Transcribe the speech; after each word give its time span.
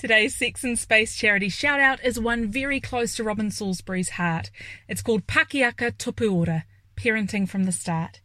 Today's 0.00 0.34
Sex 0.34 0.64
in 0.64 0.76
Space 0.76 1.14
charity 1.14 1.50
shout 1.50 1.78
out 1.78 2.02
is 2.02 2.18
one 2.18 2.46
very 2.46 2.80
close 2.80 3.14
to 3.16 3.22
Robyn 3.22 3.50
Salisbury's 3.50 4.08
heart. 4.08 4.50
It's 4.88 5.02
called 5.02 5.26
Pakiaka 5.26 5.92
Tupu 5.92 6.34
Ora, 6.34 6.64
Parenting 6.96 7.46
from 7.46 7.64
the 7.64 7.70
Start. 7.70 8.22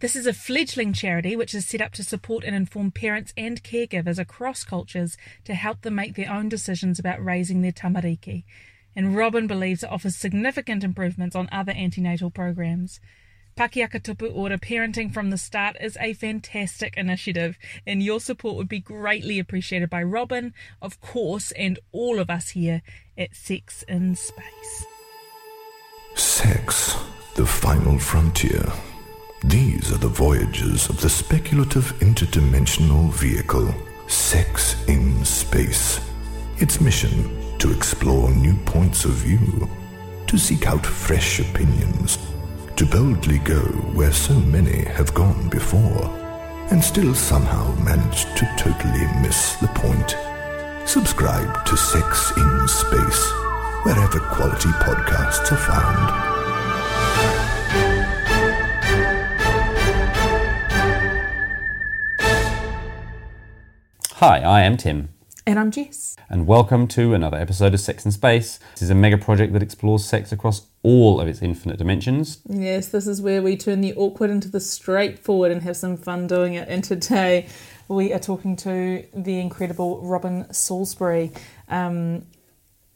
This 0.00 0.16
is 0.16 0.26
a 0.26 0.32
fledgling 0.32 0.94
charity 0.94 1.36
which 1.36 1.54
is 1.54 1.66
set 1.66 1.82
up 1.82 1.92
to 1.92 2.02
support 2.02 2.44
and 2.44 2.56
inform 2.56 2.92
parents 2.92 3.34
and 3.36 3.62
caregivers 3.62 4.18
across 4.18 4.64
cultures 4.64 5.18
to 5.44 5.52
help 5.52 5.82
them 5.82 5.96
make 5.96 6.14
their 6.14 6.32
own 6.32 6.48
decisions 6.48 6.98
about 6.98 7.22
raising 7.22 7.60
their 7.60 7.72
tamariki. 7.72 8.44
And 8.96 9.14
Robyn 9.14 9.46
believes 9.46 9.82
it 9.82 9.90
offers 9.90 10.16
significant 10.16 10.82
improvements 10.82 11.36
on 11.36 11.46
other 11.52 11.72
antenatal 11.72 12.30
programs. 12.30 13.00
Pakiaka 13.56 14.00
Tupu 14.00 14.32
Parenting 14.60 15.12
from 15.12 15.28
the 15.28 15.36
Start 15.36 15.76
is 15.78 15.98
a 16.00 16.14
fantastic 16.14 16.96
initiative, 16.96 17.58
and 17.86 18.02
your 18.02 18.18
support 18.18 18.56
would 18.56 18.68
be 18.68 18.80
greatly 18.80 19.38
appreciated 19.38 19.90
by 19.90 20.02
Robyn, 20.02 20.54
of 20.80 21.00
course, 21.02 21.52
and 21.52 21.78
all 21.92 22.18
of 22.18 22.30
us 22.30 22.50
here 22.50 22.80
at 23.18 23.34
Sex 23.34 23.84
in 23.88 24.16
Space. 24.16 24.86
Sex, 26.14 26.96
the 27.34 27.44
final 27.44 27.98
frontier. 27.98 28.72
These 29.44 29.92
are 29.92 29.98
the 29.98 30.08
voyages 30.08 30.88
of 30.88 31.00
the 31.00 31.10
speculative 31.10 31.92
interdimensional 32.00 33.12
vehicle, 33.12 33.74
Sex 34.06 34.82
in 34.88 35.24
Space. 35.26 36.00
Its 36.56 36.80
mission 36.80 37.58
to 37.58 37.70
explore 37.70 38.30
new 38.30 38.54
points 38.64 39.04
of 39.04 39.12
view, 39.12 39.68
to 40.26 40.38
seek 40.38 40.66
out 40.66 40.86
fresh 40.86 41.38
opinions 41.38 42.18
to 42.76 42.86
boldly 42.86 43.38
go 43.38 43.60
where 43.94 44.12
so 44.12 44.34
many 44.34 44.84
have 44.84 45.12
gone 45.14 45.48
before, 45.48 46.06
and 46.70 46.82
still 46.82 47.14
somehow 47.14 47.74
manage 47.76 48.24
to 48.36 48.46
totally 48.58 49.06
miss 49.20 49.54
the 49.56 49.68
point. 49.68 50.16
Subscribe 50.88 51.64
to 51.66 51.76
Sex 51.76 52.32
in 52.36 52.68
Space, 52.68 53.30
wherever 53.84 54.20
quality 54.20 54.70
podcasts 54.80 55.52
are 55.52 55.56
found. 55.56 56.32
Hi, 64.14 64.38
I 64.38 64.62
am 64.62 64.76
Tim. 64.76 65.11
And 65.44 65.58
I'm 65.58 65.72
Jess. 65.72 66.16
And 66.30 66.46
welcome 66.46 66.86
to 66.88 67.14
another 67.14 67.36
episode 67.36 67.74
of 67.74 67.80
Sex 67.80 68.04
in 68.04 68.12
Space. 68.12 68.60
This 68.74 68.82
is 68.82 68.90
a 68.90 68.94
mega 68.94 69.18
project 69.18 69.52
that 69.54 69.62
explores 69.62 70.04
sex 70.04 70.30
across 70.30 70.66
all 70.84 71.20
of 71.20 71.26
its 71.26 71.42
infinite 71.42 71.78
dimensions. 71.78 72.38
Yes, 72.48 72.88
this 72.88 73.08
is 73.08 73.20
where 73.20 73.42
we 73.42 73.56
turn 73.56 73.80
the 73.80 73.92
awkward 73.94 74.30
into 74.30 74.48
the 74.48 74.60
straightforward 74.60 75.50
and 75.50 75.62
have 75.62 75.76
some 75.76 75.96
fun 75.96 76.28
doing 76.28 76.54
it. 76.54 76.68
And 76.68 76.84
today 76.84 77.48
we 77.88 78.12
are 78.12 78.20
talking 78.20 78.54
to 78.56 79.04
the 79.12 79.40
incredible 79.40 80.00
Robyn 80.00 80.52
Salisbury. 80.54 81.32
Um, 81.68 82.24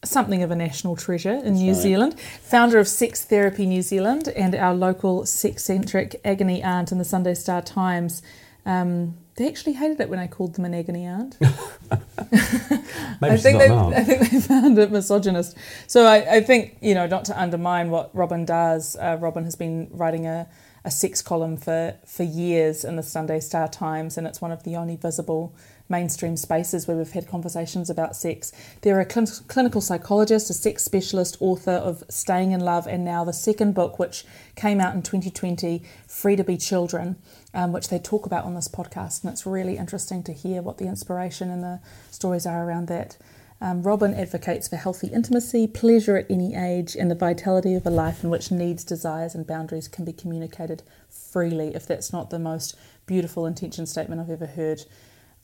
something 0.05 0.45
of 0.45 0.53
a 0.53 0.57
national 0.57 0.95
treasure 0.95 1.33
in 1.33 1.45
That's 1.45 1.59
New 1.59 1.73
right. 1.73 1.83
Zealand, 1.83 2.21
founder 2.21 2.79
of 2.79 2.87
Sex 2.87 3.25
Therapy 3.25 3.67
New 3.67 3.83
Zealand 3.83 4.29
and 4.29 4.55
our 4.55 4.73
local 4.73 5.27
sex 5.27 5.65
centric 5.65 6.21
agony 6.25 6.63
aunt 6.63 6.93
in 6.93 6.99
the 6.99 7.05
Sunday 7.05 7.35
Star 7.35 7.61
Times. 7.61 8.23
Um, 8.65 9.17
they 9.37 9.47
actually 9.49 9.75
hated 9.75 10.01
it 10.01 10.09
when 10.09 10.19
I 10.19 10.27
called 10.27 10.55
them 10.55 10.65
an 10.65 10.75
agony 10.75 11.05
aunt. 11.07 11.37
I 11.41 13.37
think 13.37 13.59
they, 13.59 13.69
I 13.69 14.03
think 14.03 14.31
they 14.31 14.41
found 14.41 14.79
it 14.79 14.91
misogynist. 14.91 15.57
So 15.87 16.07
I, 16.07 16.37
I, 16.37 16.41
think 16.41 16.79
you 16.81 16.95
know 16.95 17.07
not 17.07 17.25
to 17.27 17.41
undermine 17.41 17.91
what 17.91 18.15
Robyn 18.15 18.45
does. 18.47 18.97
Uh, 18.97 19.19
Robyn 19.21 19.45
has 19.45 19.55
been 19.55 19.89
writing 19.91 20.27
a, 20.27 20.49
a 20.85 20.91
sex 20.91 21.23
column 21.23 21.57
for 21.57 21.95
for 22.07 22.23
years 22.23 22.85
in 22.85 22.97
the 22.97 23.03
Sunday 23.03 23.41
Star 23.41 23.69
Times, 23.69 24.17
and 24.17 24.27
it's 24.27 24.41
one 24.41 24.53
of 24.53 24.63
the 24.65 24.77
only 24.77 24.97
visible 24.97 25.55
mainstream 25.89 26.37
spaces 26.37 26.87
where 26.87 26.97
we've 26.97 27.13
had 27.13 27.29
conversations 27.29 27.89
about 27.89 28.17
sex. 28.17 28.53
They're 28.83 29.01
a 29.01 29.11
cl- 29.11 29.45
clinical 29.49 29.81
psychologist, 29.81 30.51
a 30.51 30.55
sex 30.55 30.83
specialist, 30.83 31.37
author 31.41 31.73
of 31.73 32.05
Staying 32.09 32.53
in 32.53 32.61
Love, 32.61 32.87
and 32.87 33.05
now 33.05 33.25
the 33.25 33.33
second 33.33 33.75
book, 33.75 33.99
which 33.99 34.25
came 34.55 34.81
out 34.81 34.95
in 34.95 35.03
2020, 35.03 35.83
Free 36.07 36.37
to 36.37 36.45
Be 36.45 36.57
Children, 36.57 37.17
um, 37.55 37.73
which 37.73 37.89
they 37.89 37.99
talk 37.99 38.27
about 38.27 38.45
on 38.45 38.55
this 38.55 38.69
podcast. 38.69 39.23
And 39.23 39.33
it's 39.33 39.47
really 39.47 39.77
interesting 39.77 40.23
to 40.25 40.33
hear 40.33 40.63
what 40.63 40.79
the 40.79 40.87
inspiration 40.87 41.51
and 41.51 41.63
the 41.63 41.81
stories 42.11 42.47
are 42.47 42.67
around 42.67 42.89
that. 42.89 43.17
Um, 43.59 43.83
Robyn 43.83 44.13
advocates 44.13 44.69
for 44.69 44.77
healthy 44.77 45.07
intimacy, 45.07 45.67
pleasure 45.67 46.17
at 46.17 46.31
any 46.31 46.55
age, 46.55 46.95
and 46.95 47.11
the 47.11 47.15
vitality 47.15 47.75
of 47.75 47.87
a 47.87 47.91
life 47.91 48.23
in 48.23 48.29
which 48.29 48.51
needs, 48.51 48.85
desires, 48.85 49.35
and 49.35 49.47
boundaries 49.47 49.89
can 49.89 50.05
be 50.05 50.13
communicated 50.13 50.83
freely. 51.09 51.75
If 51.75 51.87
that's 51.87 52.13
not 52.13 52.29
the 52.29 52.39
most 52.39 52.77
beautiful 53.07 53.47
intention 53.47 53.87
statement 53.87 54.21
I've 54.21 54.31
ever 54.31 54.47
heard, 54.47 54.83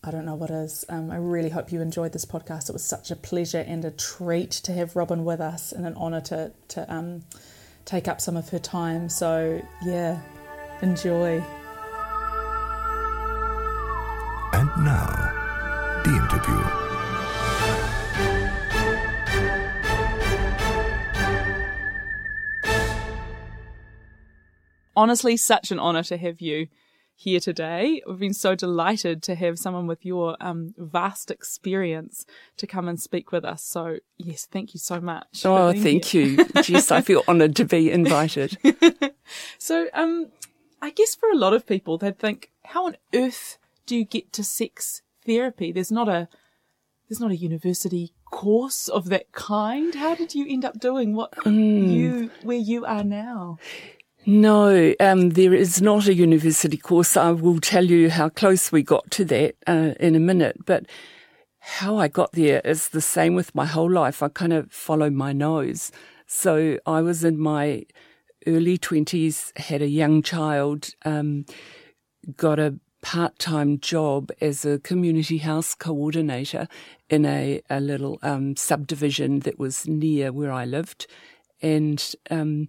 I 0.05 0.11
don't 0.11 0.25
know 0.25 0.35
what 0.35 0.51
is. 0.51 0.85
Um, 0.89 1.13
I 1.13 1.17
really 1.17 1.49
hope 1.49 1.71
you 1.71 1.81
enjoyed 1.81 2.13
this 2.13 2.25
podcast. 2.25 2.69
It 2.69 2.73
was 2.73 2.83
such 2.83 3.13
a 3.13 3.17
pleasure 3.17 3.61
and 3.61 3.85
a 3.85 3.93
treat 3.93 4.51
to 4.51 4.73
have 4.73 4.97
Robyn 4.97 5.25
with 5.25 5.41
us, 5.41 5.71
and 5.71 5.87
an 5.87 5.95
honour 5.95 6.21
to 6.23 6.51
to 6.69 6.93
um, 6.93 7.23
take 7.85 8.09
up 8.09 8.21
some 8.21 8.37
of 8.37 8.49
her 8.49 8.59
time. 8.59 9.09
So 9.09 9.63
yeah, 9.85 10.21
enjoy. 10.83 11.41
And 14.55 14.69
now, 14.85 15.07
the 16.05 16.11
interview. 16.11 16.63
Honestly, 24.97 25.37
such 25.37 25.71
an 25.71 25.79
honour 25.79 26.03
to 26.03 26.17
have 26.17 26.41
you 26.41 26.67
here 27.23 27.39
today. 27.39 28.03
We've 28.07 28.19
been 28.19 28.35
so 28.35 28.55
delighted 28.57 29.23
to 29.25 29.37
have 29.37 29.59
someone 29.59 29.87
with 29.87 30.05
your 30.05 30.37
um, 30.41 30.75
vast 30.77 31.31
experience 31.31 32.27
to 32.57 32.67
come 32.67 32.89
and 32.89 33.01
speak 33.01 33.31
with 33.31 33.45
us. 33.45 33.63
So, 33.63 33.99
yes, 34.19 34.45
thank 34.45 34.75
you 34.75 34.81
so 34.81 35.01
much. 35.01 35.43
Oh, 35.45 35.73
thank 35.73 36.13
you. 36.13 36.45
Jess, 36.63 36.91
I 36.91 37.01
feel 37.01 37.23
honoured 37.29 37.55
to 37.57 37.65
be 37.65 37.91
invited. 37.91 38.59
so, 39.59 39.89
um, 39.95 40.33
I 40.81 40.91
guess 40.91 41.15
for 41.15 41.31
a 41.31 41.37
lot 41.37 41.55
of 41.55 41.65
people, 41.65 41.97
they'd 41.97 42.19
think, 42.19 42.51
how 42.65 42.87
on 42.87 42.97
earth 43.15 43.59
do 43.87 43.97
you 43.97 44.05
get 44.05 44.33
to 44.33 44.43
sex 44.43 45.03
therapy? 45.25 45.71
There's 45.71 45.93
not 45.93 46.09
a 46.09 46.29
there's 47.09 47.21
not 47.21 47.31
a 47.31 47.37
university 47.37 48.15
course 48.31 48.89
of 48.89 49.11
that 49.11 49.33
kind. 49.33 49.95
How 49.95 50.15
did 50.15 50.35
you 50.35 50.47
end 50.49 50.65
up 50.65 50.81
doing 50.81 51.15
what 51.15 51.33
mm. 51.45 51.93
you 51.93 52.31
where 52.43 52.57
you 52.57 52.85
are 52.85 53.05
now? 53.05 53.59
No, 54.25 54.95
um, 55.01 55.31
there 55.31 55.53
is 55.53 55.83
not 55.83 56.07
a 56.07 56.15
university 56.15 56.77
course. 56.77 57.17
I 57.17 57.33
will 57.33 57.59
tell 57.59 57.85
you 57.85 58.09
how 58.09 58.29
close 58.29 58.71
we 58.71 58.83
got 58.85 59.11
to 59.13 59.25
that 59.25 59.57
uh, 59.67 59.95
in 59.99 60.15
a 60.15 60.21
minute. 60.21 60.65
But 60.65 60.87
how 61.59 61.97
I 61.97 62.07
got 62.07 62.31
there 62.33 62.61
is 62.65 62.91
the 62.91 63.01
same 63.01 63.35
with 63.35 63.53
my 63.53 63.67
whole 63.67 63.91
life. 63.91 64.23
I 64.23 64.29
kind 64.29 64.53
of 64.53 64.71
follow 64.71 65.11
my 65.11 65.33
nose. 65.33 65.91
So 66.27 66.79
I 66.87 67.01
was 67.01 67.25
in 67.25 67.41
my 67.41 67.85
early 68.47 68.79
20s, 68.79 69.59
had 69.59 69.83
a 69.83 69.89
young 69.89 70.23
child, 70.23 70.91
um, 71.05 71.45
got 72.37 72.61
a 72.61 72.79
part 73.01 73.41
time 73.41 73.81
job 73.81 74.31
as 74.41 74.65
a 74.65 74.79
community 74.79 75.39
house 75.39 75.75
coordinator 75.75 76.69
in 77.11 77.27
a, 77.27 77.61
a 77.69 77.81
little 77.81 78.21
um, 78.23 78.55
subdivision 78.55 79.41
that 79.41 79.59
was 79.59 79.89
near 79.89 80.31
where 80.31 80.53
I 80.53 80.65
lived. 80.65 81.09
And 81.61 82.15
um, 82.31 82.69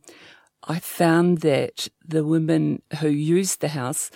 I 0.65 0.79
found 0.79 1.39
that 1.39 1.89
the 2.05 2.23
women 2.23 2.81
who 2.99 3.09
used 3.09 3.61
the 3.61 3.69
house 3.69 4.09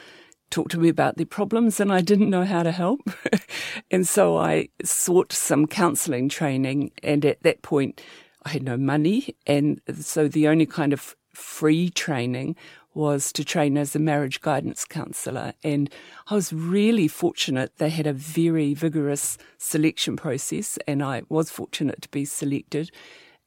talked 0.50 0.72
to 0.72 0.80
me 0.80 0.90
about 0.90 1.18
their 1.18 1.26
problems 1.26 1.80
and 1.80 1.92
I 1.92 2.02
didn't 2.02 2.30
know 2.30 2.46
how 2.46 2.64
to 2.64 2.72
help. 2.72 3.02
and 3.92 4.08
so 4.08 4.38
I 4.38 4.70
sought 4.84 5.34
some 5.34 5.68
counselling 5.68 6.30
training. 6.30 6.92
And 7.04 7.26
at 7.26 7.44
that 7.44 7.62
point, 7.62 8.02
I 8.44 8.50
had 8.50 8.64
no 8.64 8.78
money. 8.78 9.36
And 9.46 9.82
so 10.00 10.28
the 10.28 10.48
only 10.48 10.66
kind 10.66 10.94
of 10.94 11.16
free 11.34 11.90
training 11.90 12.56
was 12.94 13.32
to 13.32 13.46
train 13.46 13.78
as 13.78 13.96
a 13.96 14.00
marriage 14.00 14.42
guidance 14.42 14.84
counsellor. 14.84 15.54
And 15.64 15.90
I 16.28 16.36
was 16.36 16.52
really 16.52 17.08
fortunate. 17.08 17.78
They 17.78 17.90
had 17.90 18.08
a 18.08 18.14
very 18.14 18.74
vigorous 18.74 19.38
selection 19.60 20.16
process, 20.16 20.80
and 20.88 21.04
I 21.04 21.22
was 21.30 21.52
fortunate 21.52 22.02
to 22.02 22.10
be 22.10 22.26
selected. 22.26 22.90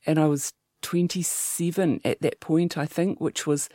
And 0.07 0.21
I 0.21 0.27
was 0.27 0.53
27 0.83 2.01
at 2.05 2.21
that 2.21 2.41
point, 2.41 2.77
I 2.77 2.87
think, 2.87 3.21
which 3.21 3.47
was 3.47 3.69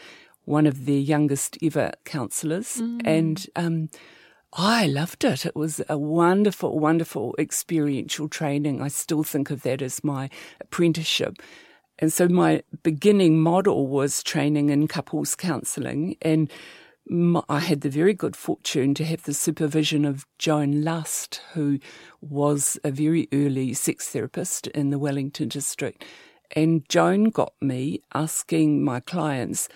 one 0.45 0.67
of 0.67 0.85
their 0.85 0.97
youngest 0.97 1.57
ever 1.61 1.91
counsellors. 2.03 2.77
Mm. 2.77 3.01
And 3.05 3.47
um, 3.55 3.89
I 4.53 4.87
loved 4.87 5.23
it. 5.23 5.45
It 5.45 5.55
was 5.55 5.81
a 5.89 5.97
wonderful, 5.97 6.79
wonderful 6.79 7.35
experiential 7.37 8.29
training. 8.29 8.81
I 8.81 8.87
still 8.87 9.23
think 9.23 9.49
of 9.49 9.63
that 9.63 9.81
as 9.81 10.03
my 10.03 10.29
apprenticeship. 10.61 11.37
And 11.99 12.11
so 12.11 12.27
my 12.27 12.63
beginning 12.83 13.39
model 13.39 13.87
was 13.87 14.23
training 14.23 14.69
in 14.69 14.87
couples 14.87 15.35
counselling. 15.35 16.17
And 16.21 16.51
I 17.49 17.59
had 17.59 17.81
the 17.81 17.89
very 17.89 18.13
good 18.13 18.35
fortune 18.35 18.93
to 18.95 19.05
have 19.05 19.23
the 19.23 19.33
supervision 19.33 20.05
of 20.05 20.25
Joan 20.39 20.83
Lust, 20.83 21.41
who 21.53 21.79
was 22.19 22.79
a 22.83 22.91
very 22.91 23.27
early 23.31 23.73
sex 23.73 24.09
therapist 24.09 24.67
in 24.67 24.89
the 24.89 24.99
Wellington 24.99 25.49
district. 25.49 26.03
And 26.51 26.87
Joan 26.89 27.25
got 27.25 27.53
me 27.61 28.01
asking 28.13 28.83
my 28.83 28.99
clients 28.99 29.67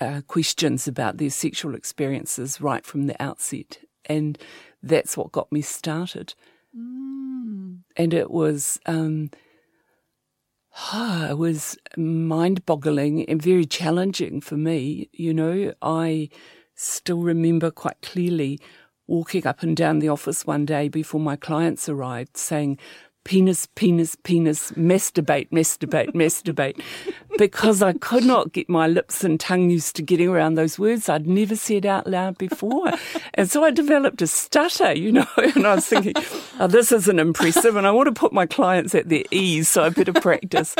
uh, 0.00 0.22
questions 0.26 0.88
about 0.88 1.18
their 1.18 1.30
sexual 1.30 1.74
experiences 1.74 2.60
right 2.60 2.84
from 2.84 3.06
the 3.06 3.20
outset. 3.22 3.78
And 4.06 4.38
that's 4.82 5.16
what 5.16 5.32
got 5.32 5.52
me 5.52 5.60
started. 5.60 6.34
Mm. 6.76 7.80
And 7.96 8.14
it 8.14 8.30
was, 8.30 8.80
um, 8.86 9.30
it 10.94 11.38
was 11.38 11.76
mind 11.96 12.64
boggling 12.66 13.28
and 13.28 13.42
very 13.42 13.66
challenging 13.66 14.40
for 14.40 14.56
me. 14.56 15.08
You 15.12 15.34
know, 15.34 15.74
I 15.82 16.30
still 16.74 17.20
remember 17.20 17.70
quite 17.70 18.00
clearly 18.00 18.58
walking 19.06 19.46
up 19.46 19.62
and 19.62 19.76
down 19.76 19.98
the 19.98 20.08
office 20.08 20.46
one 20.46 20.64
day 20.64 20.88
before 20.88 21.20
my 21.20 21.36
clients 21.36 21.88
arrived 21.88 22.36
saying, 22.36 22.78
penis, 23.24 23.66
penis, 23.74 24.16
penis, 24.22 24.72
masturbate, 24.72 25.50
masturbate, 25.50 26.12
masturbate, 26.12 26.82
because 27.38 27.82
I 27.82 27.92
could 27.94 28.24
not 28.24 28.52
get 28.52 28.68
my 28.68 28.86
lips 28.86 29.22
and 29.24 29.38
tongue 29.38 29.70
used 29.70 29.96
to 29.96 30.02
getting 30.02 30.28
around 30.28 30.54
those 30.54 30.78
words 30.78 31.08
I'd 31.08 31.26
never 31.26 31.56
said 31.56 31.86
out 31.86 32.06
loud 32.06 32.38
before. 32.38 32.92
And 33.34 33.50
so 33.50 33.64
I 33.64 33.70
developed 33.70 34.22
a 34.22 34.26
stutter, 34.26 34.92
you 34.92 35.12
know, 35.12 35.26
and 35.36 35.66
I 35.66 35.74
was 35.76 35.86
thinking, 35.86 36.14
oh, 36.58 36.66
this 36.66 36.92
isn't 36.92 37.18
impressive 37.18 37.76
and 37.76 37.86
I 37.86 37.90
want 37.90 38.06
to 38.06 38.18
put 38.18 38.32
my 38.32 38.46
clients 38.46 38.94
at 38.94 39.08
their 39.08 39.24
ease, 39.30 39.68
so 39.68 39.84
I 39.84 39.90
better 39.90 40.12
practice. 40.12 40.74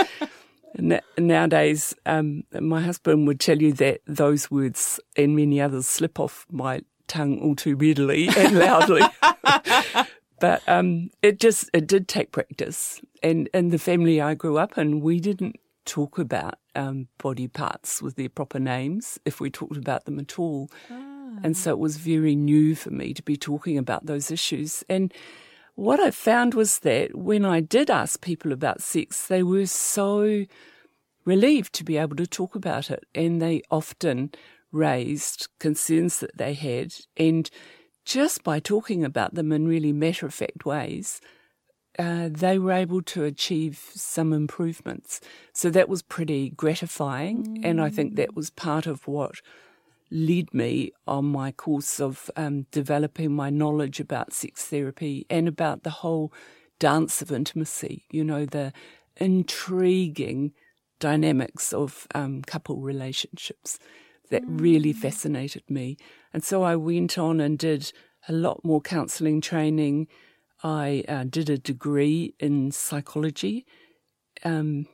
Nowadays, 1.18 1.94
um, 2.06 2.44
my 2.52 2.80
husband 2.80 3.26
would 3.26 3.40
tell 3.40 3.60
you 3.60 3.72
that 3.74 4.00
those 4.06 4.50
words 4.50 5.00
and 5.16 5.36
many 5.36 5.60
others 5.60 5.86
slip 5.86 6.18
off 6.20 6.46
my 6.50 6.80
tongue 7.08 7.40
all 7.40 7.56
too 7.56 7.74
readily 7.76 8.28
and 8.36 8.58
loudly. 8.58 9.02
but 10.40 10.62
um, 10.66 11.10
it 11.22 11.38
just 11.38 11.70
it 11.72 11.86
did 11.86 12.08
take 12.08 12.32
practice. 12.32 13.00
And 13.22 13.48
in 13.54 13.68
the 13.68 13.78
family 13.78 14.20
I 14.20 14.34
grew 14.34 14.58
up 14.58 14.76
in, 14.76 15.00
we 15.00 15.20
didn't 15.20 15.56
talk 15.84 16.18
about 16.18 16.56
um, 16.74 17.08
body 17.18 17.48
parts 17.48 18.02
with 18.02 18.16
their 18.16 18.28
proper 18.28 18.58
names 18.58 19.18
if 19.24 19.40
we 19.40 19.50
talked 19.50 19.76
about 19.76 20.04
them 20.04 20.18
at 20.18 20.38
all. 20.38 20.70
Ah. 20.90 21.38
And 21.42 21.56
so 21.56 21.70
it 21.70 21.78
was 21.78 21.96
very 21.96 22.34
new 22.34 22.74
for 22.74 22.90
me 22.90 23.14
to 23.14 23.22
be 23.22 23.36
talking 23.36 23.78
about 23.78 24.06
those 24.06 24.30
issues. 24.30 24.84
And 24.88 25.12
what 25.74 26.00
I 26.00 26.10
found 26.10 26.54
was 26.54 26.80
that 26.80 27.14
when 27.16 27.44
I 27.44 27.60
did 27.60 27.90
ask 27.90 28.20
people 28.20 28.52
about 28.52 28.82
sex, 28.82 29.26
they 29.26 29.42
were 29.42 29.66
so 29.66 30.44
relieved 31.24 31.72
to 31.74 31.84
be 31.84 31.96
able 31.96 32.16
to 32.16 32.26
talk 32.26 32.54
about 32.54 32.90
it. 32.90 33.04
And 33.14 33.40
they 33.40 33.62
often 33.70 34.32
raised 34.72 35.48
concerns 35.58 36.20
that 36.20 36.36
they 36.36 36.54
had. 36.54 36.94
And 37.16 37.50
just 38.10 38.42
by 38.42 38.58
talking 38.58 39.04
about 39.04 39.34
them 39.34 39.52
in 39.52 39.68
really 39.68 39.92
matter 39.92 40.26
of 40.26 40.34
fact 40.34 40.66
ways, 40.66 41.20
uh, 41.96 42.28
they 42.28 42.58
were 42.58 42.72
able 42.72 43.00
to 43.02 43.22
achieve 43.22 43.88
some 43.94 44.32
improvements. 44.32 45.20
So 45.52 45.70
that 45.70 45.88
was 45.88 46.02
pretty 46.02 46.50
gratifying. 46.50 47.44
Mm. 47.44 47.64
And 47.64 47.80
I 47.80 47.88
think 47.88 48.16
that 48.16 48.34
was 48.34 48.50
part 48.50 48.88
of 48.88 49.06
what 49.06 49.36
led 50.10 50.52
me 50.52 50.90
on 51.06 51.26
my 51.26 51.52
course 51.52 52.00
of 52.00 52.28
um, 52.34 52.66
developing 52.72 53.30
my 53.30 53.48
knowledge 53.48 54.00
about 54.00 54.32
sex 54.32 54.66
therapy 54.66 55.24
and 55.30 55.46
about 55.46 55.84
the 55.84 55.90
whole 55.90 56.32
dance 56.80 57.22
of 57.22 57.30
intimacy, 57.30 58.06
you 58.10 58.24
know, 58.24 58.44
the 58.44 58.72
intriguing 59.18 60.52
dynamics 60.98 61.72
of 61.72 62.08
um, 62.12 62.42
couple 62.42 62.78
relationships 62.78 63.78
that 64.30 64.42
mm. 64.42 64.60
really 64.60 64.92
fascinated 64.92 65.62
me. 65.68 65.96
And 66.32 66.44
so 66.44 66.62
I 66.62 66.76
went 66.76 67.18
on 67.18 67.40
and 67.40 67.58
did 67.58 67.92
a 68.28 68.32
lot 68.32 68.64
more 68.64 68.80
counseling 68.80 69.40
training. 69.40 70.08
I 70.62 71.04
uh, 71.08 71.24
did 71.24 71.50
a 71.50 71.58
degree 71.58 72.34
in 72.38 72.70
psychology. 72.70 73.66
Um, 74.44 74.86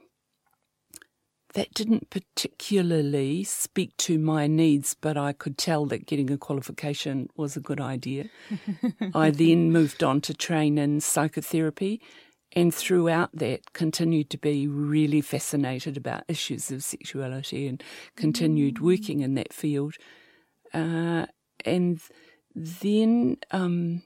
that 1.54 1.72
didn't 1.72 2.10
particularly 2.10 3.42
speak 3.42 3.96
to 3.96 4.18
my 4.18 4.46
needs, 4.46 4.94
but 5.00 5.16
I 5.16 5.32
could 5.32 5.56
tell 5.56 5.86
that 5.86 6.04
getting 6.04 6.30
a 6.30 6.36
qualification 6.36 7.30
was 7.34 7.56
a 7.56 7.60
good 7.60 7.80
idea. 7.80 8.26
I 9.14 9.30
then 9.30 9.72
moved 9.72 10.04
on 10.04 10.20
to 10.22 10.34
train 10.34 10.76
in 10.76 11.00
psychotherapy 11.00 12.02
and 12.52 12.74
throughout 12.74 13.30
that 13.34 13.72
continued 13.72 14.30
to 14.30 14.38
be 14.38 14.66
really 14.66 15.20
fascinated 15.20 15.96
about 15.96 16.24
issues 16.28 16.70
of 16.70 16.84
sexuality 16.84 17.66
and 17.66 17.82
continued 18.16 18.76
mm. 18.76 18.80
working 18.80 19.20
in 19.20 19.34
that 19.34 19.52
field. 19.52 19.94
Uh, 20.76 21.24
and 21.64 22.00
then 22.54 23.38
um, 23.50 24.02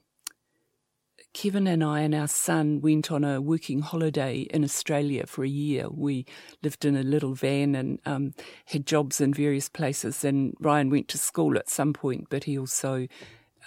Kevin 1.33 1.67
and 1.67 1.83
I 1.83 1.99
and 1.99 2.15
our 2.15 2.29
son 2.29 2.79
went 2.79 3.11
on 3.11 3.25
a 3.25 3.41
working 3.41 3.81
holiday 3.81 4.47
in 4.49 4.63
Australia 4.63 5.27
for 5.27 5.43
a 5.43 5.49
year. 5.49 5.89
We 5.89 6.25
lived 6.63 6.85
in 6.85 6.95
a 6.95 7.03
little 7.03 7.33
van 7.33 7.75
and 7.75 7.99
um, 8.05 8.33
had 8.67 8.87
jobs 8.87 9.19
in 9.19 9.33
various 9.33 9.67
places. 9.67 10.23
And 10.23 10.55
Ryan 10.61 10.89
went 10.89 11.09
to 11.09 11.17
school 11.17 11.57
at 11.57 11.69
some 11.69 11.91
point, 11.91 12.27
but 12.29 12.45
he 12.45 12.57
also 12.57 13.07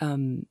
um, 0.00 0.46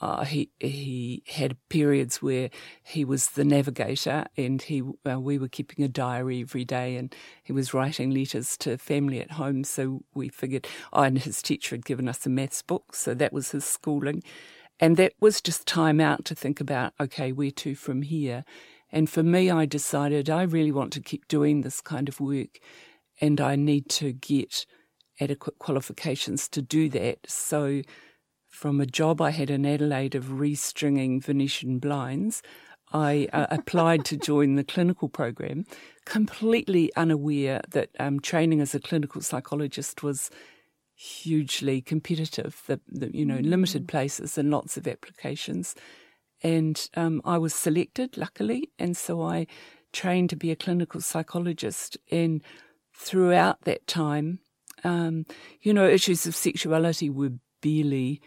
uh, 0.00 0.24
he 0.24 0.50
he 0.58 1.22
had 1.26 1.56
periods 1.68 2.22
where 2.22 2.50
he 2.82 3.04
was 3.04 3.30
the 3.30 3.44
navigator, 3.44 4.26
and 4.36 4.62
he 4.62 4.82
uh, 5.08 5.18
we 5.18 5.38
were 5.38 5.48
keeping 5.48 5.84
a 5.84 5.88
diary 5.88 6.40
every 6.40 6.64
day, 6.64 6.96
and 6.96 7.14
he 7.42 7.52
was 7.52 7.74
writing 7.74 8.10
letters 8.10 8.56
to 8.58 8.78
family 8.78 9.20
at 9.20 9.32
home. 9.32 9.64
So 9.64 10.02
we 10.14 10.28
figured, 10.28 10.66
oh, 10.92 11.02
and 11.02 11.18
his 11.18 11.42
teacher 11.42 11.74
had 11.74 11.84
given 11.84 12.08
us 12.08 12.24
a 12.26 12.30
maths 12.30 12.62
book, 12.62 12.94
so 12.94 13.14
that 13.14 13.32
was 13.32 13.50
his 13.50 13.64
schooling. 13.64 14.22
And 14.80 14.96
that 14.96 15.14
was 15.20 15.40
just 15.40 15.66
time 15.66 16.00
out 16.00 16.24
to 16.26 16.36
think 16.36 16.60
about, 16.60 16.92
okay, 17.00 17.32
where 17.32 17.50
to 17.50 17.74
from 17.74 18.02
here? 18.02 18.44
And 18.92 19.10
for 19.10 19.22
me, 19.22 19.50
I 19.50 19.66
decided 19.66 20.30
I 20.30 20.42
really 20.42 20.72
want 20.72 20.92
to 20.92 21.00
keep 21.00 21.26
doing 21.28 21.60
this 21.60 21.80
kind 21.80 22.08
of 22.08 22.20
work 22.20 22.60
and 23.20 23.40
I 23.40 23.56
need 23.56 23.88
to 23.90 24.12
get 24.12 24.66
adequate 25.20 25.58
qualifications 25.58 26.48
to 26.50 26.62
do 26.62 26.88
that. 26.90 27.18
So 27.26 27.82
from 28.58 28.80
a 28.80 28.86
job 28.86 29.20
I 29.20 29.30
had 29.30 29.50
in 29.50 29.64
Adelaide 29.64 30.16
of 30.16 30.24
restringing 30.24 31.22
Venetian 31.22 31.78
blinds, 31.78 32.42
I 32.92 33.28
uh, 33.32 33.46
applied 33.50 34.04
to 34.06 34.16
join 34.16 34.56
the 34.56 34.64
clinical 34.64 35.08
program, 35.08 35.64
completely 36.04 36.92
unaware 36.96 37.60
that 37.70 37.90
um, 38.00 38.18
training 38.18 38.60
as 38.60 38.74
a 38.74 38.80
clinical 38.80 39.20
psychologist 39.20 40.02
was 40.02 40.28
hugely 40.96 41.80
competitive, 41.80 42.60
the, 42.66 42.80
the 42.88 43.16
you 43.16 43.24
know, 43.24 43.36
mm. 43.36 43.48
limited 43.48 43.86
places 43.86 44.36
and 44.36 44.50
lots 44.50 44.76
of 44.76 44.88
applications. 44.88 45.76
And 46.42 46.90
um, 46.96 47.22
I 47.24 47.38
was 47.38 47.54
selected, 47.54 48.16
luckily, 48.16 48.72
and 48.76 48.96
so 48.96 49.22
I 49.22 49.46
trained 49.92 50.30
to 50.30 50.36
be 50.36 50.50
a 50.50 50.56
clinical 50.56 51.00
psychologist. 51.00 51.96
And 52.10 52.42
throughout 52.92 53.60
that 53.66 53.86
time, 53.86 54.40
um, 54.82 55.26
you 55.60 55.72
know, 55.72 55.86
issues 55.86 56.26
of 56.26 56.34
sexuality 56.34 57.08
were 57.08 57.34
barely 57.62 58.20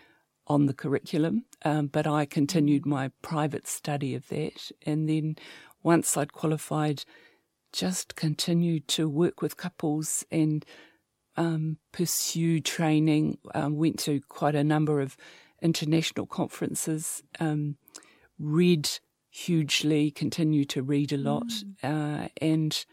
on 0.51 0.65
the 0.65 0.73
curriculum, 0.73 1.45
um, 1.63 1.87
but 1.87 2.05
I 2.05 2.25
continued 2.25 2.85
my 2.85 3.11
private 3.21 3.67
study 3.67 4.13
of 4.15 4.27
that. 4.27 4.71
And 4.85 5.07
then 5.07 5.37
once 5.81 6.17
I'd 6.17 6.33
qualified, 6.33 7.05
just 7.71 8.15
continued 8.17 8.87
to 8.89 9.07
work 9.07 9.41
with 9.41 9.55
couples 9.55 10.25
and 10.29 10.65
um, 11.37 11.77
pursue 11.93 12.59
training, 12.59 13.37
um, 13.55 13.77
went 13.77 13.97
to 13.99 14.19
quite 14.27 14.55
a 14.55 14.63
number 14.63 14.99
of 14.99 15.15
international 15.61 16.25
conferences, 16.25 17.23
um, 17.39 17.77
read 18.37 18.89
hugely, 19.29 20.11
continue 20.11 20.65
to 20.65 20.83
read 20.83 21.13
a 21.13 21.17
lot, 21.17 21.47
mm. 21.47 21.65
uh, 21.81 22.27
and 22.41 22.85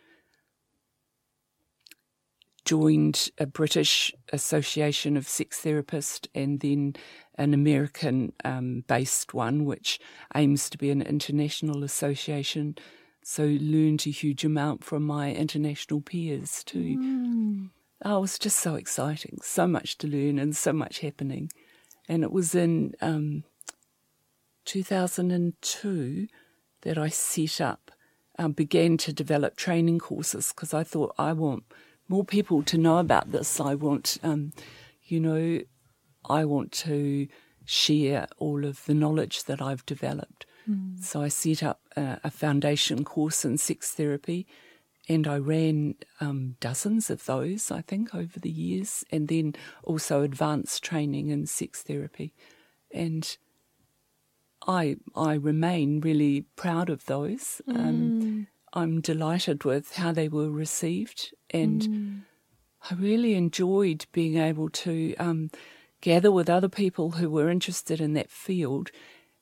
joined 2.65 3.31
a 3.39 3.47
British 3.47 4.13
Association 4.33 5.17
of 5.17 5.27
Sex 5.27 5.63
Therapists 5.63 6.29
and 6.35 6.61
then 6.61 6.95
an 7.39 7.55
American 7.55 8.33
um, 8.45 8.85
based 8.87 9.33
one, 9.33 9.65
which 9.65 9.99
aims 10.35 10.69
to 10.71 10.79
be 10.79 10.91
an 10.91 11.03
international 11.03 11.85
association. 11.85 12.77
So 13.23 13.45
learned 13.45 14.05
a 14.07 14.11
huge 14.11 14.45
amount 14.45 14.85
from 14.85 15.05
my 15.05 15.33
international 15.33 16.01
peers 16.01 16.63
too. 16.65 16.97
Mm. 16.99 17.71
Oh, 18.05 18.19
it 18.19 18.21
was 18.21 18.39
just 18.39 18.59
so 18.59 18.75
exciting, 18.75 19.39
so 19.43 19.67
much 19.67 19.99
to 19.99 20.07
learn 20.07 20.39
and 20.39 20.57
so 20.57 20.73
much 20.73 21.01
happening. 21.01 21.51
And 22.09 22.23
it 22.23 22.33
was 22.33 22.55
in 22.55 22.95
um, 23.01 23.45
2002 24.65 26.29
that 26.83 26.99
I 26.99 27.09
set 27.09 27.61
up, 27.61 27.91
um, 28.39 28.53
began 28.53 28.97
to 28.99 29.13
develop 29.13 29.57
training 29.57 29.99
courses 29.99 30.53
because 30.55 30.73
I 30.73 30.85
thought 30.85 31.15
I 31.19 31.33
want 31.33 31.65
more 32.09 32.25
people 32.25 32.63
to 32.65 32.79
know 32.79 32.99
about 32.99 33.33
this. 33.33 33.61
I 33.61 33.75
want, 33.75 34.19
um, 34.23 34.53
you 35.05 35.21
know, 35.21 35.61
I 36.31 36.45
want 36.45 36.73
to 36.73 37.29
share 37.65 38.27
all 38.39 38.65
of 38.65 38.85
the 38.87 38.95
knowledge 38.95 39.45
that 39.45 39.61
I've 39.61 39.85
developed. 39.87 40.47
Mm. 40.69 41.03
So 41.03 41.23
I 41.23 41.29
set 41.29 41.63
up 41.63 41.81
a, 41.97 42.21
a 42.25 42.31
foundation 42.31 43.05
course 43.05 43.45
in 43.45 43.59
sex 43.59 43.93
therapy 43.93 44.47
and 45.09 45.27
I 45.27 45.39
ran 45.39 45.95
um, 46.21 46.57
dozens 46.61 47.09
of 47.09 47.25
those, 47.25 47.71
I 47.71 47.81
think, 47.81 48.15
over 48.15 48.39
the 48.39 48.51
years, 48.51 49.05
and 49.11 49.29
then 49.29 49.55
also 49.83 50.23
advanced 50.23 50.85
training 50.85 51.29
in 51.29 51.47
sex 51.47 51.83
therapy. 51.83 52.35
And 52.91 53.37
I 54.67 54.97
I 55.17 55.35
remain 55.35 56.01
really 56.01 56.43
proud 56.57 56.91
of 56.91 57.07
those. 57.07 57.63
Um, 57.69 57.77
mm. 57.77 57.81
Um, 57.81 58.47
I'm 58.75 59.01
delighted 59.01 59.65
with 59.65 59.95
how 59.95 60.13
they 60.13 60.29
were 60.29 60.51
received, 60.51 61.33
and 61.51 61.83
mm. 61.83 62.21
I 62.91 62.95
really 62.95 63.35
enjoyed 63.35 64.05
being 64.13 64.37
able 64.37 64.69
to 64.69 65.15
um, 65.17 65.51
gather 66.01 66.31
with 66.31 66.49
other 66.49 66.69
people 66.69 67.13
who 67.13 67.31
were 67.31 67.49
interested 67.49 68.01
in 68.01 68.15
that 68.15 68.31
field 68.31 68.91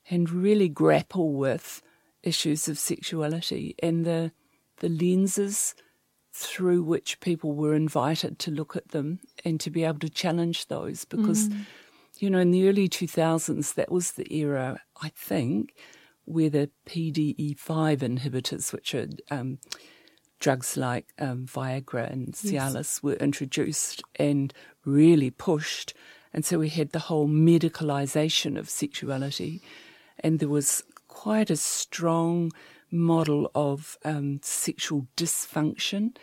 and 0.09 0.29
really 0.29 0.69
grapple 0.69 1.33
with 1.33 1.81
issues 2.23 2.67
of 2.67 2.79
sexuality 2.79 3.75
and 3.81 4.05
the 4.05 4.31
the 4.79 4.89
lenses 4.89 5.73
through 6.33 6.83
which 6.83 7.19
people 7.19 7.53
were 7.53 7.73
invited 7.73 8.37
to 8.37 8.51
look 8.51 8.75
at 8.75 8.89
them 8.89 9.19
and 9.43 9.59
to 9.59 9.71
be 9.71 9.83
able 9.83 9.99
to 9.99 10.09
challenge 10.09 10.67
those 10.67 11.05
because 11.05 11.49
mm. 11.49 11.65
you 12.19 12.29
know 12.29 12.39
in 12.39 12.51
the 12.51 12.67
early 12.67 12.87
2000s 12.87 13.73
that 13.73 13.91
was 13.91 14.13
the 14.13 14.35
era 14.35 14.79
i 15.01 15.09
think 15.09 15.73
where 16.25 16.49
the 16.49 16.69
pde5 16.85 17.55
inhibitors 17.99 18.73
which 18.73 18.93
are 18.93 19.07
um, 19.31 19.57
drugs 20.39 20.77
like 20.77 21.07
um, 21.17 21.45
viagra 21.45 22.11
and 22.11 22.33
cialis 22.33 22.75
yes. 22.75 23.03
were 23.03 23.13
introduced 23.13 24.03
and 24.17 24.53
really 24.85 25.31
pushed 25.31 25.93
and 26.33 26.45
so 26.45 26.59
we 26.59 26.69
had 26.69 26.91
the 26.91 26.99
whole 26.99 27.27
medicalization 27.27 28.57
of 28.57 28.69
sexuality 28.69 29.61
and 30.19 30.39
there 30.39 30.49
was 30.49 30.83
quite 31.07 31.49
a 31.49 31.55
strong 31.55 32.51
model 32.91 33.51
of 33.53 33.97
um, 34.05 34.39
sexual 34.43 35.07
dysfunction, 35.15 36.15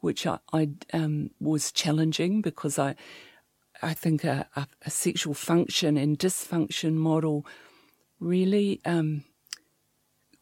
which 0.00 0.26
I, 0.26 0.38
I 0.52 0.70
um, 0.92 1.30
was 1.40 1.72
challenging 1.72 2.42
because 2.42 2.78
I, 2.78 2.94
I 3.82 3.94
think 3.94 4.24
a, 4.24 4.46
a, 4.56 4.66
a, 4.82 4.90
sexual 4.90 5.34
function 5.34 5.96
and 5.96 6.18
dysfunction 6.18 6.94
model 6.94 7.46
really 8.20 8.80
um, 8.84 9.24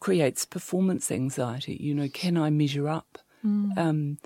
creates 0.00 0.44
performance 0.44 1.10
anxiety. 1.10 1.76
You 1.80 1.94
know, 1.94 2.08
can 2.08 2.36
I 2.36 2.50
measure 2.50 2.88
up? 2.88 3.18
Mm. 3.44 4.18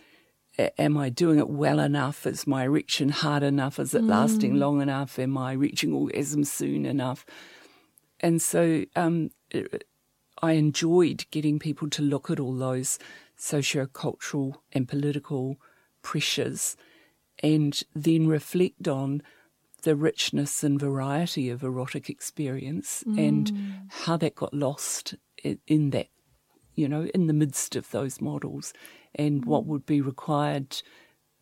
Am 0.57 0.97
I 0.97 1.09
doing 1.09 1.39
it 1.39 1.49
well 1.49 1.81
enough? 1.81 2.27
Is 2.27 2.47
my 2.47 2.65
erection 2.65 3.09
hard 3.09 3.43
enough? 3.43 3.79
Is 3.79 3.93
it 3.95 4.03
mm. 4.03 4.09
lasting 4.09 4.55
long 4.55 4.81
enough? 4.81 5.19
Am 5.19 5.37
I 5.37 5.53
reaching 5.53 5.93
orgasm 5.93 6.45
soon 6.45 6.87
enough? 6.87 7.27
And 8.21 8.41
so 8.41 8.85
um, 8.95 9.31
I 10.41 10.53
enjoyed 10.53 11.27
getting 11.31 11.59
people 11.59 11.91
to 11.91 12.03
look 12.03 12.31
at 12.31 12.39
all 12.39 12.55
those 12.55 12.99
socio-cultural 13.37 14.63
and 14.73 14.89
political 14.89 15.57
pressures 16.03 16.77
and 17.43 17.83
then 17.95 18.29
reflect 18.29 18.87
on 18.87 19.23
the 19.83 19.97
richness 19.97 20.63
and 20.63 20.81
variety 20.81 21.51
of 21.51 21.63
erotic 21.63 22.09
experience 22.09 23.05
mm. 23.07 23.29
and 23.29 23.53
how 23.91 24.17
that 24.17 24.35
got 24.35 24.55
lost 24.55 25.15
in, 25.43 25.59
in, 25.67 25.91
that, 25.91 26.07
you 26.75 26.89
know, 26.89 27.07
in 27.13 27.27
the 27.27 27.33
midst 27.33 27.77
of 27.77 27.91
those 27.91 28.21
models 28.21 28.73
and 29.15 29.43
mm. 29.43 29.47
what 29.47 29.67
would 29.67 29.87
be 29.87 30.01
required 30.01 30.83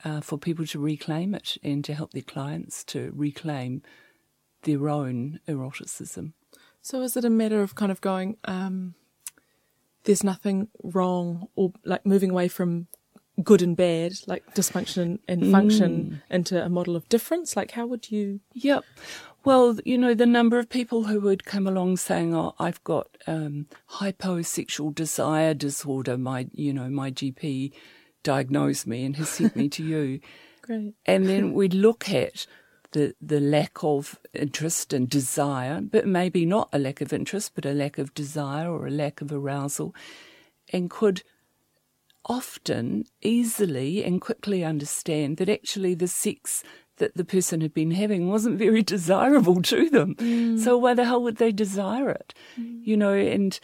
uh, 0.04 0.20
for 0.20 0.38
people 0.38 0.66
to 0.66 0.78
reclaim 0.78 1.34
it 1.34 1.56
and 1.62 1.84
to 1.84 1.94
help 1.94 2.12
their 2.12 2.22
clients 2.22 2.84
to 2.84 3.12
reclaim 3.14 3.82
their 4.62 4.88
own 4.88 5.40
eroticism. 5.46 6.34
So 6.80 7.00
is 7.02 7.16
it 7.16 7.24
a 7.24 7.30
matter 7.30 7.62
of 7.62 7.74
kind 7.74 7.92
of 7.92 8.00
going, 8.00 8.36
um, 8.44 8.94
there's 10.04 10.24
nothing 10.24 10.68
wrong 10.82 11.48
or 11.54 11.72
like 11.84 12.04
moving 12.04 12.30
away 12.30 12.48
from 12.48 12.88
good 13.42 13.62
and 13.62 13.76
bad, 13.76 14.12
like 14.26 14.54
dysfunction 14.54 15.20
and, 15.28 15.50
function 15.50 16.22
mm. 16.28 16.34
into 16.34 16.62
a 16.62 16.68
model 16.68 16.96
of 16.96 17.08
difference? 17.08 17.56
Like 17.56 17.70
how 17.72 17.86
would 17.86 18.10
you? 18.10 18.40
Yep. 18.54 18.84
Well, 19.44 19.78
you 19.84 19.98
know, 19.98 20.14
the 20.14 20.26
number 20.26 20.58
of 20.58 20.68
people 20.68 21.04
who 21.04 21.20
would 21.20 21.44
come 21.44 21.66
along 21.66 21.96
saying, 21.96 22.34
"Oh, 22.34 22.54
I've 22.58 22.82
got 22.84 23.08
um, 23.26 23.66
hyposexual 23.90 24.94
desire 24.94 25.54
disorder." 25.54 26.16
My, 26.16 26.48
you 26.52 26.72
know, 26.72 26.88
my 26.88 27.10
GP 27.10 27.72
diagnosed 28.22 28.86
me 28.86 29.04
and 29.04 29.16
has 29.16 29.28
sent 29.28 29.56
me 29.56 29.68
to 29.70 29.82
you. 29.82 30.20
Great. 30.62 30.94
And 31.06 31.28
then 31.28 31.52
we'd 31.54 31.74
look 31.74 32.08
at 32.08 32.46
the, 32.92 33.14
the 33.20 33.40
lack 33.40 33.82
of 33.82 34.18
interest 34.32 34.92
and 34.92 35.08
desire, 35.08 35.80
but 35.80 36.06
maybe 36.06 36.46
not 36.46 36.68
a 36.72 36.78
lack 36.78 37.00
of 37.00 37.12
interest, 37.12 37.52
but 37.54 37.66
a 37.66 37.72
lack 37.72 37.98
of 37.98 38.14
desire 38.14 38.70
or 38.70 38.86
a 38.86 38.90
lack 38.90 39.20
of 39.20 39.32
arousal, 39.32 39.94
and 40.72 40.88
could 40.88 41.22
often 42.26 43.04
easily 43.20 44.04
and 44.04 44.20
quickly 44.20 44.62
understand 44.62 45.38
that 45.38 45.48
actually 45.48 45.94
the 45.94 46.06
sex 46.06 46.62
that 47.02 47.16
the 47.16 47.24
person 47.24 47.60
had 47.62 47.74
been 47.74 47.90
having 47.90 48.28
wasn't 48.28 48.60
very 48.60 48.80
desirable 48.94 49.60
to 49.60 49.90
them. 49.90 50.14
Mm. 50.14 50.60
So 50.60 50.78
why 50.78 50.94
the 50.94 51.04
hell 51.04 51.20
would 51.24 51.38
they 51.38 51.50
desire 51.50 52.10
it? 52.10 52.32
Mm. 52.56 52.86
You 52.86 52.96
know, 52.96 53.12
and 53.12 53.58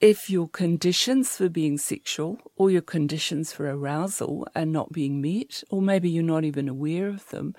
if 0.00 0.28
your 0.28 0.48
conditions 0.48 1.36
for 1.36 1.48
being 1.48 1.78
sexual 1.78 2.38
or 2.56 2.72
your 2.72 2.82
conditions 2.82 3.52
for 3.52 3.70
arousal 3.70 4.48
are 4.56 4.66
not 4.66 4.90
being 4.90 5.22
met, 5.22 5.62
or 5.70 5.80
maybe 5.80 6.10
you're 6.10 6.24
not 6.24 6.42
even 6.42 6.68
aware 6.68 7.06
of 7.06 7.28
them, 7.28 7.54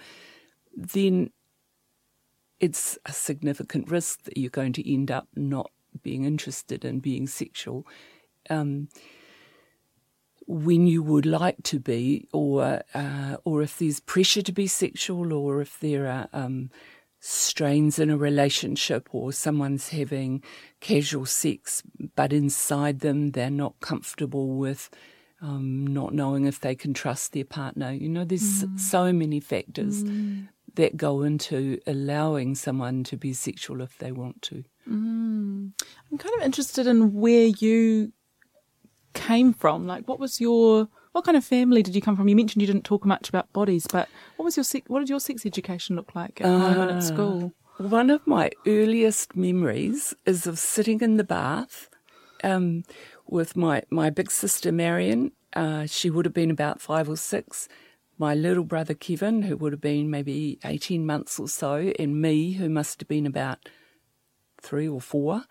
then 0.75 1.29
it's 2.60 2.98
a 3.05 3.13
significant 3.13 3.89
risk 3.89 4.24
that 4.24 4.36
you're 4.36 4.50
going 4.50 4.74
to 4.74 4.94
end 4.94 5.10
up 5.10 5.29
not 5.38 5.72
being 6.03 6.25
interested 6.25 6.84
in 6.84 7.00
being 7.00 7.27
sexual 7.27 7.88
um, 8.50 8.89
when 10.48 10.88
you 10.88 11.02
would 11.02 11.25
like 11.25 11.62
to 11.64 11.80
be, 11.80 12.28
or 12.32 12.82
uh, 12.94 13.38
or 13.44 13.62
if 13.62 13.78
there's 13.78 14.00
pressure 14.00 14.42
to 14.42 14.52
be 14.52 14.68
sexual, 14.68 15.34
or 15.34 15.62
if 15.62 15.80
there 15.80 16.08
are 16.08 16.28
um, 16.34 16.70
strains 17.20 18.00
in 18.00 18.10
a 18.10 18.18
relationship, 18.18 19.10
or 19.12 19.32
someone's 19.32 19.90
having 19.90 20.44
casual 20.80 21.25
sex, 21.25 21.84
but 22.16 22.32
inside 22.34 23.00
them 23.00 23.32
they're 23.32 23.50
not 23.50 23.80
comfortable 23.80 24.56
with. 24.56 24.90
Um, 25.42 25.86
not 25.86 26.14
knowing 26.14 26.46
if 26.46 26.62
they 26.62 26.75
can 26.75 26.94
trust 26.94 27.34
their 27.34 27.44
partner. 27.44 27.92
You 27.92 28.08
know, 28.08 28.24
there's 28.24 28.64
mm. 28.64 28.80
so 28.80 29.12
many 29.12 29.42
factors 29.42 30.04
mm 30.04 30.48
that 30.75 30.98
go 30.98 31.24
into 31.24 31.80
allowing 31.88 32.56
someone 32.56 33.04
to 33.06 33.18
be 33.18 33.34
sexual 33.34 33.82
if 33.82 33.98
they 33.98 34.12
want 34.12 34.42
to. 34.44 34.64
Mm. 34.90 35.72
I'm 36.12 36.18
kind 36.18 36.36
of 36.36 36.42
interested 36.44 36.88
in 36.88 37.14
where 37.14 37.48
you 37.48 38.12
came 39.16 39.54
from. 39.54 39.88
Like, 39.88 40.08
what 40.08 40.20
was 40.20 40.40
your 40.40 40.88
what 41.14 41.24
kind 41.24 41.38
of 41.38 41.46
family 41.46 41.82
did 41.82 41.96
you 41.96 42.02
come 42.02 42.16
from? 42.16 42.28
You 42.28 42.36
mentioned 42.36 42.62
you 42.62 42.68
didn't 42.68 42.84
talk 42.84 43.06
much 43.06 43.30
about 43.30 43.52
bodies, 43.54 43.88
but 43.92 44.10
what 44.36 44.46
was 44.46 44.58
your 44.58 44.66
what 44.88 45.00
did 45.00 45.10
your 45.10 45.20
sex 45.20 45.46
education 45.46 45.96
look 45.96 46.14
like 46.14 46.42
at 46.42 46.48
uh, 46.48 46.60
home 46.60 46.82
and 46.82 46.92
at 46.92 46.98
ah. 46.98 47.00
school? 47.00 47.54
One 47.78 48.10
of 48.10 48.26
my 48.28 48.52
earliest 48.68 49.36
memories 49.36 50.14
is 50.26 50.46
of 50.46 50.60
sitting 50.60 51.02
in 51.02 51.18
the 51.18 51.24
bath 51.24 51.90
um, 52.44 52.84
with 53.26 53.56
my 53.56 53.84
my 53.90 54.10
big 54.10 54.30
sister 54.30 54.72
Marion. 54.72 55.32
Uh, 55.54 55.86
she 55.86 56.10
would 56.10 56.26
have 56.26 56.34
been 56.34 56.52
about 56.52 56.82
five 56.82 57.10
or 57.10 57.16
six, 57.16 57.70
my 58.18 58.36
little 58.36 58.66
brother 58.66 58.94
Kevin, 58.94 59.44
who 59.44 59.56
would 59.56 59.72
have 59.72 59.82
been 59.82 60.10
maybe 60.10 60.60
18 60.66 61.06
months 61.06 61.40
or 61.40 61.48
so, 61.48 61.94
and 61.98 62.22
me, 62.22 62.54
who 62.54 62.68
must 62.68 63.00
have 63.00 63.08
been 63.08 63.26
about 63.26 63.70
three 64.62 64.88
or 64.88 65.00
four, 65.00 65.44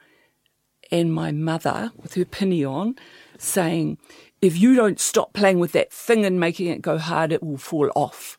and 0.90 1.14
my 1.14 1.32
mother 1.32 1.90
with 1.96 2.14
her 2.14 2.26
pinny 2.26 2.62
on 2.62 2.96
saying, 3.38 3.98
if 4.40 4.58
you 4.58 4.74
don't 4.74 5.00
stop 5.00 5.32
playing 5.32 5.58
with 5.58 5.72
that 5.72 5.92
thing 5.92 6.24
and 6.24 6.38
making 6.38 6.68
it 6.68 6.82
go 6.82 6.98
hard, 6.98 7.32
it 7.32 7.42
will 7.42 7.56
fall 7.56 7.90
off. 7.94 8.38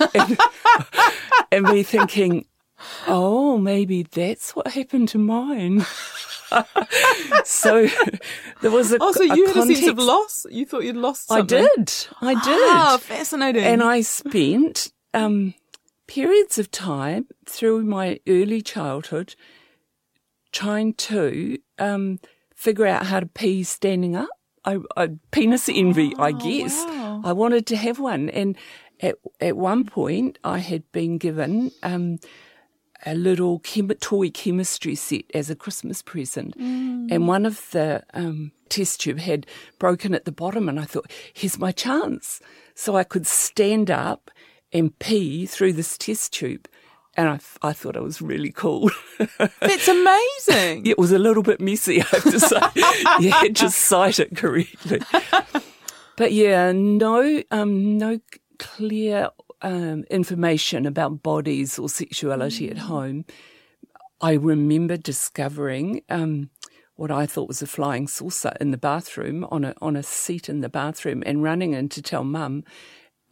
and, 0.14 0.38
and 1.52 1.64
me 1.64 1.82
thinking, 1.82 2.46
oh, 3.06 3.58
maybe 3.58 4.02
that's 4.02 4.56
what 4.56 4.68
happened 4.68 5.08
to 5.10 5.18
mine. 5.18 5.86
so 7.44 7.88
there 8.60 8.70
was 8.70 8.92
a. 8.92 8.98
Oh, 9.00 9.12
so 9.12 9.22
you 9.22 9.46
had 9.46 9.54
context. 9.54 9.82
a 9.82 9.86
sense 9.86 9.90
of 9.90 9.98
loss. 9.98 10.46
You 10.50 10.66
thought 10.66 10.84
you'd 10.84 10.96
lost. 10.96 11.28
Something. 11.28 11.58
I 11.58 11.68
did. 11.76 12.06
I 12.20 12.34
did. 12.34 12.70
Ah, 12.70 12.98
fascinating. 13.00 13.64
And 13.64 13.82
I 13.82 14.02
spent 14.02 14.92
um, 15.12 15.54
periods 16.06 16.58
of 16.58 16.70
time 16.70 17.26
through 17.46 17.84
my 17.84 18.20
early 18.28 18.60
childhood 18.60 19.34
trying 20.52 20.94
to 20.94 21.58
um, 21.78 22.20
figure 22.54 22.86
out 22.86 23.06
how 23.06 23.20
to 23.20 23.26
pee 23.26 23.62
standing 23.64 24.14
up. 24.14 24.28
I, 24.64 24.78
I 24.96 25.10
penis 25.30 25.68
envy, 25.68 26.14
oh, 26.18 26.22
I 26.22 26.32
guess. 26.32 26.84
Wow. 26.84 27.22
I 27.24 27.32
wanted 27.32 27.66
to 27.66 27.76
have 27.76 27.98
one, 27.98 28.30
and 28.30 28.56
at 29.00 29.16
at 29.40 29.56
one 29.56 29.84
point 29.84 30.38
I 30.44 30.58
had 30.58 30.90
been 30.92 31.18
given. 31.18 31.72
Um, 31.82 32.18
a 33.06 33.14
little 33.14 33.58
chem- 33.60 33.88
toy 33.88 34.30
chemistry 34.30 34.94
set 34.94 35.24
as 35.34 35.50
a 35.50 35.54
Christmas 35.54 36.02
present. 36.02 36.58
Mm. 36.58 37.08
And 37.10 37.28
one 37.28 37.44
of 37.44 37.70
the 37.70 38.02
um, 38.14 38.52
test 38.68 39.00
tube 39.00 39.18
had 39.18 39.46
broken 39.78 40.14
at 40.14 40.24
the 40.24 40.32
bottom, 40.32 40.68
and 40.68 40.80
I 40.80 40.84
thought, 40.84 41.10
here's 41.32 41.58
my 41.58 41.72
chance. 41.72 42.40
So 42.74 42.96
I 42.96 43.04
could 43.04 43.26
stand 43.26 43.90
up 43.90 44.30
and 44.72 44.98
pee 44.98 45.46
through 45.46 45.74
this 45.74 45.98
test 45.98 46.32
tube. 46.32 46.66
And 47.16 47.28
I, 47.28 47.38
I 47.62 47.72
thought 47.72 47.96
it 47.96 48.02
was 48.02 48.20
really 48.20 48.50
cool. 48.50 48.90
That's 49.38 49.88
amazing. 49.88 50.86
it 50.86 50.98
was 50.98 51.12
a 51.12 51.18
little 51.18 51.42
bit 51.44 51.60
messy, 51.60 52.00
I 52.00 52.04
have 52.06 52.24
to 52.24 52.40
say. 52.40 52.60
you 53.20 53.30
had 53.30 53.54
to 53.56 53.70
cite 53.70 54.18
it 54.18 54.36
correctly. 54.36 55.00
But 56.16 56.32
yeah, 56.32 56.72
no, 56.72 57.42
um, 57.50 57.98
no 57.98 58.20
clear 58.58 59.30
um, 59.62 60.04
information 60.10 60.86
about 60.86 61.22
bodies 61.22 61.78
or 61.78 61.88
sexuality 61.88 62.68
mm. 62.68 62.72
at 62.72 62.78
home, 62.78 63.24
I 64.20 64.34
remember 64.34 64.96
discovering 64.96 66.02
um, 66.08 66.50
what 66.96 67.10
I 67.10 67.26
thought 67.26 67.48
was 67.48 67.62
a 67.62 67.66
flying 67.66 68.06
saucer 68.06 68.52
in 68.60 68.70
the 68.70 68.78
bathroom 68.78 69.44
on 69.50 69.64
a 69.64 69.74
on 69.82 69.96
a 69.96 70.02
seat 70.02 70.48
in 70.48 70.60
the 70.60 70.68
bathroom 70.68 71.22
and 71.26 71.42
running 71.42 71.72
in 71.72 71.88
to 71.90 72.02
tell 72.02 72.24
mum. 72.24 72.62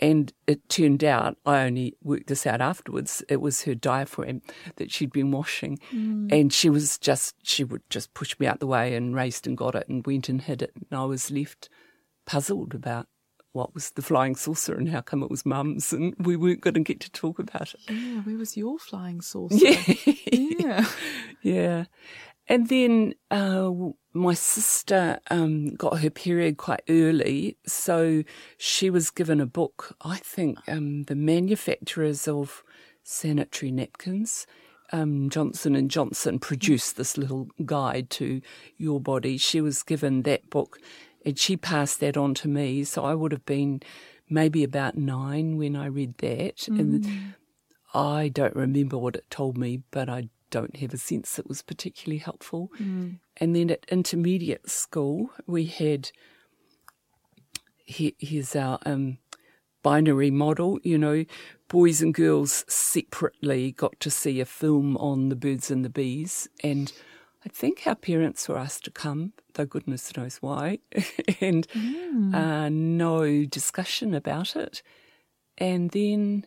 And 0.01 0.33
it 0.47 0.69
turned 0.69 1.05
out, 1.05 1.37
I 1.47 1.63
only 1.63 1.97
worked 2.03 2.27
this 2.27 2.47
out 2.47 2.61
afterwards, 2.61 3.23
it 3.29 3.41
was 3.41 3.63
her 3.63 3.75
diaphragm 3.75 4.43
that 4.77 4.91
she'd 4.91 5.13
been 5.13 5.31
washing. 5.31 5.79
Mm. 5.93 6.33
And 6.33 6.53
she 6.53 6.71
was 6.71 6.99
just, 6.99 7.37
she 7.43 7.63
would 7.63 7.83
just 7.89 8.13
push 8.15 8.35
me 8.41 8.47
out 8.47 8.59
the 8.59 8.67
way 8.67 8.95
and 8.97 9.15
raced 9.15 9.47
and 9.47 9.57
got 9.57 9.75
it 9.75 9.89
and 9.89 10.05
went 10.05 10.29
and 10.29 10.43
hid 10.43 10.63
it. 10.63 10.73
And 10.75 10.99
I 10.99 11.05
was 11.05 11.31
left 11.31 11.69
puzzled 12.27 12.75
about 12.75 13.07
what 13.53 13.75
was 13.75 13.91
the 13.91 14.03
flying 14.03 14.35
saucer 14.35 14.75
and 14.75 14.89
how 14.89 15.03
come 15.03 15.23
it 15.23 15.31
was 15.31 15.45
mum's 15.45 15.93
and 15.93 16.15
we 16.19 16.37
weren't 16.37 16.63
going 16.63 16.75
to 16.75 16.81
get 16.81 17.01
to 17.01 17.11
talk 17.11 17.39
about 17.39 17.75
it. 17.75 17.81
Yeah, 17.91 18.21
where 18.21 18.37
was 18.37 18.57
your 18.57 18.79
flying 18.79 19.21
saucer? 19.21 19.57
Yeah. 20.33 20.55
yeah. 20.59 20.87
yeah. 21.43 21.85
And 22.49 22.69
then 22.69 23.15
uh, 23.31 23.71
my 24.13 24.35
sister 24.35 25.21
um, 25.31 25.75
got 25.75 26.01
her 26.01 26.11
period 26.11 26.57
quite 26.57 26.83
early, 26.89 27.57
so 27.67 28.25
she 28.59 28.91
was 28.91 29.11
given 29.11 29.41
a 29.41 29.47
book. 29.47 29.97
I 30.03 30.19
think 30.19 30.59
um, 30.69 31.05
the 31.05 31.15
manufacturers 31.15 32.27
of 32.27 32.63
sanitary 33.05 33.71
napkins, 33.71 34.47
um, 34.93 35.31
Johnson 35.31 35.75
and 35.77 35.91
Johnson, 35.91 36.39
produced 36.39 36.97
this 36.97 37.17
little 37.17 37.49
guide 37.65 38.11
to 38.11 38.43
your 38.77 39.01
body. 39.01 39.39
She 39.39 39.61
was 39.61 39.83
given 39.83 40.23
that 40.23 40.51
book, 40.51 40.79
and 41.25 41.39
she 41.39 41.57
passed 41.57 42.01
that 42.01 42.17
on 42.17 42.35
to 42.35 42.49
me. 42.49 42.85
So 42.85 43.05
I 43.05 43.15
would 43.15 43.33
have 43.33 43.47
been 43.47 43.81
maybe 44.29 44.65
about 44.65 44.97
nine 44.97 45.57
when 45.57 45.77
I 45.77 45.87
read 45.87 46.19
that, 46.19 46.57
mm. 46.59 46.79
and 46.79 47.35
I 47.95 48.29
don't 48.29 48.57
remember 48.57 48.99
what 48.99 49.17
it 49.17 49.31
told 49.31 49.57
me, 49.57 49.83
but 49.91 50.09
I 50.09 50.29
don't 50.53 50.77
have 50.77 50.95
a 50.95 50.99
sense 50.99 51.39
it 51.39 51.49
was 51.49 51.63
particularly 51.63 52.19
helpful. 52.19 52.71
Mm. 52.79 53.19
And 53.39 53.57
then 53.57 53.71
at 53.71 53.87
intermediate 53.91 54.71
school, 54.71 55.31
we 55.47 55.65
had 55.65 56.13
here's 57.85 58.55
our 58.55 58.79
um, 58.87 59.19
binary 59.83 60.31
model. 60.31 60.79
You 60.85 60.99
know, 60.99 61.25
boys 61.69 62.01
and 62.01 62.15
girls 62.15 62.65
separately 62.69 63.73
got 63.73 63.99
to 64.01 64.11
see 64.11 64.39
a 64.41 64.45
film 64.45 64.97
on 64.99 65.31
the 65.31 65.37
birds 65.37 65.71
and 65.71 65.85
the 65.85 65.91
bees, 65.91 66.49
and 66.63 66.93
I 67.45 67.49
think 67.49 67.87
our 67.87 67.97
parents 67.97 68.49
were 68.49 68.59
asked 68.59 68.85
to 68.85 68.91
come, 68.91 69.33
though 69.55 69.67
goodness 69.67 70.17
knows 70.17 70.37
why, 70.37 70.79
and 71.41 71.67
mm. 71.69 72.35
uh, 72.35 72.69
no 72.69 73.45
discussion 73.47 74.15
about 74.15 74.55
it. 74.55 74.83
And 75.59 75.91
then 75.91 76.47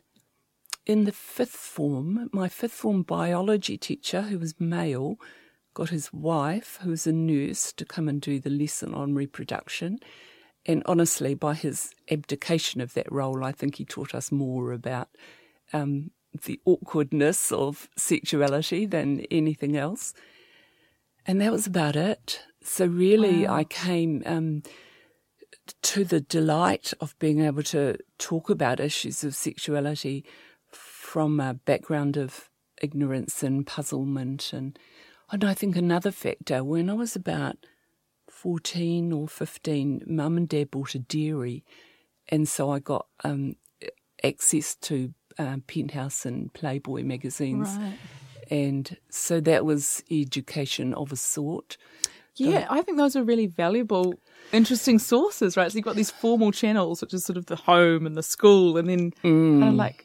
in 0.85 1.05
the 1.05 1.11
fifth 1.11 1.55
form, 1.55 2.29
my 2.31 2.47
fifth 2.47 2.73
form 2.73 3.03
biology 3.03 3.77
teacher, 3.77 4.23
who 4.23 4.39
was 4.39 4.59
male, 4.59 5.17
got 5.73 5.89
his 5.89 6.13
wife, 6.13 6.79
who 6.81 6.91
was 6.91 7.07
a 7.07 7.11
nurse, 7.11 7.73
to 7.73 7.85
come 7.85 8.07
and 8.07 8.21
do 8.21 8.39
the 8.39 8.49
lesson 8.49 8.93
on 8.93 9.15
reproduction. 9.15 9.99
And 10.65 10.83
honestly, 10.85 11.35
by 11.35 11.53
his 11.53 11.93
abdication 12.09 12.81
of 12.81 12.93
that 12.93 13.11
role, 13.11 13.43
I 13.43 13.51
think 13.51 13.75
he 13.75 13.85
taught 13.85 14.15
us 14.15 14.31
more 14.31 14.71
about 14.71 15.09
um, 15.73 16.11
the 16.45 16.59
awkwardness 16.65 17.51
of 17.51 17.89
sexuality 17.97 18.85
than 18.85 19.21
anything 19.31 19.77
else. 19.77 20.13
And 21.25 21.41
that 21.41 21.51
was 21.51 21.67
about 21.67 21.95
it. 21.95 22.41
So, 22.61 22.85
really, 22.85 23.45
wow. 23.45 23.55
I 23.55 23.63
came 23.63 24.23
um, 24.25 24.63
to 25.83 26.03
the 26.03 26.21
delight 26.21 26.93
of 26.99 27.17
being 27.19 27.41
able 27.41 27.63
to 27.63 27.97
talk 28.17 28.49
about 28.49 28.79
issues 28.79 29.23
of 29.23 29.35
sexuality 29.35 30.25
from 31.15 31.39
a 31.39 31.53
background 31.53 32.17
of 32.17 32.49
ignorance 32.81 33.41
and 33.41 33.65
puzzlement. 33.65 34.51
And, 34.51 34.77
and 35.31 35.45
I 35.45 35.53
think 35.53 35.77
another 35.77 36.11
factor, 36.11 36.61
when 36.61 36.89
I 36.89 36.93
was 36.93 37.15
about 37.15 37.55
14 38.29 39.13
or 39.13 39.29
15, 39.29 40.01
mum 40.07 40.35
and 40.35 40.49
dad 40.49 40.71
bought 40.71 40.93
a 40.93 40.99
dairy. 40.99 41.63
And 42.27 42.49
so 42.49 42.69
I 42.69 42.79
got 42.79 43.07
um, 43.23 43.55
access 44.25 44.75
to 44.75 45.13
um, 45.39 45.61
Penthouse 45.61 46.25
and 46.25 46.53
Playboy 46.53 47.03
magazines. 47.03 47.69
Right. 47.69 47.97
And 48.51 48.97
so 49.09 49.39
that 49.39 49.63
was 49.63 50.03
education 50.11 50.93
of 50.95 51.13
a 51.13 51.15
sort. 51.15 51.77
Yeah, 52.35 52.67
I 52.69 52.81
think 52.81 52.97
those 52.97 53.15
are 53.15 53.23
really 53.23 53.47
valuable, 53.47 54.15
interesting 54.51 54.99
sources, 54.99 55.55
right? 55.55 55.71
So 55.71 55.77
you've 55.77 55.85
got 55.85 55.95
these 55.95 56.11
formal 56.11 56.51
channels, 56.51 56.99
which 56.99 57.13
is 57.13 57.23
sort 57.23 57.37
of 57.37 57.45
the 57.45 57.55
home 57.55 58.05
and 58.05 58.17
the 58.17 58.23
school, 58.23 58.75
and 58.75 58.89
then 58.89 59.11
mm. 59.23 59.59
kind 59.61 59.69
of 59.69 59.75
like 59.75 60.04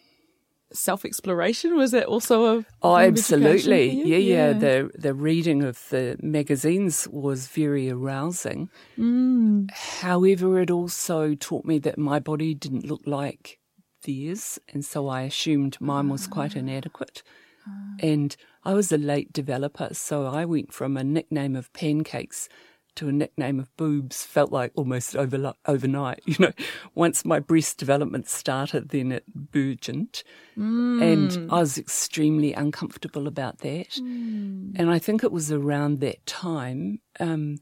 self 0.72 1.04
exploration? 1.04 1.76
Was 1.76 1.94
it 1.94 2.04
also 2.04 2.58
a 2.58 2.64
oh, 2.82 2.96
absolutely, 2.96 3.90
yeah, 3.90 4.16
yeah, 4.16 4.16
yeah, 4.16 4.52
The 4.52 4.90
the 4.94 5.14
reading 5.14 5.62
of 5.62 5.88
the 5.90 6.16
magazines 6.22 7.08
was 7.08 7.48
very 7.48 7.90
arousing. 7.90 8.70
Mm. 8.98 9.70
However, 9.70 10.60
it 10.60 10.70
also 10.70 11.34
taught 11.34 11.64
me 11.64 11.78
that 11.80 11.98
my 11.98 12.18
body 12.18 12.54
didn't 12.54 12.86
look 12.86 13.02
like 13.06 13.58
theirs, 14.04 14.58
and 14.68 14.84
so 14.84 15.08
I 15.08 15.22
assumed 15.22 15.80
mine 15.80 16.08
was 16.08 16.26
quite 16.26 16.56
ah. 16.56 16.60
inadequate. 16.60 17.22
Ah. 17.66 17.94
And 18.00 18.36
I 18.64 18.74
was 18.74 18.92
a 18.92 18.98
late 18.98 19.32
developer, 19.32 19.90
so 19.92 20.26
I 20.26 20.44
went 20.44 20.72
from 20.72 20.96
a 20.96 21.04
nickname 21.04 21.56
of 21.56 21.72
pancakes 21.72 22.48
to 22.96 23.08
a 23.08 23.12
nickname 23.12 23.58
of 23.60 23.74
boobs 23.76 24.24
felt 24.24 24.52
like 24.52 24.72
almost 24.74 25.16
over, 25.16 25.54
overnight. 25.66 26.22
You 26.26 26.36
know, 26.38 26.52
once 26.94 27.24
my 27.24 27.40
breast 27.40 27.78
development 27.78 28.28
started, 28.28 28.90
then 28.90 29.10
it 29.10 29.24
burgeoned. 29.26 30.22
Mm. 30.56 31.02
And 31.02 31.52
I 31.52 31.58
was 31.58 31.76
extremely 31.76 32.52
uncomfortable 32.52 33.26
about 33.26 33.58
that. 33.58 33.90
Mm. 33.90 34.72
And 34.76 34.90
I 34.90 34.98
think 34.98 35.24
it 35.24 35.32
was 35.32 35.50
around 35.50 36.00
that 36.00 36.24
time 36.26 37.00
um, 37.18 37.58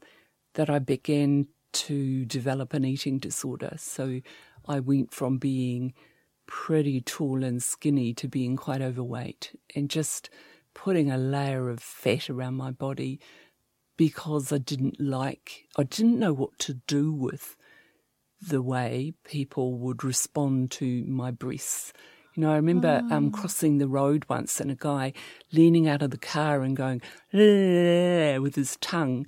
that 0.53 0.69
I 0.69 0.79
began 0.79 1.47
to 1.71 2.25
develop 2.25 2.73
an 2.73 2.85
eating 2.85 3.17
disorder. 3.19 3.73
So 3.77 4.21
I 4.67 4.79
went 4.79 5.13
from 5.13 5.37
being 5.37 5.93
pretty 6.45 7.01
tall 7.01 7.43
and 7.43 7.61
skinny 7.61 8.13
to 8.15 8.27
being 8.27 8.55
quite 8.55 8.81
overweight 8.81 9.55
and 9.75 9.89
just 9.89 10.29
putting 10.73 11.11
a 11.11 11.17
layer 11.17 11.69
of 11.69 11.79
fat 11.79 12.29
around 12.29 12.55
my 12.55 12.71
body 12.71 13.19
because 13.99 14.53
I 14.53 14.59
didn't 14.59 14.97
like, 14.97 15.67
I 15.77 15.83
didn't 15.83 16.19
know 16.19 16.31
what 16.31 16.57
to 16.59 16.75
do 16.87 17.11
with 17.11 17.57
the 18.41 18.61
way 18.61 19.11
people 19.25 19.73
would 19.73 20.05
respond 20.05 20.71
to 20.71 21.03
my 21.03 21.31
breasts. 21.31 21.91
You 22.33 22.43
know, 22.43 22.51
I 22.51 22.55
remember 22.55 23.01
oh. 23.03 23.13
um, 23.13 23.29
crossing 23.29 23.77
the 23.77 23.89
road 23.89 24.23
once 24.29 24.61
and 24.61 24.71
a 24.71 24.75
guy 24.75 25.11
leaning 25.51 25.89
out 25.89 26.01
of 26.01 26.11
the 26.11 26.17
car 26.17 26.61
and 26.61 26.77
going 26.77 27.01
with 27.33 28.55
his 28.55 28.77
tongue, 28.77 29.27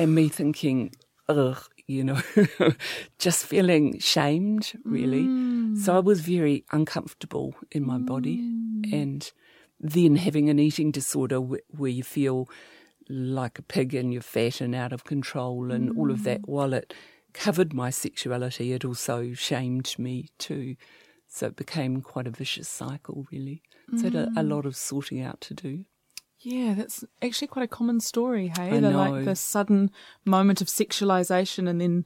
and 0.00 0.16
me 0.16 0.28
thinking, 0.28 0.96
ugh, 1.28 1.62
you 1.86 2.02
know, 2.02 2.20
just 3.20 3.46
feeling 3.46 4.00
shamed, 4.00 4.72
really. 4.84 5.22
Mm. 5.22 5.78
So 5.78 5.94
I 5.94 6.00
was 6.00 6.22
very 6.22 6.64
uncomfortable 6.72 7.54
in 7.70 7.86
my 7.86 7.98
body. 7.98 8.38
Mm. 8.38 8.92
And 8.92 9.32
then 9.78 10.16
having 10.16 10.50
an 10.50 10.58
eating 10.58 10.90
disorder 10.90 11.38
where 11.38 11.90
you 11.90 12.02
feel 12.02 12.48
like 13.12 13.58
a 13.58 13.62
pig 13.62 13.94
and 13.94 14.12
you're 14.12 14.22
fat 14.22 14.60
and 14.60 14.74
out 14.74 14.92
of 14.92 15.04
control 15.04 15.70
and 15.70 15.90
mm. 15.90 15.98
all 15.98 16.10
of 16.10 16.24
that. 16.24 16.42
Mm. 16.42 16.48
While 16.48 16.72
it 16.72 16.94
covered 17.32 17.72
my 17.72 17.90
sexuality, 17.90 18.72
it 18.72 18.84
also 18.84 19.32
shamed 19.34 19.94
me 19.98 20.28
too. 20.38 20.76
So 21.28 21.46
it 21.46 21.56
became 21.56 22.02
quite 22.02 22.26
a 22.26 22.30
vicious 22.30 22.68
cycle, 22.68 23.26
really. 23.30 23.62
So 23.96 24.10
mm. 24.10 24.14
a, 24.14 24.40
a, 24.40 24.42
mm. 24.42 24.48
lot 24.48 24.66
of 24.66 24.76
sorting 24.76 25.20
out 25.20 25.40
to 25.42 25.54
do. 25.54 25.84
Yeah, 26.40 26.74
that's 26.74 27.04
actually 27.22 27.48
quite 27.48 27.64
a 27.64 27.68
common 27.68 28.00
story, 28.00 28.52
hey? 28.56 28.68
I 28.68 28.80
the, 28.80 28.90
know. 28.90 29.10
like 29.10 29.24
the 29.24 29.36
sudden 29.36 29.90
moment 30.24 30.60
of 30.60 30.66
sexualization 30.66 31.68
and 31.68 31.80
then 31.80 32.04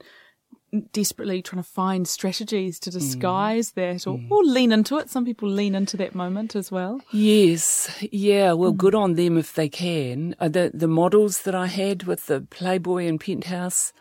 desperately 0.92 1.42
trying 1.42 1.62
to 1.62 1.68
find 1.68 2.08
strategies 2.08 2.78
to 2.80 2.90
disguise 2.90 3.70
mm. 3.70 3.74
that 3.74 4.06
or, 4.06 4.18
mm. 4.18 4.30
or, 4.30 4.42
lean 4.44 4.72
into 4.72 4.98
it. 4.98 5.10
Some 5.10 5.24
people 5.24 5.48
lean 5.48 5.74
into 5.74 5.96
that 5.98 6.14
moment 6.14 6.56
as 6.56 6.70
well. 6.70 7.00
Yes. 7.12 7.90
Yeah. 8.10 8.52
Well, 8.52 8.72
mm. 8.72 8.76
good 8.76 8.94
on 8.94 9.14
them 9.14 9.38
if 9.38 9.54
they 9.54 9.68
can. 9.68 10.34
Uh, 10.40 10.48
the, 10.48 10.70
the 10.74 10.88
models 10.88 11.42
that 11.42 11.54
I 11.54 11.66
had 11.66 12.04
with 12.04 12.26
the 12.26 12.40
Playboy 12.40 13.06
and 13.06 13.20
Penthouse, 13.20 13.92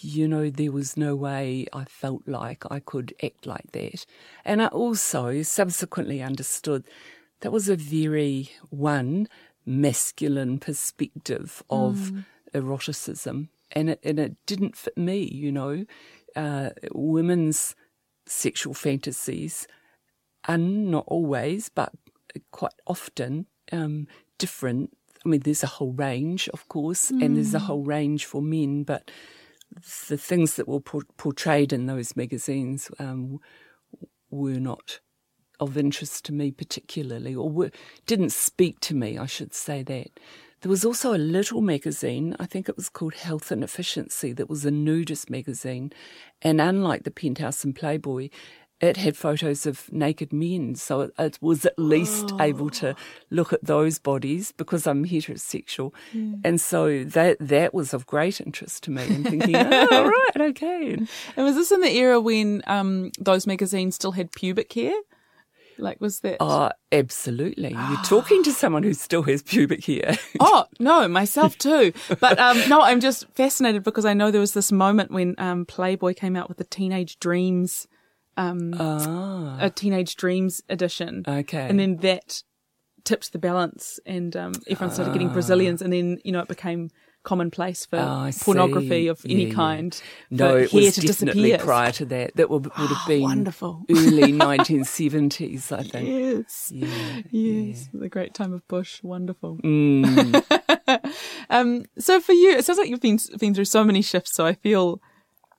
you 0.00 0.26
know, 0.28 0.48
there 0.48 0.72
was 0.72 0.96
no 0.96 1.14
way 1.16 1.66
I 1.72 1.84
felt 1.84 2.26
like 2.26 2.64
I 2.70 2.80
could 2.80 3.14
act 3.22 3.46
like 3.46 3.72
that. 3.72 4.06
And 4.44 4.62
I 4.62 4.66
also 4.68 5.42
subsequently 5.42 6.22
understood 6.22 6.84
that 7.40 7.52
was 7.52 7.68
a 7.68 7.76
very, 7.76 8.50
one, 8.70 9.28
masculine 9.66 10.58
perspective 10.58 11.62
of 11.68 11.96
mm. 11.96 12.24
eroticism 12.54 13.50
and 13.72 13.90
it, 13.90 14.00
and 14.02 14.18
it 14.18 14.36
didn't 14.46 14.76
fit 14.76 14.96
me, 14.96 15.22
you 15.22 15.52
know. 15.52 15.84
Uh, 16.36 16.70
women's 16.92 17.74
sexual 18.26 18.74
fantasies 18.74 19.66
are 20.48 20.58
not 20.58 21.04
always, 21.06 21.68
but 21.68 21.92
quite 22.50 22.72
often 22.86 23.46
um, 23.72 24.06
different. 24.38 24.96
I 25.24 25.28
mean, 25.28 25.40
there's 25.40 25.62
a 25.62 25.68
whole 25.68 25.92
range, 25.92 26.48
of 26.50 26.68
course, 26.68 27.10
mm. 27.10 27.24
and 27.24 27.36
there's 27.36 27.54
a 27.54 27.58
mm. 27.58 27.66
whole 27.66 27.84
range 27.84 28.24
for 28.24 28.40
men, 28.40 28.84
but 28.84 29.10
the 30.08 30.16
things 30.16 30.56
that 30.56 30.66
were 30.66 30.80
por- 30.80 31.06
portrayed 31.16 31.72
in 31.72 31.86
those 31.86 32.16
magazines 32.16 32.90
um, 32.98 33.38
were 34.30 34.58
not 34.58 35.00
of 35.60 35.76
interest 35.76 36.24
to 36.24 36.32
me 36.32 36.50
particularly, 36.50 37.34
or 37.34 37.50
were, 37.50 37.70
didn't 38.06 38.32
speak 38.32 38.80
to 38.80 38.94
me, 38.94 39.18
I 39.18 39.26
should 39.26 39.54
say 39.54 39.82
that. 39.82 40.08
There 40.62 40.70
was 40.70 40.84
also 40.84 41.14
a 41.14 41.16
little 41.16 41.62
magazine, 41.62 42.36
I 42.38 42.44
think 42.44 42.68
it 42.68 42.76
was 42.76 42.90
called 42.90 43.14
Health 43.14 43.50
and 43.50 43.64
Efficiency, 43.64 44.32
that 44.34 44.50
was 44.50 44.66
a 44.66 44.70
nudist 44.70 45.30
magazine. 45.30 45.90
And 46.42 46.60
unlike 46.60 47.04
the 47.04 47.10
Penthouse 47.10 47.64
and 47.64 47.74
Playboy, 47.74 48.28
it 48.80 48.96
had 48.96 49.16
photos 49.16 49.66
of 49.66 49.92
naked 49.92 50.32
men, 50.32 50.74
so 50.74 51.02
it, 51.02 51.12
it 51.18 51.38
was 51.40 51.66
at 51.66 51.78
least 51.78 52.30
oh. 52.32 52.42
able 52.42 52.70
to 52.70 52.94
look 53.30 53.52
at 53.52 53.64
those 53.64 53.98
bodies 53.98 54.52
because 54.52 54.86
I'm 54.86 55.04
heterosexual, 55.04 55.92
yeah. 56.12 56.36
and 56.44 56.60
so 56.60 57.04
that 57.04 57.36
that 57.40 57.74
was 57.74 57.92
of 57.92 58.06
great 58.06 58.40
interest 58.40 58.82
to 58.84 58.90
me. 58.90 59.02
And 59.02 59.28
thinking, 59.28 59.54
oh, 59.58 60.10
right, 60.10 60.48
okay. 60.50 60.94
And 60.94 61.44
was 61.44 61.56
this 61.56 61.72
in 61.72 61.82
the 61.82 61.94
era 61.94 62.20
when 62.20 62.62
um, 62.66 63.12
those 63.18 63.46
magazines 63.46 63.96
still 63.96 64.12
had 64.12 64.32
pubic 64.32 64.72
hair? 64.72 64.94
Like, 65.80 66.00
was 66.00 66.20
that? 66.20 66.36
Oh, 66.40 66.70
absolutely. 66.92 67.70
You're 67.70 68.02
talking 68.04 68.42
to 68.44 68.52
someone 68.52 68.82
who 68.82 68.94
still 68.94 69.22
has 69.24 69.42
pubic 69.42 69.84
hair. 69.84 70.16
oh, 70.40 70.66
no, 70.78 71.08
myself 71.08 71.56
too. 71.58 71.92
But 72.20 72.38
um, 72.38 72.60
no, 72.68 72.80
I'm 72.80 73.00
just 73.00 73.28
fascinated 73.34 73.82
because 73.82 74.04
I 74.04 74.14
know 74.14 74.30
there 74.30 74.40
was 74.40 74.54
this 74.54 74.72
moment 74.72 75.10
when 75.10 75.34
um, 75.38 75.66
Playboy 75.66 76.14
came 76.14 76.36
out 76.36 76.48
with 76.48 76.58
the 76.58 76.64
Teenage 76.64 77.18
Dreams, 77.18 77.86
um, 78.36 78.74
ah. 78.78 79.58
a 79.60 79.70
Teenage 79.70 80.16
Dreams 80.16 80.62
edition. 80.68 81.24
Okay. 81.26 81.66
And 81.68 81.78
then 81.78 81.96
that 81.98 82.42
tipped 83.04 83.32
the 83.32 83.38
balance 83.38 83.98
and 84.04 84.36
um, 84.36 84.52
everyone 84.68 84.92
started 84.92 85.12
getting 85.12 85.30
ah. 85.30 85.32
Brazilians 85.32 85.82
and 85.82 85.92
then, 85.92 86.18
you 86.24 86.32
know, 86.32 86.40
it 86.40 86.48
became 86.48 86.90
commonplace 87.30 87.86
for 87.86 87.96
oh, 87.96 88.28
pornography 88.40 89.06
of 89.06 89.24
any 89.24 89.46
yeah, 89.46 89.54
kind. 89.54 90.02
No, 90.30 90.56
it 90.56 90.72
was 90.72 90.96
definitely 90.96 91.56
prior 91.58 91.92
to 91.92 92.04
that. 92.06 92.34
That 92.34 92.50
would, 92.50 92.64
would 92.64 92.72
have 92.74 92.90
oh, 92.90 93.04
been 93.06 93.22
wonderful. 93.22 93.84
early 93.88 94.32
1970s, 94.32 95.70
I 95.70 95.84
think. 95.84 96.08
Yes, 96.08 96.72
yeah, 96.74 97.22
yes, 97.30 97.88
yeah. 97.92 98.00
the 98.00 98.08
great 98.08 98.34
time 98.34 98.52
of 98.52 98.66
Bush. 98.66 99.00
Wonderful. 99.04 99.58
Mm. 99.58 101.14
um, 101.50 101.84
so 101.98 102.20
for 102.20 102.32
you, 102.32 102.50
it 102.50 102.64
sounds 102.64 102.80
like 102.80 102.88
you've 102.88 103.00
been 103.00 103.20
been 103.38 103.54
through 103.54 103.66
so 103.66 103.84
many 103.84 104.02
shifts. 104.02 104.34
So 104.34 104.44
I 104.44 104.54
feel. 104.54 105.00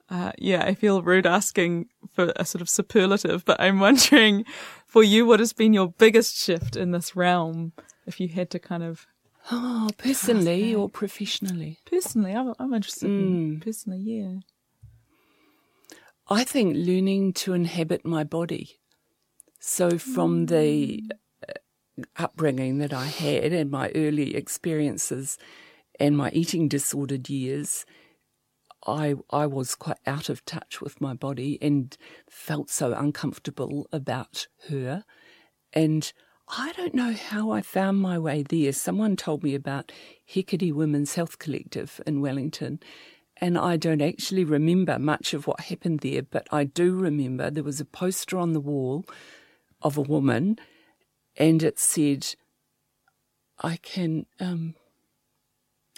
Uh, 0.09 0.33
yeah, 0.37 0.65
I 0.65 0.73
feel 0.73 1.01
rude 1.01 1.25
asking 1.25 1.85
for 2.11 2.33
a 2.35 2.43
sort 2.43 2.61
of 2.61 2.69
superlative, 2.69 3.45
but 3.45 3.61
I'm 3.61 3.79
wondering 3.87 4.43
for 4.85 5.03
you, 5.03 5.25
what 5.25 5.39
has 5.39 5.53
been 5.53 5.71
your 5.71 5.87
biggest 5.87 6.35
shift 6.35 6.75
in 6.75 6.91
this 6.91 7.15
realm? 7.15 7.71
If 8.05 8.19
you 8.19 8.27
had 8.27 8.49
to 8.49 8.59
kind 8.59 8.83
of 8.83 9.07
Oh, 9.49 9.89
personally 9.97 10.75
or 10.75 10.89
professionally? 10.89 11.79
Personally, 11.85 12.33
I'm, 12.33 12.53
I'm 12.59 12.73
interested 12.73 13.09
mm. 13.09 13.19
in 13.19 13.59
personally, 13.59 13.99
yeah. 13.99 14.39
I 16.29 16.43
think 16.43 16.75
learning 16.75 17.33
to 17.33 17.53
inhabit 17.53 18.05
my 18.05 18.23
body. 18.23 18.79
So 19.59 19.97
from 19.97 20.45
mm. 20.45 20.49
the 20.49 21.03
uh, 21.47 22.03
upbringing 22.17 22.77
that 22.79 22.93
I 22.93 23.05
had 23.05 23.53
and 23.53 23.69
my 23.69 23.91
early 23.95 24.35
experiences 24.35 25.37
and 25.99 26.17
my 26.17 26.31
eating 26.31 26.67
disordered 26.67 27.29
years, 27.29 27.85
I 28.87 29.15
I 29.29 29.45
was 29.45 29.75
quite 29.75 29.99
out 30.07 30.29
of 30.29 30.43
touch 30.45 30.81
with 30.81 31.01
my 31.01 31.13
body 31.13 31.59
and 31.61 31.95
felt 32.29 32.69
so 32.69 32.93
uncomfortable 32.93 33.87
about 33.91 34.47
her 34.69 35.03
and 35.73 36.11
I 36.57 36.73
don't 36.73 36.93
know 36.93 37.13
how 37.13 37.51
I 37.51 37.61
found 37.61 38.01
my 38.01 38.19
way 38.19 38.43
there. 38.43 38.73
Someone 38.73 39.15
told 39.15 39.41
me 39.41 39.55
about 39.55 39.93
Hecate 40.25 40.75
Women's 40.75 41.15
Health 41.15 41.39
Collective 41.39 42.01
in 42.05 42.19
Wellington, 42.19 42.81
and 43.37 43.57
I 43.57 43.77
don't 43.77 44.01
actually 44.01 44.43
remember 44.43 44.99
much 44.99 45.33
of 45.33 45.47
what 45.47 45.61
happened 45.61 46.01
there, 46.01 46.21
but 46.23 46.47
I 46.51 46.65
do 46.65 46.93
remember 46.93 47.49
there 47.49 47.63
was 47.63 47.79
a 47.79 47.85
poster 47.85 48.37
on 48.37 48.51
the 48.51 48.59
wall 48.59 49.05
of 49.81 49.97
a 49.97 50.01
woman, 50.01 50.59
and 51.37 51.63
it 51.63 51.79
said, 51.79 52.35
I 53.59 53.77
can, 53.77 54.25
um, 54.41 54.75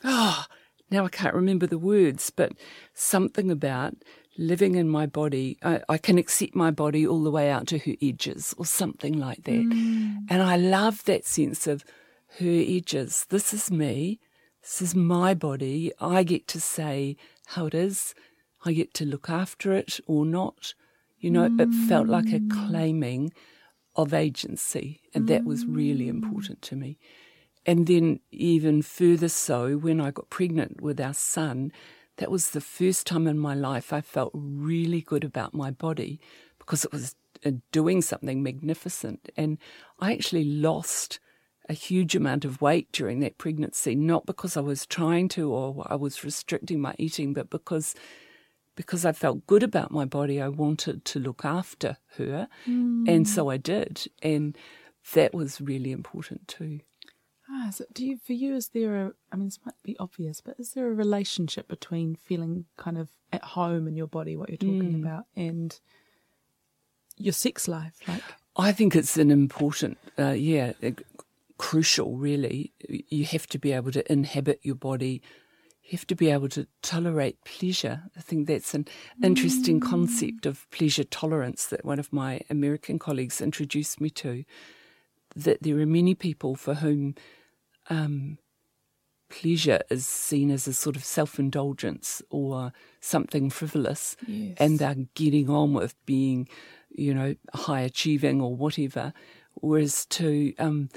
oh, 0.03 0.45
now 0.91 1.03
I 1.03 1.09
can't 1.09 1.33
remember 1.33 1.65
the 1.65 1.79
words, 1.79 2.29
but 2.29 2.51
something 2.93 3.49
about 3.49 3.95
living 4.37 4.75
in 4.75 4.89
my 4.89 5.05
body. 5.05 5.57
I, 5.63 5.81
I, 5.89 5.97
can 5.97 6.17
accept 6.17 6.55
my 6.55 6.71
body 6.71 7.05
all 7.05 7.23
the 7.23 7.31
way 7.31 7.49
out 7.49 7.67
to 7.67 7.77
her 7.77 7.93
edges 8.01 8.53
or 8.57 8.65
something 8.65 9.17
like 9.17 9.43
that. 9.43 9.51
Mm. 9.51 10.25
And 10.29 10.41
I 10.41 10.57
love 10.57 11.03
that 11.05 11.25
sense 11.25 11.67
of 11.67 11.83
her 12.39 12.63
edges. 12.67 13.25
This 13.29 13.53
is 13.53 13.71
me. 13.71 14.19
This 14.61 14.81
is 14.81 14.95
my 14.95 15.33
body. 15.33 15.91
I 15.99 16.23
get 16.23 16.47
to 16.49 16.61
say 16.61 17.17
how 17.47 17.67
it 17.67 17.75
is. 17.75 18.15
I 18.65 18.73
get 18.73 18.93
to 18.95 19.05
look 19.05 19.29
after 19.29 19.73
it 19.73 19.99
or 20.07 20.25
not. 20.25 20.73
You 21.19 21.31
know, 21.31 21.47
mm. 21.47 21.61
it 21.61 21.87
felt 21.87 22.07
like 22.07 22.27
a 22.27 22.39
mm. 22.39 22.49
claiming 22.49 23.33
of 23.95 24.13
agency. 24.13 25.01
And 25.13 25.27
that 25.27 25.45
was 25.45 25.65
really 25.65 26.07
important 26.07 26.61
to 26.63 26.75
me. 26.75 26.97
And 27.65 27.87
then, 27.87 28.19
even 28.31 28.81
further 28.81 29.29
so, 29.29 29.77
when 29.77 30.01
I 30.01 30.11
got 30.11 30.29
pregnant 30.29 30.81
with 30.81 30.99
our 30.99 31.13
son, 31.13 31.71
that 32.17 32.31
was 32.31 32.51
the 32.51 32.61
first 32.61 33.07
time 33.07 33.27
in 33.27 33.37
my 33.37 33.53
life 33.55 33.91
I 33.91 34.01
felt 34.01 34.31
really 34.33 35.01
good 35.01 35.23
about 35.23 35.53
my 35.53 35.71
body 35.71 36.19
because 36.59 36.85
it 36.85 36.91
was 36.91 37.15
uh, 37.45 37.51
doing 37.71 38.01
something 38.01 38.43
magnificent. 38.43 39.31
And 39.35 39.57
I 39.99 40.13
actually 40.13 40.45
lost 40.45 41.19
a 41.69 41.73
huge 41.73 42.15
amount 42.15 42.45
of 42.45 42.61
weight 42.61 42.91
during 42.91 43.19
that 43.21 43.37
pregnancy, 43.37 43.95
not 43.95 44.25
because 44.25 44.57
I 44.57 44.61
was 44.61 44.85
trying 44.85 45.29
to 45.29 45.51
or 45.51 45.85
I 45.89 45.95
was 45.95 46.23
restricting 46.23 46.81
my 46.81 46.93
eating, 46.97 47.33
but 47.33 47.49
because 47.49 47.95
because 48.75 49.05
I 49.05 49.11
felt 49.11 49.45
good 49.45 49.61
about 49.61 49.91
my 49.91 50.03
body, 50.05 50.41
I 50.41 50.47
wanted 50.47 51.05
to 51.05 51.19
look 51.19 51.45
after 51.45 51.97
her. 52.17 52.47
Mm. 52.67 53.07
And 53.07 53.27
so 53.27 53.49
I 53.49 53.57
did. 53.57 54.07
And 54.23 54.57
that 55.13 55.33
was 55.33 55.61
really 55.61 55.91
important 55.91 56.47
too. 56.47 56.79
Ah, 57.55 57.69
so 57.69 57.85
do 57.93 58.03
you, 58.03 58.17
for 58.17 58.33
you, 58.33 58.55
is 58.55 58.69
there 58.69 59.07
a, 59.07 59.13
I 59.31 59.35
mean, 59.35 59.45
this 59.45 59.59
might 59.63 59.75
be 59.83 59.95
obvious, 59.99 60.41
but 60.41 60.55
is 60.57 60.71
there 60.71 60.87
a 60.87 60.93
relationship 60.93 61.67
between 61.67 62.15
feeling 62.15 62.65
kind 62.77 62.97
of 62.97 63.09
at 63.31 63.43
home 63.43 63.87
in 63.87 63.95
your 63.95 64.07
body, 64.07 64.35
what 64.35 64.49
you're 64.49 64.57
talking 64.57 64.95
mm. 64.95 65.03
about, 65.03 65.25
and 65.35 65.79
your 67.17 67.33
sex 67.33 67.67
life? 67.67 67.93
Like, 68.07 68.23
I 68.57 68.71
think 68.71 68.95
it's 68.95 69.17
an 69.17 69.29
important, 69.29 69.99
uh, 70.17 70.31
yeah, 70.31 70.73
crucial, 71.59 72.17
really. 72.17 72.73
You 72.87 73.25
have 73.25 73.45
to 73.47 73.59
be 73.59 73.71
able 73.71 73.91
to 73.91 74.11
inhabit 74.11 74.59
your 74.63 74.75
body. 74.75 75.21
You 75.83 75.97
have 75.97 76.07
to 76.07 76.15
be 76.15 76.31
able 76.31 76.49
to 76.49 76.65
tolerate 76.81 77.43
pleasure. 77.45 78.03
I 78.17 78.21
think 78.21 78.47
that's 78.47 78.73
an 78.73 78.87
interesting 79.21 79.79
mm. 79.79 79.87
concept 79.87 80.47
of 80.47 80.69
pleasure 80.71 81.03
tolerance 81.03 81.67
that 81.67 81.85
one 81.85 81.99
of 81.99 82.11
my 82.11 82.41
American 82.49 82.97
colleagues 82.97 83.41
introduced 83.41 84.01
me 84.01 84.09
to 84.11 84.43
that 85.35 85.61
there 85.61 85.79
are 85.79 85.85
many 85.85 86.15
people 86.15 86.55
for 86.55 86.75
whom 86.75 87.15
um, 87.89 88.37
pleasure 89.29 89.81
is 89.89 90.05
seen 90.05 90.51
as 90.51 90.67
a 90.67 90.73
sort 90.73 90.95
of 90.95 91.03
self 91.03 91.39
indulgence 91.39 92.21
or 92.29 92.71
something 92.99 93.49
frivolous, 93.49 94.15
yes. 94.27 94.55
and 94.59 94.79
they're 94.79 95.07
getting 95.15 95.49
on 95.49 95.73
with 95.73 95.95
being, 96.05 96.47
you 96.89 97.13
know, 97.13 97.35
high 97.53 97.81
achieving 97.81 98.41
or 98.41 98.55
whatever. 98.55 99.13
Whereas 99.55 100.05
to 100.07 100.53
um, 100.59 100.89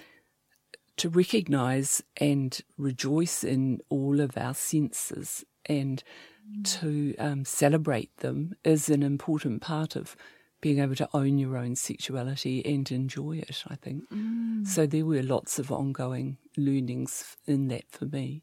to 0.96 1.08
recognise 1.08 2.02
and 2.18 2.58
rejoice 2.78 3.44
in 3.44 3.80
all 3.88 4.20
of 4.20 4.36
our 4.36 4.54
senses 4.54 5.44
and 5.66 6.02
mm. 6.48 6.80
to 6.80 7.14
um, 7.18 7.44
celebrate 7.44 8.16
them 8.18 8.54
is 8.64 8.88
an 8.88 9.02
important 9.02 9.60
part 9.60 9.96
of 9.96 10.16
being 10.60 10.78
able 10.78 10.94
to 10.96 11.08
own 11.12 11.38
your 11.38 11.56
own 11.56 11.76
sexuality 11.76 12.64
and 12.64 12.90
enjoy 12.90 13.38
it, 13.38 13.64
I 13.68 13.76
think. 13.76 14.08
Mm. 14.10 14.66
So 14.66 14.86
there 14.86 15.04
were 15.04 15.22
lots 15.22 15.58
of 15.58 15.70
ongoing 15.70 16.38
learnings 16.56 17.36
in 17.46 17.68
that 17.68 17.84
for 17.90 18.06
me. 18.06 18.42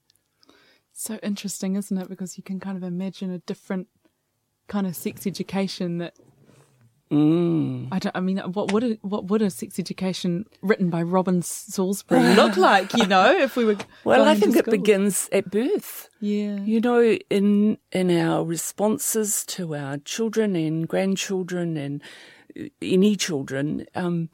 So 0.94 1.16
interesting, 1.24 1.76
isn't 1.76 1.98
it? 1.98 2.08
Because 2.08 2.38
you 2.38 2.44
can 2.44 2.60
kind 2.60 2.78
of 2.78 2.84
imagine 2.84 3.32
a 3.32 3.40
different 3.40 3.88
kind 4.68 4.86
of 4.86 4.96
sex 4.96 5.26
education 5.26 5.98
that 5.98 6.16
Mm. 7.12 7.90
I 7.92 8.00
don't. 8.00 8.16
I 8.16 8.22
mean, 8.22 8.38
what 8.40 8.72
would 8.72 8.84
a, 8.84 8.94
what 9.02 9.26
would 9.26 9.42
a 9.42 9.50
sex 9.50 9.78
education 9.78 10.46
written 10.62 10.90
by 10.90 11.04
Robyn 11.04 11.42
Salisbury 11.42 12.34
look 12.36 12.58
like? 12.58 12.94
You 12.94 13.06
know, 13.06 13.38
if 13.38 13.56
we 13.56 13.66
were. 13.66 13.78
well, 14.04 14.26
I 14.26 14.36
think 14.36 14.56
it 14.56 14.66
begins 14.66 15.30
at 15.32 15.52
birth. 15.52 16.10
Yeah. 16.20 16.60
You 16.62 16.82
know, 16.82 17.02
in 17.30 17.78
in 17.92 18.18
our 18.18 18.44
responses 18.44 19.46
to 19.48 19.76
our 19.76 19.98
children 19.98 20.56
and 20.56 20.88
grandchildren 20.88 21.78
and 21.78 22.02
any 22.82 23.16
children, 23.16 23.86
um, 23.94 24.30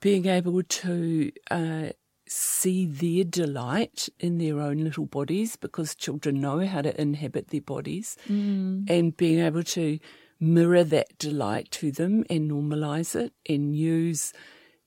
being 0.00 0.26
able 0.26 0.62
to 0.62 1.32
uh, 1.50 1.88
see 2.26 2.86
their 2.86 3.24
delight 3.24 4.08
in 4.20 4.38
their 4.38 4.60
own 4.60 4.78
little 4.78 5.06
bodies 5.06 5.56
because 5.56 5.94
children 5.94 6.40
know 6.40 6.66
how 6.66 6.82
to 6.82 7.00
inhabit 7.00 7.48
their 7.48 7.60
bodies, 7.60 8.16
mm. 8.28 8.88
and 8.88 9.16
being 9.16 9.40
able 9.40 9.62
to 9.62 9.98
mirror 10.42 10.82
that 10.82 11.16
delight 11.18 11.70
to 11.70 11.92
them 11.92 12.24
and 12.28 12.50
normalize 12.50 13.14
it 13.14 13.32
and 13.48 13.76
use 13.76 14.32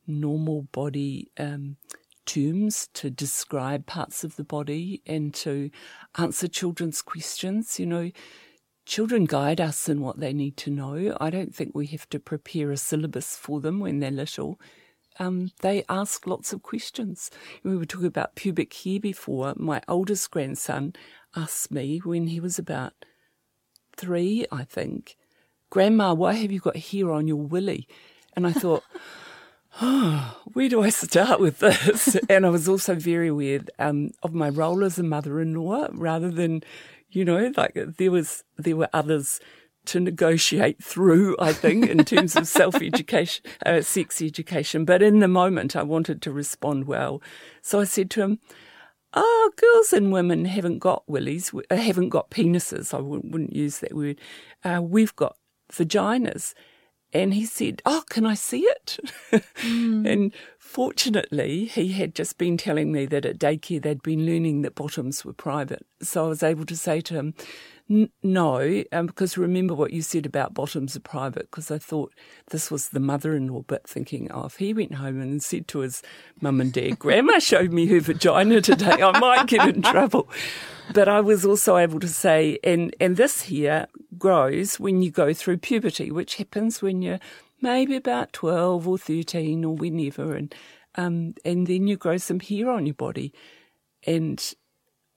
normal 0.05 0.63
body 0.73 1.31
um, 1.39 1.77
terms 2.25 2.89
to 2.93 3.09
describe 3.09 3.85
parts 3.85 4.25
of 4.25 4.35
the 4.35 4.43
body 4.43 5.01
and 5.05 5.33
to 5.33 5.71
answer 6.17 6.49
children's 6.49 7.01
questions. 7.01 7.79
You 7.79 7.85
know, 7.85 8.11
children 8.85 9.23
guide 9.23 9.61
us 9.61 9.87
in 9.87 10.01
what 10.01 10.19
they 10.19 10.33
need 10.33 10.57
to 10.57 10.69
know. 10.69 11.15
I 11.21 11.29
don't 11.29 11.55
think 11.55 11.71
we 11.73 11.87
have 11.87 12.09
to 12.09 12.19
prepare 12.19 12.69
a 12.71 12.77
syllabus 12.77 13.37
for 13.37 13.61
them 13.61 13.79
when 13.79 13.99
they're 13.99 14.11
little. 14.11 14.59
Um, 15.19 15.51
they 15.61 15.85
ask 15.87 16.27
lots 16.27 16.51
of 16.51 16.63
questions. 16.63 17.31
We 17.63 17.77
were 17.77 17.85
talking 17.85 18.07
about 18.07 18.35
pubic 18.35 18.73
hair 18.73 18.99
before. 18.99 19.53
My 19.55 19.81
oldest 19.87 20.29
grandson 20.31 20.93
asked 21.33 21.71
me 21.71 21.99
when 21.99 22.27
he 22.27 22.41
was 22.41 22.59
about 22.59 22.91
three, 23.95 24.45
I 24.51 24.65
think, 24.65 25.15
Grandma, 25.75 26.13
why 26.13 26.35
have 26.35 26.53
you 26.53 26.61
got 26.61 26.77
hair 26.77 27.11
on 27.11 27.27
your 27.27 27.35
willy? 27.35 27.85
And 28.33 28.47
I 28.47 28.53
thought, 28.53 28.85
oh, 29.81 30.39
where 30.53 30.69
do 30.69 30.81
I 30.81 30.87
start 30.87 31.41
with 31.41 31.59
this? 31.59 32.15
and 32.29 32.45
I 32.45 32.49
was 32.49 32.69
also 32.69 32.95
very 32.95 33.27
aware 33.27 33.59
um, 33.77 34.11
of 34.23 34.33
my 34.33 34.47
role 34.47 34.85
as 34.85 34.97
a 34.97 35.03
mother-in-law, 35.03 35.89
rather 35.91 36.31
than, 36.31 36.63
you 37.09 37.25
know, 37.25 37.51
like 37.57 37.73
there 37.75 38.09
was 38.09 38.45
there 38.55 38.77
were 38.77 38.87
others 38.93 39.41
to 39.87 39.99
negotiate 39.99 40.81
through. 40.81 41.35
I 41.39 41.51
think 41.51 41.89
in 41.89 42.05
terms 42.05 42.37
of 42.37 42.47
self-education, 42.47 43.43
uh, 43.65 43.81
sex 43.81 44.21
education. 44.21 44.85
But 44.85 45.01
in 45.01 45.19
the 45.19 45.27
moment, 45.27 45.75
I 45.75 45.83
wanted 45.83 46.21
to 46.21 46.31
respond 46.31 46.87
well, 46.87 47.21
so 47.61 47.81
I 47.81 47.83
said 47.83 48.09
to 48.11 48.21
him. 48.21 48.39
Oh, 49.13 49.51
girls 49.57 49.91
and 49.91 50.13
women 50.13 50.45
haven't 50.45 50.79
got 50.79 51.03
willies, 51.07 51.51
haven't 51.69 52.09
got 52.09 52.31
penises. 52.31 52.93
I 52.93 52.99
wouldn't 52.99 53.53
use 53.53 53.79
that 53.79 53.93
word. 53.93 54.19
Uh, 54.63 54.81
we've 54.81 55.15
got 55.15 55.37
vaginas. 55.71 56.53
And 57.13 57.33
he 57.33 57.45
said, 57.45 57.81
Oh, 57.85 58.03
can 58.09 58.25
I 58.25 58.33
see 58.33 58.61
it? 58.61 58.99
Mm. 59.31 60.05
and 60.11 60.33
fortunately, 60.59 61.65
he 61.65 61.93
had 61.93 62.13
just 62.13 62.37
been 62.37 62.57
telling 62.57 62.91
me 62.91 63.05
that 63.05 63.25
at 63.25 63.39
daycare 63.39 63.81
they'd 63.81 64.03
been 64.03 64.25
learning 64.25 64.63
that 64.63 64.75
bottoms 64.75 65.23
were 65.23 65.33
private. 65.33 65.85
So 66.01 66.25
I 66.25 66.27
was 66.27 66.43
able 66.43 66.65
to 66.65 66.75
say 66.75 66.99
to 67.01 67.13
him, 67.13 67.33
no, 67.87 68.83
um, 68.91 69.05
because 69.05 69.37
remember 69.37 69.75
what 69.75 69.93
you 69.93 70.01
said 70.01 70.25
about 70.25 70.55
bottoms 70.55 70.95
are 70.95 71.01
private, 71.01 71.51
because 71.51 71.69
I 71.69 71.77
thought 71.77 72.13
this 72.49 72.71
was 72.71 72.89
the 72.89 72.99
mother 72.99 73.35
in 73.35 73.47
law 73.47 73.61
bit, 73.61 73.87
thinking, 73.87 74.31
oh, 74.31 74.45
if 74.45 74.55
he 74.55 74.73
went 74.73 74.95
home 74.95 75.21
and 75.21 75.43
said 75.43 75.67
to 75.69 75.79
his 75.79 76.01
mum 76.41 76.61
and 76.61 76.73
dad, 76.73 76.97
Grandma 76.97 77.37
showed 77.39 77.71
me 77.71 77.85
her 77.87 77.99
vagina 77.99 78.59
today, 78.61 79.03
I 79.03 79.19
might 79.19 79.47
get 79.47 79.75
in 79.75 79.83
trouble. 79.83 80.27
But 80.93 81.07
I 81.07 81.21
was 81.21 81.45
also 81.45 81.77
able 81.77 81.99
to 81.99 82.07
say, 82.07 82.57
and, 82.63 82.95
and 82.99 83.17
this 83.17 83.43
here 83.43 83.85
grows 84.17 84.79
when 84.79 85.03
you 85.03 85.11
go 85.11 85.31
through 85.33 85.57
puberty, 85.57 86.09
which 86.09 86.35
happens 86.35 86.81
when 86.81 87.03
you're 87.03 87.19
maybe 87.61 87.95
about 87.95 88.33
12 88.33 88.87
or 88.87 88.97
13 88.97 89.63
or 89.63 89.75
whenever, 89.75 90.35
and, 90.35 90.55
um, 90.95 91.35
and 91.45 91.67
then 91.67 91.85
you 91.85 91.97
grow 91.97 92.17
some 92.17 92.39
hair 92.39 92.71
on 92.71 92.87
your 92.87 92.95
body. 92.95 93.31
And 94.07 94.43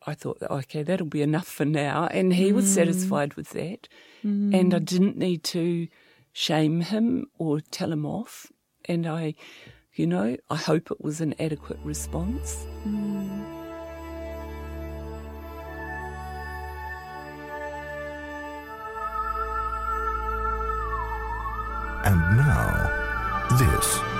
I 0.09 0.15
thought, 0.15 0.43
okay, 0.43 0.83
that'll 0.83 1.07
be 1.07 1.21
enough 1.21 1.47
for 1.47 1.67
now. 1.67 2.09
And 2.11 2.33
he 2.33 2.51
mm. 2.51 2.55
was 2.55 2.73
satisfied 2.73 3.35
with 3.35 3.51
that. 3.51 3.89
Mm. 4.25 4.59
And 4.59 4.75
I 4.75 4.79
didn't 4.79 5.19
need 5.19 5.45
to 5.45 5.87
shame 6.33 6.81
him 6.81 7.27
or 7.37 7.61
tell 7.61 7.93
him 7.93 8.07
off. 8.07 8.51
And 8.87 9.07
I, 9.07 9.35
you 9.93 10.07
know, 10.07 10.39
I 10.49 10.57
hope 10.57 10.91
it 10.91 11.03
was 11.03 11.21
an 11.21 11.35
adequate 11.39 11.79
response. 11.85 12.67
Mm. 12.87 13.45
And 22.07 22.37
now, 22.39 23.59
this 23.59 24.18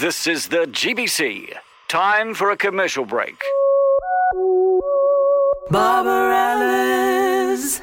This 0.00 0.26
is 0.26 0.48
the 0.48 0.64
GBC. 0.64 1.52
Time 1.88 2.32
for 2.32 2.52
a 2.52 2.56
commercial 2.56 3.04
break. 3.04 3.44
Barbarella's. 5.70 7.82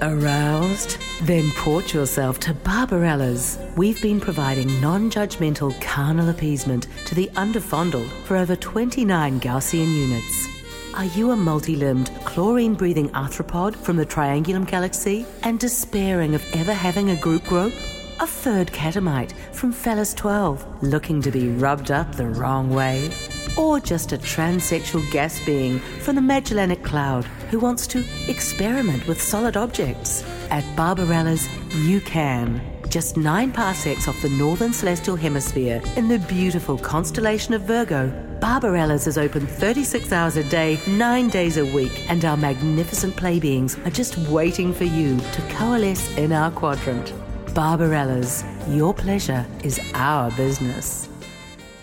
Aroused? 0.00 0.96
Then 1.24 1.50
port 1.50 1.92
yourself 1.92 2.40
to 2.40 2.54
Barbarella's. 2.54 3.58
We've 3.76 4.00
been 4.00 4.20
providing 4.20 4.80
non 4.80 5.10
judgmental 5.10 5.78
carnal 5.82 6.30
appeasement 6.30 6.86
to 7.04 7.14
the 7.14 7.28
underfondled 7.34 8.08
for 8.24 8.38
over 8.38 8.56
29 8.56 9.38
Gaussian 9.38 9.94
units. 9.94 10.48
Are 10.94 11.04
you 11.04 11.32
a 11.32 11.36
multi 11.36 11.76
limbed, 11.76 12.10
chlorine 12.24 12.72
breathing 12.72 13.10
arthropod 13.10 13.76
from 13.76 13.98
the 13.98 14.06
Triangulum 14.06 14.66
galaxy 14.66 15.26
and 15.42 15.60
despairing 15.60 16.34
of 16.34 16.42
ever 16.54 16.72
having 16.72 17.10
a 17.10 17.16
group 17.16 17.44
grope? 17.44 17.74
A 18.22 18.26
third 18.26 18.70
catamite 18.70 19.32
from 19.52 19.72
Phallus 19.72 20.12
12 20.12 20.82
looking 20.82 21.22
to 21.22 21.30
be 21.30 21.48
rubbed 21.48 21.90
up 21.90 22.14
the 22.14 22.26
wrong 22.26 22.68
way? 22.68 23.10
Or 23.56 23.80
just 23.80 24.12
a 24.12 24.18
transsexual 24.18 25.10
gas 25.10 25.42
being 25.46 25.78
from 25.78 26.16
the 26.16 26.20
Magellanic 26.20 26.84
Cloud 26.84 27.24
who 27.50 27.58
wants 27.58 27.86
to 27.86 28.04
experiment 28.28 29.06
with 29.06 29.22
solid 29.22 29.56
objects? 29.56 30.22
At 30.50 30.64
Barbarella's, 30.76 31.48
you 31.74 32.02
can. 32.02 32.60
Just 32.90 33.16
nine 33.16 33.52
parsecs 33.52 34.06
off 34.06 34.20
the 34.20 34.28
northern 34.28 34.74
celestial 34.74 35.16
hemisphere 35.16 35.80
in 35.96 36.08
the 36.08 36.18
beautiful 36.18 36.76
constellation 36.76 37.54
of 37.54 37.62
Virgo, 37.62 38.10
Barbarella's 38.38 39.06
is 39.06 39.16
open 39.16 39.46
36 39.46 40.12
hours 40.12 40.36
a 40.36 40.44
day, 40.44 40.78
9 40.86 41.30
days 41.30 41.56
a 41.56 41.64
week, 41.64 42.04
and 42.10 42.22
our 42.26 42.36
magnificent 42.36 43.16
play 43.16 43.40
beings 43.40 43.78
are 43.86 43.90
just 43.90 44.18
waiting 44.28 44.74
for 44.74 44.84
you 44.84 45.16
to 45.16 45.42
coalesce 45.52 46.14
in 46.18 46.32
our 46.32 46.50
quadrant. 46.50 47.14
Barbarella's, 47.54 48.44
your 48.68 48.94
pleasure 48.94 49.46
is 49.64 49.80
our 49.94 50.30
business. 50.32 51.08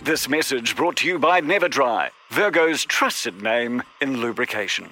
This 0.03 0.30
message 0.30 0.75
brought 0.75 0.97
to 0.97 1.08
you 1.08 1.19
by 1.19 1.41
Never 1.41 1.67
Dry, 1.67 2.12
Virgo's 2.30 2.86
trusted 2.86 3.41
name 3.41 3.84
in 3.99 4.21
lubrication. 4.21 4.89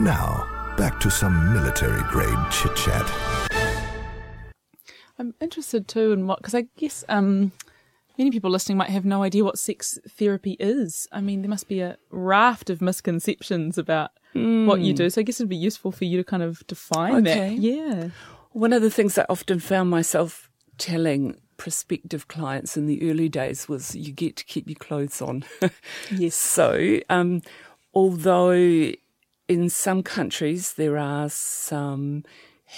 Now, 0.00 0.74
back 0.76 1.00
to 1.00 1.10
some 1.10 1.52
military 1.52 2.02
grade 2.10 2.38
chit 2.50 2.74
chat. 2.76 3.12
I'm 5.18 5.34
interested 5.40 5.86
too 5.86 6.12
in 6.12 6.26
what, 6.26 6.38
because 6.38 6.54
I 6.54 6.66
guess 6.76 7.04
um, 7.08 7.52
many 8.18 8.30
people 8.30 8.50
listening 8.50 8.78
might 8.78 8.90
have 8.90 9.04
no 9.04 9.22
idea 9.22 9.44
what 9.44 9.58
sex 9.58 9.98
therapy 10.08 10.56
is. 10.58 11.08
I 11.12 11.20
mean, 11.20 11.42
there 11.42 11.48
must 11.48 11.68
be 11.68 11.80
a 11.80 11.96
raft 12.10 12.70
of 12.70 12.82
misconceptions 12.82 13.78
about 13.78 14.10
mm. 14.34 14.66
what 14.66 14.80
you 14.80 14.92
do. 14.92 15.10
So 15.10 15.20
I 15.20 15.24
guess 15.24 15.40
it'd 15.40 15.48
be 15.48 15.56
useful 15.56 15.92
for 15.92 16.04
you 16.04 16.16
to 16.18 16.24
kind 16.24 16.42
of 16.42 16.66
define 16.66 17.26
okay. 17.26 17.50
that. 17.50 17.58
Yeah. 17.58 18.08
One 18.50 18.72
of 18.72 18.82
the 18.82 18.90
things 18.90 19.16
I 19.16 19.24
often 19.28 19.60
found 19.60 19.90
myself 19.90 20.50
telling 20.78 21.36
prospective 21.56 22.28
clients 22.28 22.76
in 22.76 22.86
the 22.86 23.08
early 23.10 23.28
days 23.28 23.68
was 23.68 23.94
you 23.94 24.12
get 24.12 24.36
to 24.36 24.44
keep 24.44 24.68
your 24.68 24.76
clothes 24.76 25.22
on. 25.22 25.44
yes. 26.10 26.34
So, 26.34 26.98
um, 27.08 27.42
although 27.94 28.92
in 29.48 29.68
some 29.68 30.02
countries 30.02 30.74
there 30.74 30.98
are 30.98 31.28
some 31.28 32.24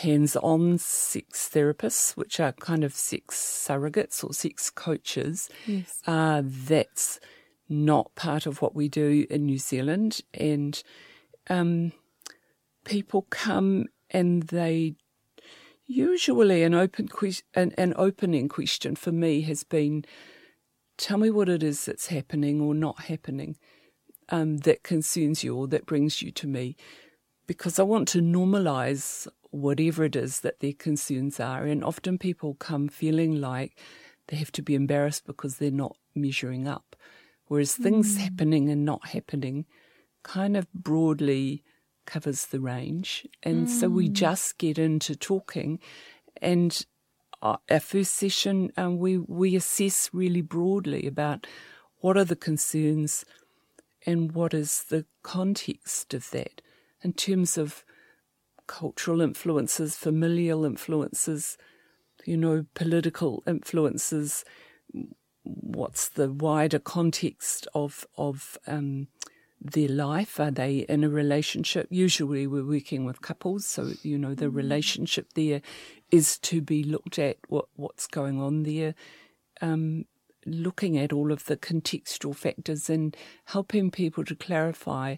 hands-on 0.02 0.76
sex 0.76 1.48
therapists, 1.52 2.16
which 2.16 2.40
are 2.40 2.50
kind 2.52 2.82
of 2.82 2.92
sex 2.92 3.36
surrogates 3.36 4.24
or 4.24 4.34
sex 4.34 4.68
coaches, 4.68 5.48
yes. 5.66 6.02
uh, 6.08 6.42
that's 6.44 7.20
not 7.68 8.12
part 8.16 8.44
of 8.44 8.60
what 8.60 8.74
we 8.74 8.88
do 8.88 9.24
in 9.30 9.46
New 9.46 9.58
Zealand. 9.58 10.20
And 10.34 10.82
um, 11.48 11.92
people 12.84 13.26
come 13.30 13.86
and 14.10 14.42
they 14.44 14.96
usually 15.86 16.64
an 16.64 16.74
open 16.74 17.06
que- 17.06 17.44
an, 17.54 17.72
an 17.78 17.94
opening 17.96 18.48
question 18.48 18.96
for 18.96 19.12
me 19.12 19.42
has 19.42 19.62
been 19.62 20.04
tell 20.96 21.18
me 21.18 21.30
what 21.30 21.48
it 21.48 21.62
is 21.62 21.84
that's 21.84 22.08
happening 22.08 22.60
or 22.60 22.74
not 22.74 23.02
happening 23.02 23.56
um, 24.30 24.56
that 24.58 24.82
concerns 24.82 25.44
you 25.44 25.54
or 25.54 25.68
that 25.68 25.86
brings 25.86 26.20
you 26.20 26.32
to 26.32 26.48
me 26.48 26.76
because 27.46 27.78
I 27.78 27.82
want 27.82 28.08
to 28.08 28.20
normalize 28.20 29.28
whatever 29.54 30.04
it 30.04 30.16
is 30.16 30.40
that 30.40 30.60
their 30.60 30.72
concerns 30.72 31.38
are. 31.38 31.64
And 31.64 31.84
often 31.84 32.18
people 32.18 32.54
come 32.54 32.88
feeling 32.88 33.40
like 33.40 33.78
they 34.28 34.36
have 34.36 34.52
to 34.52 34.62
be 34.62 34.74
embarrassed 34.74 35.26
because 35.26 35.56
they're 35.56 35.70
not 35.70 35.96
measuring 36.14 36.66
up. 36.66 36.96
Whereas 37.46 37.76
mm. 37.76 37.82
things 37.82 38.16
happening 38.16 38.68
and 38.68 38.84
not 38.84 39.08
happening 39.08 39.66
kind 40.22 40.56
of 40.56 40.72
broadly 40.72 41.62
covers 42.04 42.46
the 42.46 42.60
range. 42.60 43.26
And 43.42 43.68
mm. 43.68 43.70
so 43.70 43.88
we 43.88 44.08
mm. 44.08 44.12
just 44.12 44.58
get 44.58 44.78
into 44.78 45.14
talking. 45.14 45.78
And 46.42 46.84
our 47.40 47.58
first 47.80 48.14
session, 48.14 48.72
um, 48.76 48.98
we, 48.98 49.18
we 49.18 49.54
assess 49.54 50.10
really 50.12 50.40
broadly 50.40 51.06
about 51.06 51.46
what 52.00 52.16
are 52.16 52.24
the 52.24 52.36
concerns 52.36 53.24
and 54.06 54.32
what 54.32 54.52
is 54.52 54.84
the 54.88 55.06
context 55.22 56.12
of 56.12 56.30
that 56.30 56.60
in 57.02 57.12
terms 57.12 57.56
of 57.56 57.84
cultural 58.66 59.20
influences, 59.20 59.96
familial 59.96 60.64
influences, 60.64 61.56
you 62.24 62.36
know, 62.36 62.66
political 62.74 63.42
influences. 63.46 64.44
What's 65.42 66.08
the 66.08 66.32
wider 66.32 66.78
context 66.78 67.66
of 67.74 68.06
of 68.16 68.58
um, 68.66 69.08
their 69.60 69.88
life? 69.88 70.40
Are 70.40 70.50
they 70.50 70.78
in 70.88 71.04
a 71.04 71.08
relationship? 71.08 71.88
Usually 71.90 72.46
we're 72.46 72.64
working 72.64 73.04
with 73.04 73.22
couples, 73.22 73.66
so 73.66 73.92
you 74.02 74.18
know 74.18 74.34
the 74.34 74.46
mm. 74.46 74.54
relationship 74.54 75.32
there 75.34 75.60
is 76.10 76.38
to 76.38 76.60
be 76.60 76.82
looked 76.82 77.18
at. 77.18 77.36
What 77.48 77.66
what's 77.76 78.06
going 78.06 78.40
on 78.40 78.62
there? 78.62 78.94
Um, 79.60 80.06
looking 80.46 80.98
at 80.98 81.12
all 81.12 81.32
of 81.32 81.46
the 81.46 81.56
contextual 81.56 82.36
factors 82.36 82.90
and 82.90 83.16
helping 83.46 83.90
people 83.90 84.24
to 84.24 84.34
clarify 84.34 85.16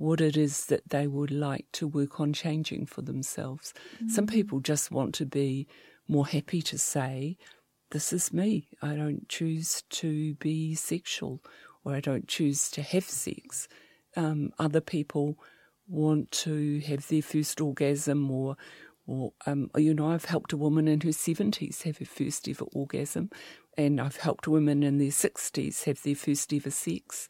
what 0.00 0.20
it 0.20 0.34
is 0.34 0.64
that 0.66 0.88
they 0.88 1.06
would 1.06 1.30
like 1.30 1.66
to 1.72 1.86
work 1.86 2.20
on 2.20 2.32
changing 2.32 2.86
for 2.86 3.02
themselves. 3.02 3.74
Mm. 4.02 4.10
Some 4.10 4.26
people 4.26 4.60
just 4.60 4.90
want 4.90 5.14
to 5.16 5.26
be 5.26 5.68
more 6.08 6.26
happy 6.26 6.62
to 6.62 6.78
say, 6.78 7.36
this 7.90 8.10
is 8.10 8.32
me. 8.32 8.68
I 8.80 8.94
don't 8.94 9.28
choose 9.28 9.82
to 9.90 10.34
be 10.36 10.74
sexual 10.74 11.42
or 11.84 11.94
I 11.94 12.00
don't 12.00 12.26
choose 12.26 12.70
to 12.70 12.82
have 12.82 13.04
sex. 13.04 13.68
Um, 14.16 14.52
other 14.58 14.80
people 14.80 15.36
want 15.86 16.30
to 16.30 16.80
have 16.80 17.06
their 17.08 17.22
first 17.22 17.60
orgasm 17.60 18.30
or 18.30 18.56
or 19.06 19.32
um, 19.46 19.70
you 19.76 19.92
know 19.92 20.12
I've 20.12 20.26
helped 20.26 20.52
a 20.52 20.56
woman 20.56 20.86
in 20.88 21.00
her 21.00 21.10
70s 21.10 21.82
have 21.82 21.98
her 21.98 22.04
first 22.04 22.48
ever 22.48 22.64
orgasm 22.72 23.28
and 23.76 24.00
I've 24.00 24.18
helped 24.18 24.46
women 24.46 24.82
in 24.82 24.98
their 24.98 25.08
60s 25.08 25.84
have 25.84 26.02
their 26.02 26.14
first 26.14 26.52
ever 26.52 26.70
sex 26.70 27.28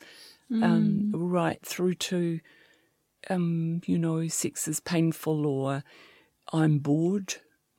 mm. 0.53 0.63
um, 0.63 1.11
right 1.15 1.65
through 1.65 1.95
to 1.95 2.41
um, 3.29 3.81
you 3.87 3.99
know 3.99 4.27
sex 4.29 4.67
is 4.67 4.81
painful 4.81 5.47
or 5.47 5.85
I'm 6.53 6.79
bored 6.79 7.35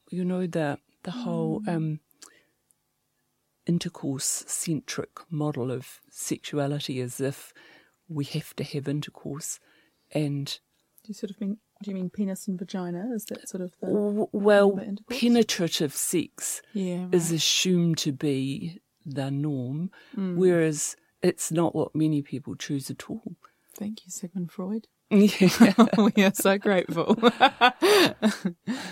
you 0.10 0.24
know 0.24 0.46
the 0.46 0.78
the 1.04 1.12
mm. 1.12 1.24
whole 1.24 1.62
um, 1.68 2.00
intercourse 3.66 4.44
centric 4.48 5.10
model 5.30 5.72
of 5.72 6.00
sexuality 6.10 7.00
as 7.00 7.20
if 7.20 7.54
we 8.08 8.26
have 8.26 8.56
to 8.56 8.64
have 8.64 8.88
intercourse 8.88 9.60
and 10.12 10.60
do 11.04 11.08
you 11.08 11.14
sort 11.14 11.32
of 11.32 11.40
mean 11.40 11.58
do 11.82 11.90
you 11.90 11.96
mean 11.96 12.10
penis 12.10 12.48
and 12.48 12.60
vagina 12.60 13.10
is 13.14 13.26
that 13.26 13.48
sort 13.48 13.62
of 13.62 13.72
the 13.82 14.28
well 14.32 14.80
penetrative 15.10 15.94
sex 15.94 16.62
yeah, 16.74 17.04
right. 17.04 17.14
is 17.14 17.32
assumed 17.32 17.98
to 17.98 18.12
be 18.12 18.80
the 19.06 19.32
norm 19.32 19.90
mm. 20.16 20.36
whereas 20.36 20.96
it's 21.22 21.52
not 21.52 21.74
what 21.76 21.96
many 21.96 22.22
people 22.22 22.56
choose 22.56 22.90
at 22.90 23.10
all 23.10 23.36
thank 23.78 24.06
you 24.06 24.12
sigmund 24.12 24.52
freud 24.52 24.88
yeah. 25.12 25.74
we 26.16 26.24
are 26.24 26.34
so 26.34 26.58
grateful. 26.58 27.18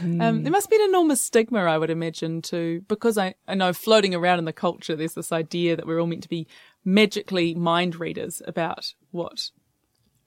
um, 0.03 0.43
there 0.43 0.51
must 0.51 0.69
be 0.69 0.75
an 0.75 0.89
enormous 0.89 1.21
stigma, 1.21 1.59
I 1.59 1.77
would 1.77 1.89
imagine, 1.89 2.41
too, 2.41 2.83
because 2.87 3.17
I, 3.17 3.35
I 3.47 3.55
know 3.55 3.73
floating 3.73 4.13
around 4.13 4.39
in 4.39 4.45
the 4.45 4.53
culture, 4.53 4.95
there's 4.95 5.13
this 5.13 5.31
idea 5.31 5.75
that 5.75 5.87
we're 5.87 5.99
all 5.99 6.07
meant 6.07 6.23
to 6.23 6.29
be 6.29 6.47
magically 6.83 7.55
mind 7.55 7.95
readers 7.95 8.41
about 8.45 8.93
what 9.11 9.51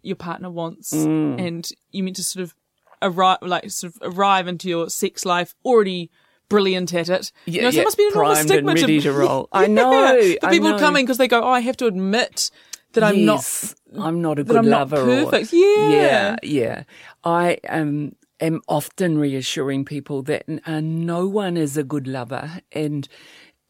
your 0.02 0.16
partner 0.16 0.50
wants, 0.50 0.92
mm. 0.92 1.38
and 1.38 1.68
you 1.90 2.02
meant 2.02 2.16
to 2.16 2.24
sort 2.24 2.42
of 2.42 2.54
arrive, 3.02 3.38
like 3.42 3.70
sort 3.70 3.94
of 3.94 4.16
arrive 4.16 4.48
into 4.48 4.68
your 4.68 4.88
sex 4.88 5.24
life 5.24 5.54
already 5.64 6.10
brilliant 6.48 6.92
at 6.94 7.08
it. 7.08 7.32
Yeah, 7.46 7.54
you 7.54 7.62
know, 7.62 7.70
so 7.70 7.76
yeah, 7.78 7.84
must 7.84 7.96
be 7.96 8.04
an 8.04 8.12
enormous 8.12 8.40
stigma 8.40 8.74
to, 8.74 9.00
to 9.00 9.12
roll. 9.18 9.48
I 9.52 9.66
know. 9.66 10.14
Yeah, 10.14 10.34
for 10.40 10.50
people 10.50 10.78
coming 10.78 11.04
because 11.04 11.18
they 11.18 11.28
go, 11.28 11.42
oh, 11.42 11.50
I 11.50 11.60
have 11.60 11.76
to 11.78 11.86
admit 11.86 12.50
that 12.94 13.04
I'm 13.04 13.16
yes, 13.16 13.74
not 13.90 14.06
I'm 14.06 14.22
not 14.22 14.38
a 14.38 14.44
good 14.44 14.56
I'm 14.56 14.66
lover. 14.66 15.04
Not 15.04 15.30
perfect. 15.30 15.52
Or, 15.52 15.56
yeah. 15.56 15.90
Yeah, 15.90 16.36
yeah. 16.42 16.82
I 17.24 17.58
am 17.64 18.16
am 18.40 18.60
often 18.68 19.18
reassuring 19.18 19.84
people 19.84 20.22
that 20.22 20.44
uh, 20.66 20.80
no 20.80 21.26
one 21.26 21.56
is 21.56 21.76
a 21.76 21.84
good 21.84 22.06
lover 22.06 22.60
and 22.72 23.08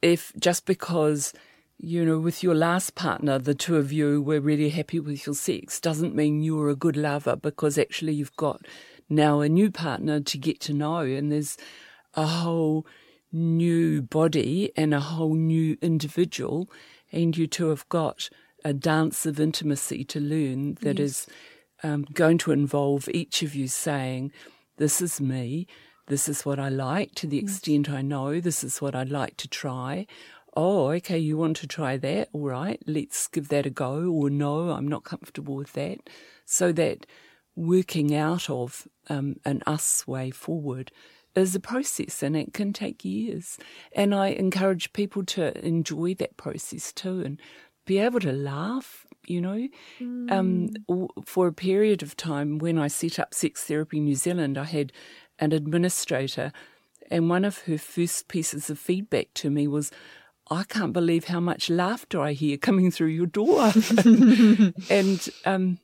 if 0.01 0.33
just 0.39 0.67
because 0.67 1.33
you 1.85 2.05
know, 2.05 2.21
with 2.21 2.45
your 2.45 2.55
last 2.55 2.95
partner, 2.95 3.41
the 3.41 3.57
two 3.57 3.77
of 3.77 3.93
you 3.93 4.23
were 4.23 4.41
really 4.41 4.71
happy 4.71 5.01
with 5.01 5.27
your 5.27 5.35
sex, 5.35 5.81
doesn't 5.81 6.15
mean 6.15 6.41
you're 6.41 6.69
a 6.71 6.77
good 6.77 6.97
lover 6.97 7.35
because 7.35 7.77
actually 7.77 8.13
you've 8.13 8.37
got 8.37 8.65
now 9.09 9.41
a 9.41 9.49
new 9.49 9.69
partner 9.69 10.21
to 10.21 10.39
get 10.39 10.61
to 10.61 10.73
know, 10.73 10.99
and 10.99 11.33
there's 11.33 11.59
a 12.15 12.25
whole 12.25 12.87
new 13.33 14.01
body 14.01 14.71
and 14.77 14.95
a 14.95 15.01
whole 15.01 15.35
new 15.35 15.77
individual, 15.83 16.71
and 17.11 17.37
you 17.37 17.49
two 17.49 17.69
have 17.71 17.89
got 17.89 18.31
a 18.65 18.73
dance 18.73 19.27
of 19.27 19.41
intimacy 19.41 20.05
to 20.05 20.21
learn 20.21 20.75
that 20.83 20.99
yes. 20.99 21.11
is 21.11 21.27
um, 21.83 22.07
going 22.13 22.39
to 22.39 22.53
involve 22.53 23.09
each 23.13 23.43
of 23.43 23.55
you 23.55 23.69
saying, 23.69 24.33
This 24.77 25.01
is 25.01 25.21
me. 25.21 25.67
This 26.09 26.29
is 26.29 26.45
what 26.45 26.59
I 26.59 26.69
like 26.69 27.15
to 27.17 27.27
the 27.27 27.37
yes. 27.37 27.45
extent 27.45 27.91
I 27.91 28.03
know. 28.03 28.41
This 28.41 28.65
is 28.65 28.81
what 28.81 28.95
I'd 28.95 29.11
like 29.11 29.37
to 29.39 29.49
try. 29.49 30.07
Oh, 30.55 30.91
okay, 30.91 31.19
you 31.19 31.39
want 31.39 31.57
to 31.59 31.67
try 31.67 31.97
that? 31.97 32.29
All 32.33 32.43
right, 32.43 32.81
let's 32.87 33.27
give 33.27 33.49
that 33.49 33.67
a 33.67 33.71
go. 33.71 34.11
Or 34.11 34.29
no, 34.29 34.71
I'm 34.71 34.89
not 34.89 35.05
comfortable 35.05 35.55
with 35.55 35.73
that. 35.73 36.11
So 36.45 36.73
that 36.73 37.07
working 37.57 38.15
out 38.15 38.51
of 38.51 38.87
um, 39.09 39.37
an 39.45 39.63
us 39.67 40.07
way 40.07 40.31
forward 40.31 40.93
is 41.35 41.55
a 41.55 41.61
process 41.61 42.23
and 42.23 42.37
it 42.37 42.53
can 42.53 42.73
take 42.73 43.05
years. 43.05 43.59
And 43.93 44.15
I 44.15 44.29
encourage 44.29 44.93
people 44.93 45.25
to 45.27 45.67
enjoy 45.67 46.15
that 46.15 46.37
process 46.37 46.93
too 46.93 47.23
and 47.23 47.41
be 47.85 47.99
able 47.99 48.21
to 48.21 48.33
laugh, 48.33 49.07
you 49.27 49.41
know. 49.41 49.69
Mm. 50.01 50.33
Um, 50.33 51.17
for 51.25 51.47
a 51.47 51.53
period 51.53 52.03
of 52.03 52.17
time, 52.17 52.59
when 52.59 52.79
I 52.79 52.89
set 52.89 53.19
up 53.19 53.35
Sex 53.35 53.65
Therapy 53.65 54.01
New 54.01 54.15
Zealand, 54.15 54.59
I 54.59 54.65
had 54.65 54.93
an 55.39 55.53
administrator, 55.53 56.53
and 57.11 57.29
one 57.29 57.45
of 57.45 57.63
her 57.63 57.79
first 57.79 58.29
pieces 58.29 58.71
of 58.71 58.79
feedback 58.79 59.29
to 59.35 59.51
me 59.51 59.67
was, 59.67 59.91
I 60.51 60.65
can't 60.65 60.93
believe 60.93 61.25
how 61.25 61.41
much 61.41 61.71
laughter 61.71 62.21
I 62.21 62.33
hear 62.33 62.57
coming 62.57 62.91
through 62.91 63.09
your 63.09 63.27
door. 63.27 63.73
and 64.91 65.29
um, 65.45 65.79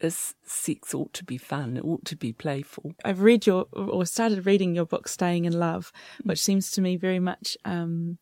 this 0.00 0.34
sex 0.44 0.94
ought 0.94 1.12
to 1.14 1.24
be 1.24 1.36
fun. 1.36 1.76
It 1.76 1.84
ought 1.84 2.04
to 2.06 2.16
be 2.16 2.32
playful. 2.32 2.94
I've 3.04 3.20
read 3.20 3.46
your 3.46 3.66
or 3.72 4.04
started 4.06 4.46
reading 4.46 4.74
your 4.74 4.86
book, 4.86 5.08
Staying 5.08 5.44
in 5.44 5.58
Love, 5.58 5.92
which 6.22 6.42
seems 6.42 6.70
to 6.72 6.80
me 6.80 6.96
very 6.96 7.20
much 7.20 7.56
um, 7.64 8.18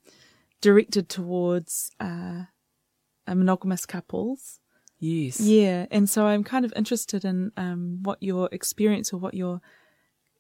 directed 0.60 1.08
towards 1.08 1.90
uh, 2.00 2.04
uh, 2.04 2.44
monogamous 3.34 3.86
couples. 3.86 4.60
Yes. 5.00 5.40
Yeah, 5.40 5.86
and 5.90 6.10
so 6.10 6.26
I'm 6.26 6.42
kind 6.42 6.64
of 6.64 6.72
interested 6.74 7.24
in 7.24 7.52
um, 7.56 8.00
what 8.02 8.22
your 8.22 8.48
experience 8.50 9.12
or 9.12 9.18
what 9.18 9.34
your 9.34 9.60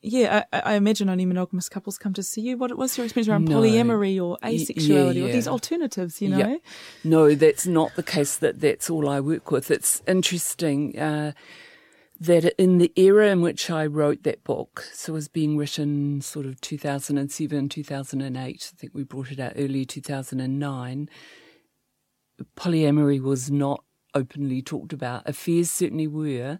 yeah, 0.00 0.44
I, 0.52 0.60
I, 0.60 0.74
imagine 0.74 1.08
only 1.08 1.26
monogamous 1.26 1.68
couples 1.68 1.98
come 1.98 2.14
to 2.14 2.22
see 2.22 2.40
you. 2.40 2.56
What 2.56 2.76
was 2.76 2.96
your 2.96 3.04
experience 3.04 3.28
around 3.28 3.46
no. 3.46 3.60
polyamory 3.60 4.22
or 4.22 4.38
asexuality 4.44 4.86
yeah, 4.86 5.10
yeah. 5.10 5.24
or 5.24 5.32
these 5.32 5.48
alternatives? 5.48 6.22
You 6.22 6.28
know, 6.28 6.38
yeah. 6.38 6.56
no, 7.02 7.34
that's 7.34 7.66
not 7.66 7.96
the 7.96 8.04
case. 8.04 8.36
That 8.36 8.60
that's 8.60 8.88
all 8.88 9.08
I 9.08 9.18
work 9.18 9.50
with. 9.50 9.72
It's 9.72 10.00
interesting 10.06 10.96
uh, 10.96 11.32
that 12.20 12.54
in 12.62 12.78
the 12.78 12.92
era 12.94 13.28
in 13.28 13.40
which 13.40 13.70
I 13.70 13.86
wrote 13.86 14.22
that 14.22 14.44
book, 14.44 14.86
so 14.92 15.12
it 15.12 15.14
was 15.14 15.28
being 15.28 15.56
written 15.56 16.20
sort 16.20 16.46
of 16.46 16.60
2007, 16.60 17.68
2008. 17.68 18.72
I 18.72 18.76
think 18.76 18.94
we 18.94 19.02
brought 19.02 19.32
it 19.32 19.40
out 19.40 19.54
early 19.56 19.84
2009 19.84 21.10
polyamory 22.56 23.20
was 23.20 23.50
not 23.50 23.84
openly 24.14 24.62
talked 24.62 24.92
about. 24.92 25.28
Affairs 25.28 25.70
certainly 25.70 26.06
were, 26.06 26.58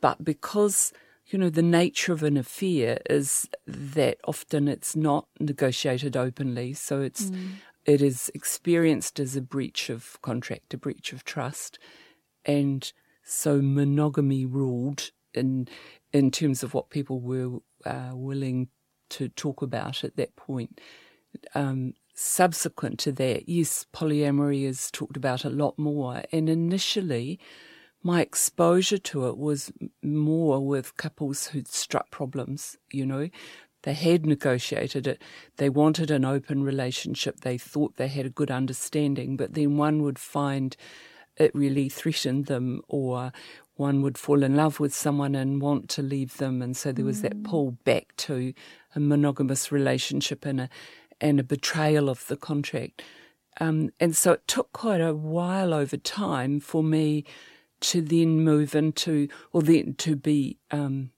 but 0.00 0.24
because 0.24 0.92
you 1.26 1.38
know 1.38 1.50
the 1.50 1.62
nature 1.62 2.12
of 2.12 2.22
an 2.22 2.36
affair 2.36 3.00
is 3.08 3.48
that 3.66 4.18
often 4.24 4.68
it's 4.68 4.96
not 4.96 5.28
negotiated 5.40 6.16
openly, 6.16 6.72
so 6.72 7.00
it's 7.00 7.30
mm. 7.30 7.50
it 7.84 8.00
is 8.02 8.30
experienced 8.34 9.20
as 9.20 9.36
a 9.36 9.42
breach 9.42 9.90
of 9.90 10.20
contract, 10.22 10.74
a 10.74 10.78
breach 10.78 11.12
of 11.12 11.24
trust, 11.24 11.78
and 12.44 12.92
so 13.22 13.60
monogamy 13.60 14.46
ruled 14.46 15.10
in 15.34 15.68
in 16.12 16.30
terms 16.30 16.62
of 16.62 16.72
what 16.72 16.90
people 16.90 17.20
were 17.20 17.58
uh, 17.84 18.10
willing 18.14 18.68
to 19.10 19.28
talk 19.28 19.62
about 19.62 20.04
at 20.04 20.16
that 20.16 20.34
point. 20.36 20.80
Um, 21.54 21.94
subsequent 22.18 22.98
to 22.98 23.12
that, 23.12 23.48
yes, 23.48 23.86
polyamory 23.94 24.64
is 24.64 24.90
talked 24.90 25.16
about 25.16 25.44
a 25.44 25.50
lot 25.50 25.78
more. 25.78 26.22
And 26.32 26.48
initially, 26.48 27.38
my 28.02 28.20
exposure 28.20 28.98
to 28.98 29.28
it 29.28 29.38
was 29.38 29.72
more 30.02 30.66
with 30.66 30.96
couples 30.96 31.46
who'd 31.48 31.68
struck 31.68 32.10
problems, 32.10 32.76
you 32.90 33.06
know. 33.06 33.28
They 33.82 33.94
had 33.94 34.26
negotiated 34.26 35.06
it. 35.06 35.22
They 35.56 35.68
wanted 35.68 36.10
an 36.10 36.24
open 36.24 36.64
relationship. 36.64 37.40
They 37.40 37.56
thought 37.56 37.96
they 37.96 38.08
had 38.08 38.26
a 38.26 38.30
good 38.30 38.50
understanding, 38.50 39.36
but 39.36 39.54
then 39.54 39.76
one 39.76 40.02
would 40.02 40.18
find 40.18 40.76
it 41.36 41.54
really 41.54 41.88
threatened 41.88 42.46
them, 42.46 42.82
or 42.88 43.30
one 43.76 44.02
would 44.02 44.18
fall 44.18 44.42
in 44.42 44.56
love 44.56 44.80
with 44.80 44.92
someone 44.92 45.36
and 45.36 45.62
want 45.62 45.88
to 45.90 46.02
leave 46.02 46.36
them. 46.38 46.60
And 46.62 46.76
so 46.76 46.90
there 46.90 47.04
was 47.04 47.20
mm. 47.20 47.22
that 47.22 47.44
pull 47.44 47.72
back 47.84 48.12
to 48.16 48.52
a 48.96 49.00
monogamous 49.00 49.70
relationship 49.70 50.44
and 50.44 50.62
a, 50.62 50.68
and 51.20 51.40
a 51.40 51.44
betrayal 51.44 52.08
of 52.08 52.26
the 52.26 52.36
contract. 52.36 53.02
Um, 53.60 53.90
and 53.98 54.16
so 54.16 54.32
it 54.32 54.46
took 54.46 54.72
quite 54.72 55.00
a 55.00 55.14
while 55.14 55.74
over 55.74 55.96
time 55.96 56.60
for 56.60 56.82
me 56.82 57.24
to 57.80 58.00
then 58.00 58.40
move 58.40 58.74
into, 58.74 59.28
or 59.52 59.62
then 59.62 59.94
to 59.98 60.16
be 60.16 60.58
um, 60.70 61.10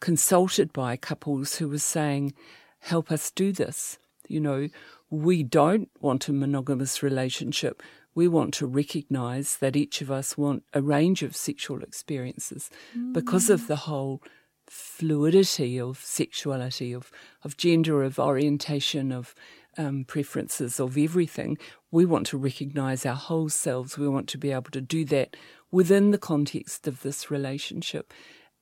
consulted 0.00 0.72
by 0.72 0.96
couples 0.96 1.56
who 1.56 1.68
were 1.68 1.78
saying, 1.78 2.34
help 2.80 3.10
us 3.10 3.30
do 3.30 3.52
this. 3.52 3.98
You 4.28 4.40
know, 4.40 4.68
we 5.10 5.42
don't 5.42 5.88
want 6.00 6.28
a 6.28 6.32
monogamous 6.32 7.02
relationship. 7.02 7.82
We 8.14 8.28
want 8.28 8.54
to 8.54 8.66
recognize 8.66 9.58
that 9.58 9.76
each 9.76 10.00
of 10.00 10.10
us 10.10 10.38
want 10.38 10.64
a 10.72 10.82
range 10.82 11.22
of 11.22 11.36
sexual 11.36 11.82
experiences 11.82 12.70
mm. 12.96 13.12
because 13.12 13.50
of 13.50 13.66
the 13.66 13.76
whole 13.76 14.22
fluidity 14.68 15.80
of 15.80 15.98
sexuality, 15.98 16.92
of, 16.92 17.10
of 17.42 17.56
gender, 17.56 18.02
of 18.02 18.18
orientation, 18.18 19.12
of 19.12 19.34
um, 19.78 20.04
preferences, 20.04 20.80
of 20.80 20.96
everything. 20.96 21.58
We 21.90 22.04
want 22.04 22.26
to 22.28 22.38
recognize 22.38 23.04
our 23.06 23.14
whole 23.14 23.48
selves. 23.48 23.98
We 23.98 24.08
want 24.08 24.28
to 24.30 24.38
be 24.38 24.52
able 24.52 24.70
to 24.72 24.80
do 24.80 25.04
that 25.06 25.36
within 25.70 26.10
the 26.10 26.18
context 26.18 26.86
of 26.86 27.02
this 27.02 27.30
relationship. 27.30 28.12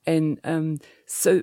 And 0.07 0.41
um, 0.45 0.79
so, 1.07 1.43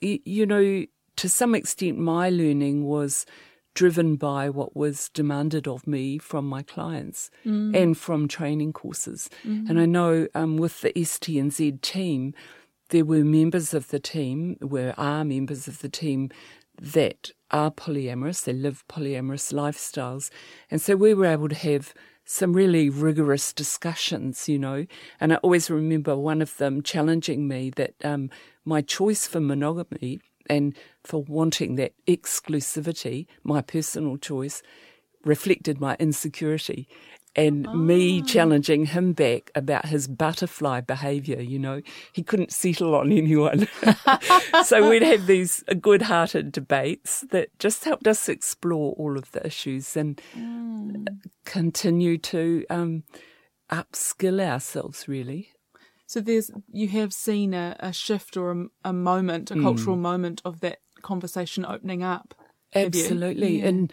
you 0.00 0.46
know, 0.46 0.86
to 1.16 1.28
some 1.28 1.54
extent, 1.54 1.98
my 1.98 2.30
learning 2.30 2.84
was 2.86 3.26
driven 3.74 4.16
by 4.16 4.50
what 4.50 4.74
was 4.74 5.08
demanded 5.10 5.68
of 5.68 5.86
me 5.86 6.18
from 6.18 6.44
my 6.44 6.62
clients 6.62 7.30
mm. 7.44 7.76
and 7.76 7.96
from 7.96 8.26
training 8.26 8.72
courses. 8.72 9.30
Mm. 9.44 9.70
And 9.70 9.80
I 9.80 9.86
know 9.86 10.26
um, 10.34 10.56
with 10.56 10.80
the 10.80 10.92
STNZ 10.92 11.80
team, 11.80 12.34
there 12.90 13.04
were 13.04 13.24
members 13.24 13.74
of 13.74 13.88
the 13.88 13.98
team, 13.98 14.56
were 14.60 14.94
are 14.96 15.24
members 15.24 15.66
of 15.66 15.80
the 15.80 15.88
team 15.88 16.30
that 16.80 17.30
are 17.50 17.70
polyamorous, 17.70 18.44
they 18.44 18.52
live 18.52 18.84
polyamorous 18.88 19.52
lifestyles. 19.52 20.30
And 20.70 20.80
so 20.80 20.96
we 20.96 21.14
were 21.14 21.26
able 21.26 21.48
to 21.48 21.54
have 21.54 21.92
some 22.24 22.52
really 22.52 22.88
rigorous 22.88 23.52
discussions, 23.52 24.48
you 24.48 24.58
know. 24.58 24.86
And 25.18 25.32
I 25.32 25.36
always 25.36 25.68
remember 25.68 26.16
one 26.16 26.40
of 26.40 26.56
them 26.58 26.82
challenging 26.82 27.48
me 27.48 27.70
that 27.70 27.94
um, 28.04 28.30
my 28.64 28.82
choice 28.82 29.26
for 29.26 29.40
monogamy 29.40 30.20
and 30.48 30.76
for 31.04 31.22
wanting 31.22 31.74
that 31.76 31.92
exclusivity, 32.06 33.26
my 33.42 33.60
personal 33.60 34.16
choice, 34.16 34.62
reflected 35.24 35.80
my 35.80 35.96
insecurity 35.98 36.88
and 37.36 37.66
oh. 37.66 37.74
me 37.74 38.22
challenging 38.22 38.86
him 38.86 39.12
back 39.12 39.50
about 39.54 39.86
his 39.86 40.08
butterfly 40.08 40.80
behaviour. 40.80 41.40
You 41.40 41.58
know, 41.58 41.80
he 42.12 42.22
couldn't 42.22 42.52
settle 42.52 42.94
on 42.94 43.12
anyone. 43.12 43.68
so 44.64 44.88
we'd 44.88 45.02
have 45.02 45.26
these 45.26 45.62
good 45.80 46.02
hearted 46.02 46.52
debates 46.52 47.24
that 47.30 47.56
just 47.58 47.84
helped 47.84 48.06
us 48.06 48.28
explore 48.28 48.94
all 48.94 49.16
of 49.16 49.30
the 49.32 49.46
issues 49.46 49.96
and 49.96 50.20
mm. 50.36 51.06
continue 51.44 52.18
to 52.18 52.64
um, 52.68 53.04
upskill 53.70 54.40
ourselves, 54.40 55.06
really. 55.06 55.50
So 56.06 56.20
there's 56.20 56.50
you 56.72 56.88
have 56.88 57.12
seen 57.12 57.54
a, 57.54 57.76
a 57.78 57.92
shift 57.92 58.36
or 58.36 58.50
a, 58.50 58.64
a, 58.86 58.92
moment, 58.92 59.52
a 59.52 59.54
mm. 59.54 59.62
cultural 59.62 59.96
moment 59.96 60.42
of 60.44 60.58
that 60.60 60.78
conversation 61.02 61.64
opening 61.64 62.02
up. 62.02 62.34
Absolutely, 62.74 63.60
yeah. 63.60 63.68
and 63.68 63.92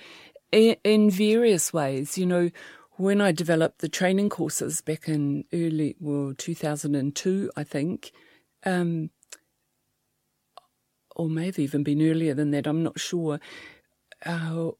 in 0.51 1.11
various 1.11 1.71
ways, 1.71 2.17
you 2.17 2.25
know 2.25 2.49
when 2.97 3.21
I 3.21 3.31
developed 3.31 3.79
the 3.79 3.89
training 3.89 4.29
courses 4.29 4.81
back 4.81 5.07
in 5.07 5.45
early, 5.53 5.95
well, 5.99 6.33
2002, 6.37 7.51
I 7.55 7.63
think, 7.63 8.11
um, 8.65 9.11
or 11.15 11.29
maybe 11.29 11.63
even 11.63 11.83
been 11.83 12.01
earlier 12.01 12.33
than 12.33 12.51
that, 12.51 12.67
I'm 12.67 12.83
not 12.83 12.99
sure, 12.99 13.39
uh, 14.25 14.71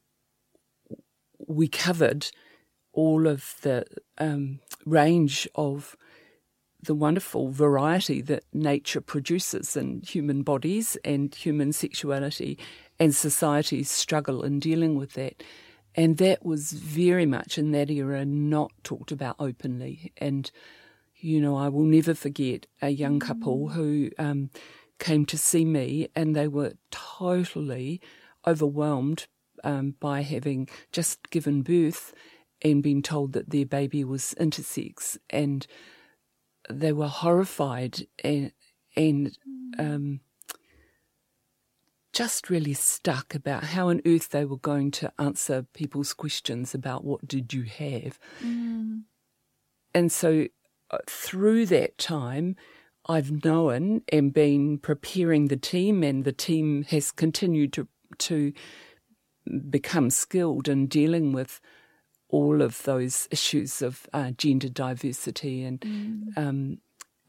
we 1.48 1.68
covered 1.68 2.28
all 2.92 3.28
of 3.28 3.56
the 3.62 3.86
um, 4.18 4.60
range 4.86 5.48
of 5.54 5.96
the 6.82 6.96
wonderful 6.96 7.52
variety 7.52 8.22
that 8.22 8.44
nature 8.54 9.02
produces 9.02 9.76
in 9.76 10.02
human 10.02 10.42
bodies 10.42 10.98
and 11.04 11.34
human 11.34 11.72
sexuality 11.74 12.58
and 13.00 13.14
society's 13.14 13.92
struggle 13.92 14.44
in 14.44 14.60
dealing 14.60 14.96
with 14.96 15.14
that. 15.14 15.44
And 15.98 16.18
that 16.18 16.46
was 16.46 16.74
very 16.74 17.26
much 17.26 17.58
in 17.58 17.72
that 17.72 17.90
era 17.90 18.24
not 18.24 18.72
talked 18.84 19.12
about 19.12 19.36
openly. 19.40 20.14
And, 20.18 20.50
you 21.16 21.42
know, 21.42 21.58
I 21.58 21.70
will 21.70 21.86
never 21.86 22.14
forget 22.14 22.68
a 22.84 22.90
young 22.90 23.20
couple 23.20 23.70
who 23.70 24.12
um, 24.20 24.52
came 25.00 25.26
to 25.26 25.40
see 25.40 25.66
me 25.66 26.08
and 26.16 26.36
they 26.36 26.48
were 26.48 26.74
totally 26.92 28.00
overwhelmed 28.46 29.26
um, 29.64 29.96
by 30.00 30.22
having 30.22 30.70
just 30.92 31.32
given 31.32 31.64
birth 31.64 32.14
and 32.62 32.84
been 32.84 33.02
told 33.02 33.34
that 33.34 33.50
their 33.50 33.66
baby 33.66 34.04
was 34.04 34.36
intersex. 34.40 35.18
And 35.32 35.66
they 36.70 36.94
were 36.94 37.08
horrified 37.08 38.06
and, 38.24 38.52
and 38.96 39.36
um, 39.80 40.20
just 42.18 42.50
really 42.50 42.74
stuck 42.74 43.36
about 43.36 43.64
how 43.64 43.90
on 43.90 44.02
earth 44.04 44.30
they 44.30 44.44
were 44.44 44.58
going 44.58 44.90
to 44.90 45.14
answer 45.20 45.68
people's 45.76 46.14
questions 46.14 46.74
about 46.74 47.04
what 47.04 47.28
did 47.28 47.54
you 47.54 47.62
have. 47.62 48.18
Mm. 48.44 49.04
And 49.94 50.12
so 50.12 50.48
uh, 50.90 50.98
through 51.08 51.68
that 51.68 52.00
time, 52.00 52.56
I've 53.08 53.46
known 53.46 54.02
and 54.12 54.34
been 54.34 54.80
preparing 54.80 55.48
the 55.48 55.58
team, 55.58 56.02
and 56.02 56.24
the 56.24 56.32
team 56.32 56.86
has 56.90 57.12
continued 57.12 57.72
to 57.74 57.88
to 58.18 58.52
become 59.70 60.10
skilled 60.10 60.68
in 60.68 60.88
dealing 60.88 61.34
with 61.34 61.62
all 62.30 62.64
of 62.64 62.82
those 62.84 63.28
issues 63.30 63.84
of 63.84 64.08
uh, 64.12 64.32
gender 64.32 64.70
diversity 64.70 65.64
and 65.64 65.82
mm. 65.82 66.36
um, 66.36 66.80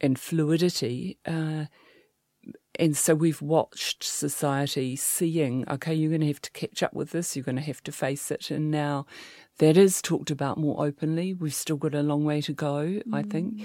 and 0.01 0.19
fluidity. 0.19 1.19
Uh, 1.27 1.67
and 2.79 2.97
so 2.97 3.15
we've 3.15 3.43
watched 3.43 4.05
society 4.05 4.95
seeing, 4.95 5.69
okay, 5.69 5.93
you're 5.93 6.11
going 6.11 6.21
to 6.21 6.29
have 6.29 6.41
to 6.43 6.51
catch 6.53 6.83
up 6.83 6.95
with 6.95 7.11
this, 7.11 7.35
you're 7.35 7.45
going 7.45 7.57
to 7.57 7.63
have 7.63 7.83
to 7.85 7.93
face 7.93 8.31
it. 8.31 8.53
And 8.53 8.71
now 8.71 9.05
that 9.59 9.77
is 9.77 10.01
talked 10.01 10.31
about 10.31 10.59
more 10.59 10.85
openly. 10.85 11.35
We've 11.35 11.55
still 11.55 11.77
got 11.77 11.95
a 11.95 12.03
long 12.03 12.25
way 12.25 12.41
to 12.43 12.53
go, 12.53 12.85
mm. 12.85 13.03
I 13.13 13.23
think. 13.23 13.63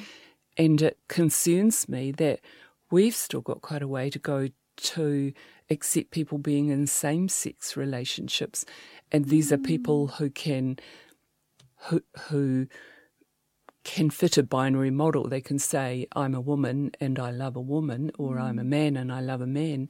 And 0.58 0.82
it 0.82 0.98
concerns 1.08 1.88
me 1.88 2.12
that 2.14 2.40
we've 2.90 3.16
still 3.16 3.42
got 3.42 3.62
quite 3.62 3.84
a 3.84 3.88
way 3.88 4.10
to 4.10 4.18
go 4.18 4.50
to 4.76 5.34
accept 5.70 6.10
people 6.10 6.40
being 6.40 6.70
in 6.70 6.88
same 6.88 7.30
sex 7.30 7.78
relationships. 7.78 8.66
And 9.12 9.26
these 9.26 9.50
mm. 9.50 9.54
are 9.54 9.60
people 9.60 10.08
mm. 10.08 10.14
who 10.16 10.32
can, 10.32 10.78
who, 11.86 12.02
who, 12.30 12.68
can 13.84 14.10
fit 14.10 14.38
a 14.38 14.44
binary 14.44 14.92
model. 14.92 15.28
They 15.28 15.42
can 15.42 15.60
say, 15.60 16.08
I'm 16.16 16.34
a 16.34 16.42
woman 16.42 16.92
and 17.00 17.20
I 17.20 17.32
love 17.32 17.56
a 17.56 17.62
woman, 17.62 18.12
or 18.18 18.38
mm. 18.38 18.42
I'm 18.42 18.60
a 18.60 18.64
man 18.64 18.96
and 18.96 19.12
I 19.12 19.20
love 19.20 19.42
a 19.42 19.48
man. 19.48 19.90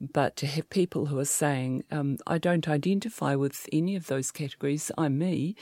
But 0.00 0.36
to 0.36 0.46
have 0.46 0.68
people 0.70 1.06
who 1.06 1.18
are 1.18 1.24
saying, 1.24 1.84
um, 1.90 2.18
I 2.26 2.38
don't 2.38 2.68
identify 2.68 3.34
with 3.34 3.66
any 3.72 3.96
of 3.96 4.06
those 4.06 4.30
categories, 4.30 4.90
I'm 4.98 5.18
me, 5.18 5.56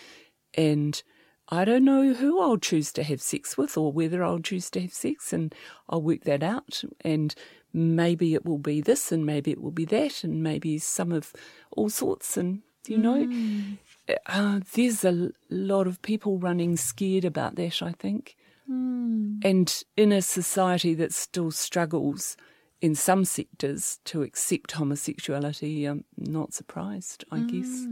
and 0.55 1.03
I 1.49 1.65
don't 1.65 1.85
know 1.85 2.15
who 2.15 2.41
I'll 2.41 2.57
choose 2.57 2.93
to 2.95 3.03
have 3.03 3.23
sex 3.23 3.57
with 3.57 3.77
or 3.77 3.93
whether 3.93 4.25
I'll 4.25 4.41
choose 4.41 4.71
to 4.71 4.81
have 4.81 4.93
sex, 4.93 5.33
and 5.33 5.55
I'll 5.89 6.03
work 6.03 6.25
that 6.25 6.43
out. 6.43 6.83
And 7.03 7.35
maybe 7.73 8.35
it 8.35 8.45
will 8.45 8.59
be 8.59 8.81
this, 8.81 9.13
and 9.13 9.25
maybe 9.25 9.53
it 9.53 9.63
will 9.63 9.71
be 9.71 9.85
that, 9.87 10.25
and 10.25 10.43
maybe 10.43 10.79
some 10.79 11.13
of 11.13 11.33
all 11.71 11.89
sorts. 11.89 12.37
And, 12.37 12.63
you 12.89 12.99
know, 12.99 13.27
mm 13.27 13.79
uh, 14.27 14.61
there's 14.75 15.05
a 15.05 15.31
lot 15.51 15.87
of 15.87 16.03
people 16.03 16.39
running 16.39 16.77
scared 16.77 17.25
about 17.25 17.57
that, 17.57 17.83
I 17.83 17.93
think. 17.93 18.37
Mm. 18.71 19.45
And 19.45 19.85
in 19.97 20.13
a 20.13 20.23
society 20.23 20.95
that 20.95 21.13
still 21.13 21.51
struggles 21.51 22.37
in 22.81 22.95
some 22.95 23.25
sectors 23.25 23.99
to 24.05 24.23
accept 24.23 24.73
homosexuality, 24.73 25.87
I'm 25.87 26.05
not 26.17 26.53
surprised, 26.53 27.25
I 27.31 27.39
mm. 27.39 27.51
guess. 27.51 27.87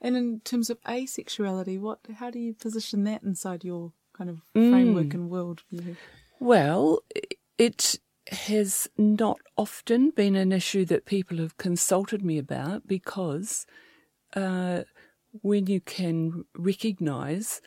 And 0.00 0.16
in 0.16 0.40
terms 0.40 0.70
of 0.70 0.80
asexuality, 0.82 1.80
what 1.80 2.00
how 2.16 2.30
do 2.30 2.38
you 2.38 2.54
position 2.54 3.04
that 3.04 3.22
inside 3.22 3.64
your 3.64 3.92
kind 4.12 4.30
of 4.30 4.42
framework 4.52 5.06
mm. 5.06 5.14
and 5.14 5.30
worldview? 5.30 5.96
Well, 6.40 7.00
it 7.58 7.98
has 8.28 8.88
not 8.98 9.38
often 9.56 10.10
been 10.10 10.34
an 10.34 10.52
issue 10.52 10.84
that 10.86 11.06
people 11.06 11.38
have 11.38 11.56
consulted 11.56 12.24
me 12.24 12.38
about 12.38 12.86
because 12.86 13.66
uh, 14.34 14.82
when 15.42 15.66
you 15.66 15.80
can 15.80 16.44
recognize 16.56 17.60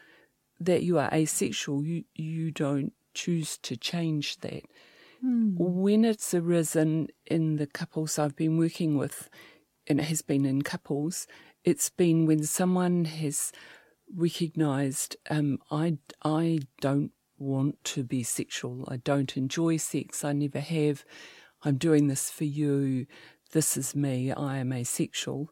that 0.59 0.83
you 0.83 0.97
are 0.97 1.09
asexual, 1.13 1.83
you, 1.85 2.03
you 2.15 2.51
don't 2.51 2.93
choose 3.13 3.57
to 3.59 3.77
change 3.77 4.37
that. 4.37 4.63
Mm. 5.25 5.55
When 5.57 6.05
it's 6.05 6.33
arisen 6.33 7.09
in 7.25 7.57
the 7.57 7.67
couples 7.67 8.19
I've 8.19 8.35
been 8.35 8.57
working 8.57 8.97
with, 8.97 9.29
and 9.87 9.99
it 9.99 10.03
has 10.03 10.21
been 10.21 10.45
in 10.45 10.61
couples, 10.61 11.27
it's 11.63 11.89
been 11.89 12.25
when 12.25 12.43
someone 12.43 13.05
has 13.05 13.51
recognized, 14.15 15.15
um, 15.29 15.59
I, 15.71 15.97
I 16.23 16.59
don't 16.81 17.11
want 17.37 17.83
to 17.85 18.03
be 18.03 18.23
sexual. 18.23 18.85
I 18.87 18.97
don't 18.97 19.35
enjoy 19.37 19.77
sex. 19.77 20.23
I 20.23 20.33
never 20.33 20.59
have. 20.59 21.05
I'm 21.63 21.77
doing 21.77 22.07
this 22.07 22.29
for 22.29 22.45
you. 22.45 23.05
This 23.51 23.77
is 23.77 23.95
me. 23.95 24.31
I 24.31 24.57
am 24.57 24.71
asexual 24.71 25.49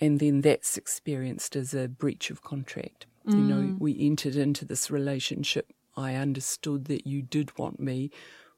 and 0.00 0.20
then 0.20 0.40
that's 0.40 0.76
experienced 0.76 1.56
as 1.56 1.74
a 1.74 1.88
breach 1.88 2.30
of 2.30 2.42
contract. 2.42 3.06
Mm. 3.26 3.32
You 3.32 3.40
know, 3.40 3.62
mm. 3.74 3.78
we 3.78 3.98
entered 3.98 4.36
into 4.36 4.64
this 4.64 4.90
relationship. 4.90 5.72
I 5.96 6.14
understood 6.14 6.86
that 6.86 7.06
you 7.06 7.22
did 7.22 7.56
want 7.56 7.80
me. 7.80 8.10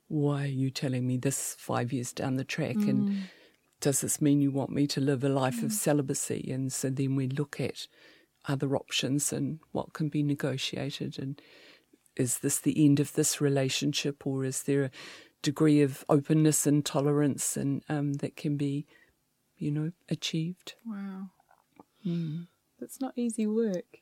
Why 0.09 0.45
are 0.45 0.47
you 0.47 0.71
telling 0.71 1.07
me 1.07 1.17
this 1.17 1.57
five 1.59 1.93
years 1.93 2.13
down 2.13 2.37
the 2.37 2.45
track? 2.45 2.77
Mm. 2.77 2.89
And 2.89 3.23
does 3.81 4.01
this 4.01 4.21
mean 4.21 4.41
you 4.41 4.51
want 4.51 4.71
me 4.71 4.87
to 4.89 5.01
live 5.01 5.23
a 5.25 5.29
life 5.29 5.61
mm. 5.61 5.65
of 5.65 5.73
celibacy? 5.73 6.51
And 6.51 6.73
so 6.73 6.91
then 6.91 7.17
we 7.17 7.29
look 7.29 7.61
at 7.61 7.87
other 8.49 8.77
options 8.77 9.33
and 9.33 9.59
what 9.73 9.93
can 9.93 10.09
be 10.09 10.23
negotiated. 10.23 11.19
And 11.19 11.41
is 12.17 12.39
this 12.39 12.59
the 12.59 12.85
end 12.85 13.01
of 13.01 13.13
this 13.13 13.41
relationship, 13.41 14.27
or 14.27 14.45
is 14.45 14.63
there 14.63 14.85
a 14.85 14.91
degree 15.43 15.83
of 15.83 16.05
openness 16.09 16.67
and 16.67 16.85
tolerance 16.85 17.57
and 17.57 17.83
um, 17.89 18.15
that 18.15 18.37
can 18.37 18.57
be 18.57 18.87
you 19.59 19.71
know, 19.71 19.93
achieved. 20.09 20.75
Wow. 20.85 21.31
Mm. 22.07 22.47
That's 22.79 23.01
not 23.01 23.15
easy 23.17 23.47
work. 23.47 24.01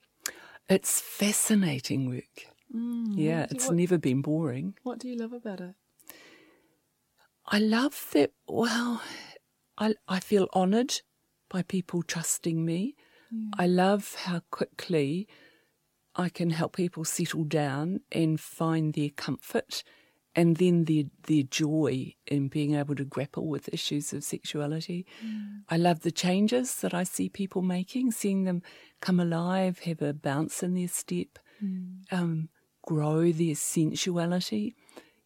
It's 0.69 1.01
fascinating 1.01 2.09
work. 2.09 2.47
Mm. 2.75 3.15
Yeah, 3.17 3.47
it's 3.51 3.69
what, 3.69 3.77
never 3.77 3.99
been 3.99 4.23
boring. 4.23 4.75
What 4.83 4.99
do 4.99 5.09
you 5.09 5.17
love 5.17 5.33
about 5.33 5.61
it? 5.61 5.75
I 7.47 7.59
love 7.59 8.07
that, 8.13 8.33
well, 8.49 9.03
I, 9.77 9.95
I 10.09 10.21
feel 10.21 10.49
honoured 10.55 11.03
by 11.49 11.63
people 11.63 12.03
trusting 12.03 12.65
me. 12.65 12.97
I 13.59 13.67
love 13.67 14.15
how 14.15 14.41
quickly 14.51 15.27
I 16.15 16.29
can 16.29 16.51
help 16.51 16.77
people 16.77 17.05
settle 17.05 17.45
down 17.45 18.01
and 18.13 18.41
find 18.41 18.95
their 18.95 19.11
comfort 19.11 19.83
and 20.37 20.57
then 20.57 20.85
their 20.85 21.05
their 21.27 21.43
joy 21.45 22.15
in 22.27 22.49
being 22.49 22.75
able 22.75 22.95
to 22.97 23.05
grapple 23.05 23.47
with 23.47 23.73
issues 23.73 24.13
of 24.13 24.25
sexuality. 24.25 25.07
Mm. 25.25 25.63
I 25.69 25.77
love 25.77 26.01
the 26.01 26.11
changes 26.11 26.77
that 26.77 26.95
I 26.95 27.05
see 27.05 27.29
people 27.29 27.63
making, 27.63 28.13
seeing 28.13 28.45
them 28.45 28.63
come 29.01 29.21
alive, 29.21 29.81
have 29.81 30.03
a 30.03 30.13
bounce 30.13 30.63
in 30.63 30.75
their 30.75 30.89
step, 30.89 31.39
mm. 31.63 32.01
um, 32.11 32.49
grow 32.83 33.33
their 33.33 33.55
sensuality. 33.55 34.75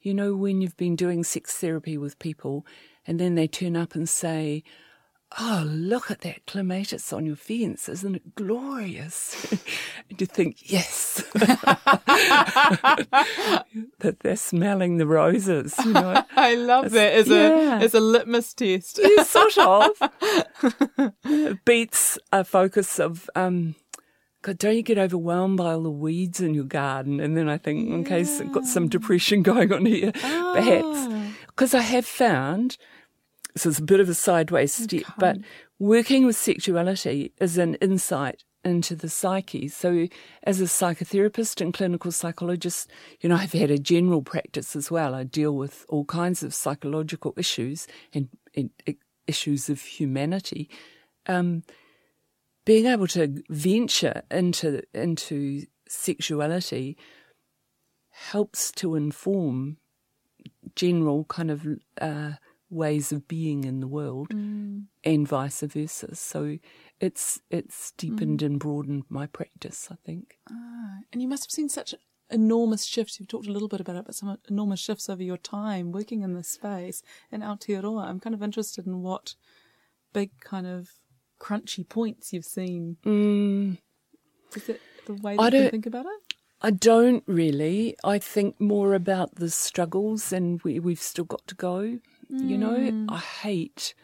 You 0.01 0.15
know, 0.15 0.35
when 0.35 0.61
you've 0.61 0.77
been 0.77 0.97
doing 0.97 1.25
sex 1.25 1.57
therapy 1.57 1.99
with 1.99 2.19
people 2.19 2.65
and 3.07 3.19
then 3.19 3.35
they 3.35 3.49
turn 3.49 3.77
up 3.77 3.95
and 3.95 4.09
say, 4.09 4.63
Oh, 5.39 5.63
look 5.67 6.11
at 6.11 6.23
that 6.23 6.47
clematis 6.47 7.13
on 7.13 7.27
your 7.27 7.37
fence. 7.37 7.87
Isn't 7.89 8.15
it 8.15 8.35
glorious? 8.35 9.53
and 10.11 10.19
you 10.19 10.27
think, 10.27 10.71
yes. 10.71 11.23
that 13.99 14.17
they're 14.21 14.37
smelling 14.37 14.97
the 14.97 15.07
roses, 15.07 15.75
you 15.85 15.93
know. 15.93 16.25
I 16.37 16.55
love 16.55 16.87
it's, 16.87 16.95
that 16.95 17.13
as 17.13 17.29
yeah. 17.29 17.79
a 17.79 17.83
as 17.83 17.93
a 17.93 18.01
litmus 18.01 18.55
test. 18.55 18.99
yeah, 19.03 19.23
sort 19.23 19.59
of. 19.59 19.93
beats 21.65 22.19
a 22.33 22.43
focus 22.43 22.99
of 22.99 23.29
um 23.35 23.75
God, 24.41 24.57
don't 24.59 24.77
you 24.77 24.83
get 24.83 24.99
overwhelmed 24.99 25.59
by 25.59 25.73
all 25.73 25.83
the 25.83 25.91
weeds 25.91 26.41
in 26.41 26.55
your 26.55 26.65
garden? 26.65 27.21
And 27.21 27.37
then 27.37 27.49
I 27.49 27.59
think, 27.59 27.91
in 27.91 28.05
case 28.05 28.41
I've 28.41 28.53
got 28.53 28.65
some 28.65 28.89
depression 28.89 29.43
going 29.43 29.73
on 29.73 29.85
here, 29.85 30.13
oh. 30.23 30.53
perhaps. 30.55 31.35
Because 31.49 31.75
I 31.75 31.81
have 31.81 32.07
found 32.07 32.79
so 33.59 33.69
it's 33.69 33.79
a 33.79 33.83
bit 33.83 34.01
of 34.01 34.09
a 34.09 34.15
sideways 34.15 34.73
step, 34.73 35.03
okay. 35.03 35.13
but 35.19 35.39
working 35.79 36.27
with 36.27 36.37
sexuality 36.37 37.33
is 37.41 37.59
an 37.59 37.75
insight 37.77 38.45
into 38.65 38.97
the 38.97 39.09
psyche. 39.09 39.69
So, 39.69 40.09
as 40.43 40.61
a 40.61 40.65
psychotherapist 40.65 41.61
and 41.61 41.73
clinical 41.73 42.13
psychologist, 42.13 42.91
you 43.21 43.29
know, 43.29 43.37
I've 43.37 43.53
had 43.53 43.71
a 43.71 43.79
general 43.79 44.23
practice 44.23 44.75
as 44.77 44.91
well. 44.91 45.15
I 45.15 45.25
deal 45.25 45.55
with 45.57 45.85
all 45.89 46.05
kinds 46.05 46.43
of 46.43 46.55
psychological 46.55 47.35
issues 47.37 47.87
and, 48.13 48.29
and 48.55 48.71
issues 49.27 49.69
of 49.69 49.81
humanity. 49.81 50.69
Um, 51.27 51.63
being 52.65 52.87
able 52.87 53.07
to 53.09 53.43
venture 53.49 54.23
into 54.31 54.83
into 54.93 55.67
sexuality 55.89 56.99
helps 58.11 58.71
to 58.73 58.95
inform 58.95 59.79
general 60.75 61.25
kind 61.25 61.51
of 61.51 61.67
uh, 62.01 62.33
ways 62.71 63.13
of 63.13 63.27
being 63.29 63.65
in 63.65 63.81
the 63.81 63.89
world 63.89 64.29
mm. 64.31 64.85
and 65.05 65.27
vice 65.29 65.61
versa. 65.63 66.15
So 66.15 66.59
it's 67.01 67.41
it's 67.51 67.93
deepened 67.93 68.41
mm. 68.41 68.47
and 68.47 68.61
broadened 68.61 69.05
my 69.09 69.27
practice, 69.27 69.89
I 69.91 69.97
think. 70.05 70.39
Ah, 70.51 70.99
and 71.13 71.23
you 71.23 71.29
must 71.29 71.45
have 71.45 71.53
seen 71.53 71.69
such 71.69 71.95
enormous 72.31 72.85
shifts. 72.85 73.19
You've 73.19 73.29
talked 73.29 73.47
a 73.47 73.53
little 73.53 73.69
bit 73.69 73.81
about 73.81 73.97
it, 73.97 74.05
but 74.07 74.15
some 74.15 74.39
enormous 74.49 74.81
shifts 74.81 75.09
over 75.09 75.23
your 75.23 75.37
time 75.37 75.93
working 75.93 76.23
in 76.23 76.35
this 76.35 76.49
space 76.49 77.03
in 77.33 77.41
Aotearoa. 77.41 78.05
I'm 78.05 78.21
kind 78.21 78.35
of 78.35 78.43
interested 78.43 78.87
in 78.87 79.03
what 79.03 79.35
big 80.13 80.31
kind 80.41 80.67
of 80.67 80.91
crunchy 81.41 81.89
points 81.89 82.33
you've 82.33 82.45
seen. 82.45 82.97
Mm. 83.05 83.79
Is 84.57 84.69
it 84.69 84.81
the 85.07 85.15
way 85.15 85.37
that 85.37 85.53
you 85.53 85.71
think 85.71 85.87
about 85.87 86.07
it? 86.07 86.35
I 86.61 86.71
don't 86.71 87.23
really. 87.27 87.97
I 88.03 88.19
think 88.19 88.61
more 88.61 88.95
about 88.95 89.37
the 89.37 89.51
struggles 89.51 90.33
and 90.33 90.61
we, 90.63 90.81
we've 90.81 91.01
still 91.01 91.25
got 91.25 91.47
to 91.47 91.55
go. 91.55 91.99
Mm. 92.33 92.49
You 92.49 92.59
know, 92.59 92.77
mm. 92.77 93.07
I 93.09 93.19
hate 93.19 93.95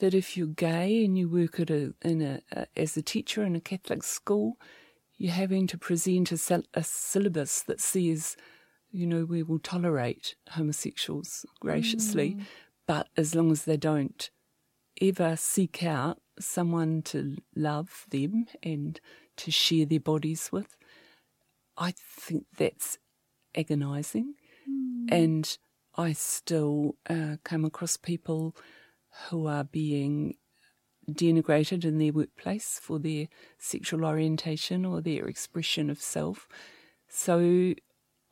that 0.00 0.14
if 0.14 0.36
you're 0.36 0.46
gay 0.46 1.04
and 1.04 1.16
you 1.16 1.28
work 1.28 1.60
at 1.60 1.70
a, 1.70 1.94
in 2.02 2.20
a, 2.20 2.40
a 2.52 2.66
as 2.76 2.96
a 2.96 3.02
teacher 3.02 3.44
in 3.44 3.56
a 3.56 3.60
Catholic 3.60 4.02
school, 4.02 4.58
you're 5.16 5.32
having 5.32 5.66
to 5.68 5.78
present 5.78 6.32
a, 6.32 6.62
a 6.74 6.82
syllabus 6.82 7.62
that 7.62 7.80
says, 7.80 8.36
you 8.90 9.06
know, 9.06 9.24
we 9.24 9.42
will 9.42 9.58
tolerate 9.58 10.36
homosexuals 10.50 11.46
graciously, 11.60 12.32
mm. 12.34 12.42
but 12.86 13.08
as 13.16 13.34
long 13.34 13.50
as 13.50 13.64
they 13.64 13.76
don't 13.76 14.30
ever 15.00 15.36
seek 15.36 15.82
out 15.82 16.20
someone 16.38 17.02
to 17.02 17.36
love 17.54 18.06
them 18.10 18.46
and 18.62 19.00
to 19.36 19.50
share 19.50 19.86
their 19.86 20.00
bodies 20.00 20.50
with, 20.52 20.76
I 21.76 21.94
think 21.96 22.46
that's 22.56 22.98
agonizing. 23.56 24.34
Mm. 24.68 25.12
And 25.12 25.58
I 25.96 26.12
still 26.12 26.96
uh, 27.08 27.36
come 27.44 27.64
across 27.64 27.96
people 27.96 28.56
who 29.28 29.46
are 29.46 29.64
being 29.64 30.36
denigrated 31.10 31.84
in 31.84 31.98
their 31.98 32.12
workplace 32.12 32.78
for 32.82 32.98
their 32.98 33.28
sexual 33.58 34.04
orientation 34.04 34.84
or 34.84 35.00
their 35.00 35.26
expression 35.26 35.90
of 35.90 36.00
self. 36.00 36.48
So 37.08 37.74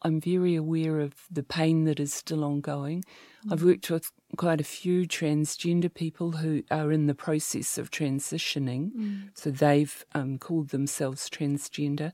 I'm 0.02 0.20
very 0.20 0.54
aware 0.54 1.00
of 1.00 1.14
the 1.30 1.42
pain 1.42 1.84
that 1.84 2.00
is 2.00 2.12
still 2.12 2.44
ongoing. 2.44 3.04
Mm. 3.46 3.52
I've 3.52 3.62
worked 3.62 3.90
with 3.90 4.10
quite 4.36 4.60
a 4.60 4.64
few 4.64 5.06
transgender 5.06 5.92
people 5.92 6.32
who 6.32 6.64
are 6.70 6.90
in 6.90 7.06
the 7.06 7.14
process 7.14 7.78
of 7.78 7.90
transitioning. 7.90 8.90
Mm. 8.92 9.28
So 9.34 9.50
they've 9.50 10.04
um, 10.14 10.38
called 10.38 10.70
themselves 10.70 11.30
transgender. 11.30 12.12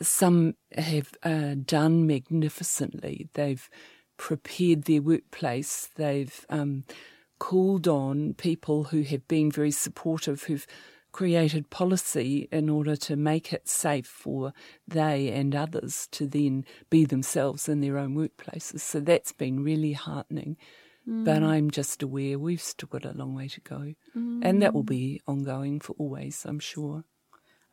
Some 0.00 0.54
have 0.76 1.14
uh, 1.22 1.54
done 1.64 2.06
magnificently. 2.06 3.28
They've 3.34 3.68
prepared 4.16 4.84
their 4.84 5.02
workplace. 5.02 5.88
They've 5.96 6.46
um, 6.48 6.84
called 7.38 7.88
on 7.88 8.34
people 8.34 8.84
who 8.84 9.02
have 9.02 9.26
been 9.28 9.50
very 9.50 9.70
supportive, 9.70 10.44
who've 10.44 10.66
created 11.12 11.68
policy 11.70 12.48
in 12.50 12.68
order 12.68 12.96
to 12.96 13.16
make 13.16 13.52
it 13.52 13.68
safe 13.68 14.06
for 14.06 14.52
they 14.88 15.28
and 15.28 15.54
others 15.54 16.08
to 16.10 16.26
then 16.26 16.64
be 16.88 17.04
themselves 17.04 17.68
in 17.68 17.80
their 17.80 17.98
own 17.98 18.14
workplaces. 18.16 18.80
So 18.80 19.00
that's 19.00 19.32
been 19.32 19.62
really 19.62 19.92
heartening. 19.92 20.56
Mm. 21.08 21.24
But 21.24 21.42
I'm 21.42 21.70
just 21.70 22.02
aware 22.02 22.38
we've 22.38 22.62
still 22.62 22.88
got 22.88 23.04
a 23.04 23.12
long 23.12 23.34
way 23.34 23.48
to 23.48 23.60
go. 23.60 23.94
Mm. 24.16 24.40
And 24.42 24.62
that 24.62 24.72
will 24.72 24.84
be 24.84 25.20
ongoing 25.26 25.80
for 25.80 25.94
always, 25.98 26.44
I'm 26.46 26.60
sure. 26.60 27.04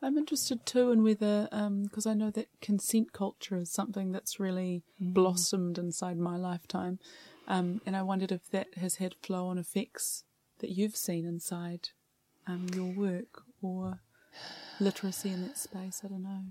I'm 0.02 0.16
interested 0.16 0.64
too 0.64 0.90
in 0.92 1.02
whether, 1.02 1.48
because 1.50 2.06
um, 2.06 2.12
I 2.12 2.14
know 2.14 2.30
that 2.30 2.48
consent 2.62 3.12
culture 3.12 3.56
is 3.56 3.70
something 3.70 4.12
that's 4.12 4.40
really 4.40 4.82
mm. 5.02 5.12
blossomed 5.12 5.78
inside 5.78 6.18
my 6.18 6.36
lifetime, 6.36 6.98
um, 7.46 7.80
and 7.84 7.94
I 7.96 8.02
wondered 8.02 8.32
if 8.32 8.50
that 8.50 8.68
has 8.78 8.96
had 8.96 9.14
flow 9.22 9.48
on 9.48 9.58
effects 9.58 10.24
that 10.60 10.70
you've 10.70 10.96
seen 10.96 11.26
inside 11.26 11.90
um, 12.46 12.66
your 12.74 12.92
work 12.92 13.42
or 13.60 14.00
literacy 14.78 15.30
in 15.30 15.42
that 15.42 15.58
space. 15.58 16.00
I 16.04 16.08
don't 16.08 16.22
know. 16.22 16.44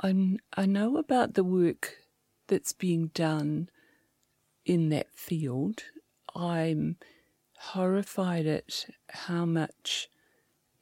I, 0.00 0.62
I 0.62 0.66
know 0.66 0.96
about 0.96 1.34
the 1.34 1.44
work 1.44 1.96
that's 2.46 2.72
being 2.72 3.08
done 3.14 3.68
in 4.64 4.90
that 4.90 5.10
field. 5.14 5.84
I'm 6.34 6.96
horrified 7.58 8.46
at 8.46 8.86
how 9.08 9.44
much 9.44 10.08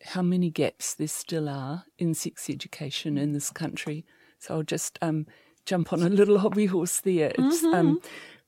how 0.04 0.22
many 0.22 0.50
gaps 0.50 0.94
there 0.94 1.08
still 1.08 1.48
are 1.48 1.84
in 1.98 2.14
sex 2.14 2.50
education 2.50 3.16
in 3.16 3.32
this 3.32 3.50
country. 3.50 4.04
So 4.38 4.54
I'll 4.54 4.62
just 4.62 4.98
um, 5.02 5.26
jump 5.64 5.92
on 5.92 6.02
a 6.02 6.08
little 6.08 6.38
hobby 6.40 6.66
horse 6.66 7.00
there. 7.00 7.32
It's 7.38 7.62
mm-hmm. 7.62 7.74
um, 7.74 8.00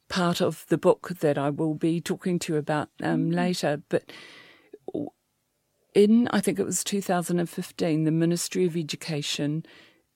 part 0.08 0.40
of 0.40 0.66
the 0.68 0.78
book 0.78 1.10
that 1.20 1.38
I 1.38 1.50
will 1.50 1.74
be 1.74 2.00
talking 2.00 2.38
to 2.40 2.54
you 2.54 2.58
about 2.58 2.88
um, 3.02 3.26
mm-hmm. 3.26 3.32
later. 3.32 3.82
But 3.88 4.10
in, 5.94 6.28
I 6.28 6.40
think 6.40 6.58
it 6.58 6.66
was 6.66 6.82
2015, 6.84 8.04
the 8.04 8.10
Ministry 8.10 8.66
of 8.66 8.76
Education 8.76 9.64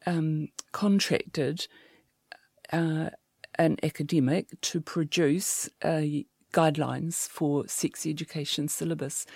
um, 0.07 0.49
contracted 0.73 1.67
uh, 2.73 3.11
an 3.59 3.77
academic 3.83 4.61
to 4.61 4.81
produce 4.81 5.69
uh, 5.83 6.03
guidelines 6.53 7.29
for 7.29 7.67
sex 7.69 8.07
education 8.07 8.69
syllabus. 8.69 9.27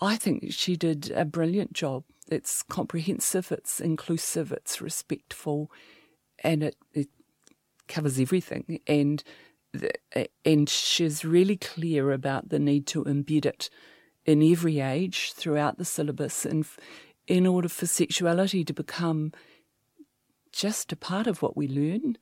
I 0.00 0.16
think 0.16 0.52
she 0.52 0.76
did 0.76 1.10
a 1.10 1.24
brilliant 1.24 1.72
job. 1.72 2.04
It's 2.30 2.62
comprehensive, 2.62 3.50
it's 3.50 3.80
inclusive, 3.80 4.52
it's 4.52 4.80
respectful, 4.80 5.70
and 6.44 6.62
it, 6.62 6.76
it 6.92 7.08
covers 7.88 8.20
everything. 8.20 8.80
And 8.86 9.22
and 10.44 10.68
she's 10.68 11.24
really 11.24 11.56
clear 11.56 12.10
about 12.10 12.48
the 12.48 12.58
need 12.58 12.86
to 12.86 13.04
embed 13.04 13.44
it 13.44 13.68
in 14.24 14.42
every 14.42 14.80
age 14.80 15.32
throughout 15.32 15.78
the 15.78 15.84
syllabus, 15.84 16.46
and 16.46 16.66
in 17.26 17.46
order 17.46 17.68
for 17.68 17.86
sexuality 17.86 18.64
to 18.64 18.72
become 18.72 19.32
just 20.52 20.92
a 20.92 20.96
part 20.96 21.26
of 21.26 21.42
what 21.42 21.56
we 21.56 21.68
learn, 21.68 22.16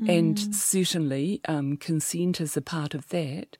mm. 0.00 0.08
and 0.08 0.54
certainly 0.54 1.40
um, 1.46 1.76
consent 1.76 2.40
is 2.40 2.56
a 2.56 2.62
part 2.62 2.94
of 2.94 3.08
that. 3.08 3.56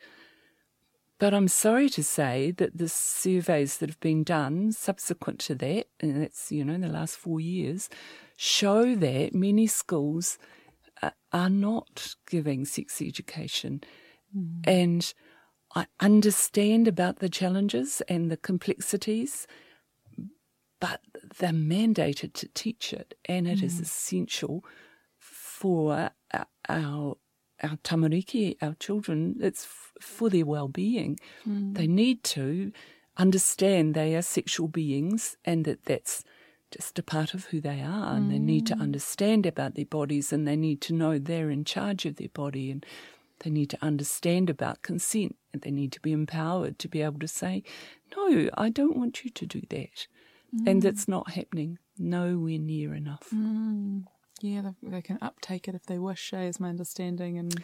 But 1.22 1.34
I'm 1.34 1.46
sorry 1.46 1.88
to 1.90 2.02
say 2.02 2.50
that 2.50 2.78
the 2.78 2.88
surveys 2.88 3.76
that 3.78 3.88
have 3.88 4.00
been 4.00 4.24
done 4.24 4.72
subsequent 4.72 5.38
to 5.42 5.54
that, 5.54 5.86
and 6.00 6.20
that's, 6.20 6.50
you 6.50 6.64
know, 6.64 6.72
in 6.72 6.80
the 6.80 6.88
last 6.88 7.14
four 7.14 7.38
years, 7.38 7.88
show 8.36 8.96
that 8.96 9.32
many 9.32 9.68
schools 9.68 10.36
are 11.32 11.48
not 11.48 12.16
giving 12.28 12.64
sex 12.64 13.00
education. 13.00 13.82
Mm. 14.36 14.64
And 14.66 15.14
I 15.76 15.86
understand 16.00 16.88
about 16.88 17.20
the 17.20 17.28
challenges 17.28 18.02
and 18.08 18.28
the 18.28 18.36
complexities, 18.36 19.46
but 20.80 21.02
they're 21.38 21.50
mandated 21.50 22.32
to 22.32 22.48
teach 22.52 22.92
it, 22.92 23.14
and 23.26 23.46
it 23.46 23.60
mm. 23.60 23.62
is 23.62 23.78
essential 23.78 24.64
for 25.20 26.10
our, 26.68 27.16
our 27.62 27.76
tamariki, 27.78 28.56
our 28.60 28.74
children. 28.74 29.36
It's 29.40 29.64
f- 29.64 29.92
for 30.00 30.28
their 30.30 30.46
well-being. 30.46 31.18
Mm. 31.48 31.74
They 31.74 31.86
need 31.86 32.24
to 32.24 32.72
understand 33.16 33.94
they 33.94 34.14
are 34.16 34.22
sexual 34.22 34.68
beings, 34.68 35.36
and 35.44 35.64
that 35.64 35.84
that's 35.84 36.24
just 36.70 36.98
a 36.98 37.02
part 37.02 37.34
of 37.34 37.46
who 37.46 37.60
they 37.60 37.80
are, 37.82 38.14
and 38.14 38.26
mm. 38.26 38.30
they 38.30 38.38
need 38.38 38.66
to 38.66 38.74
mm. 38.74 38.80
understand 38.80 39.46
about 39.46 39.74
their 39.74 39.84
bodies, 39.84 40.32
and 40.32 40.46
they 40.46 40.56
need 40.56 40.80
to 40.82 40.94
know 40.94 41.18
they're 41.18 41.50
in 41.50 41.64
charge 41.64 42.06
of 42.06 42.16
their 42.16 42.30
body, 42.32 42.70
and 42.70 42.84
they 43.40 43.50
need 43.50 43.70
to 43.70 43.84
understand 43.84 44.48
about 44.48 44.82
consent, 44.82 45.36
and 45.52 45.62
they 45.62 45.70
need 45.70 45.92
to 45.92 46.00
be 46.00 46.12
empowered 46.12 46.78
to 46.78 46.88
be 46.88 47.02
able 47.02 47.18
to 47.20 47.28
say, 47.28 47.62
"No, 48.16 48.48
I 48.54 48.70
don't 48.70 48.96
want 48.96 49.24
you 49.24 49.30
to 49.30 49.46
do 49.46 49.62
that," 49.68 50.06
mm. 50.54 50.66
and 50.66 50.82
that's 50.82 51.06
not 51.06 51.32
happening 51.32 51.78
nowhere 51.98 52.58
near 52.58 52.94
enough. 52.94 53.30
Mm. 54.42 54.54
Yeah, 54.54 54.60
they, 54.62 54.90
they, 54.90 55.02
can 55.02 55.18
uptake 55.22 55.68
it 55.68 55.74
if 55.74 55.86
they 55.86 55.98
wish. 55.98 56.32
Eh, 56.32 56.42
is 56.42 56.60
my 56.60 56.68
understanding, 56.68 57.38
and 57.38 57.62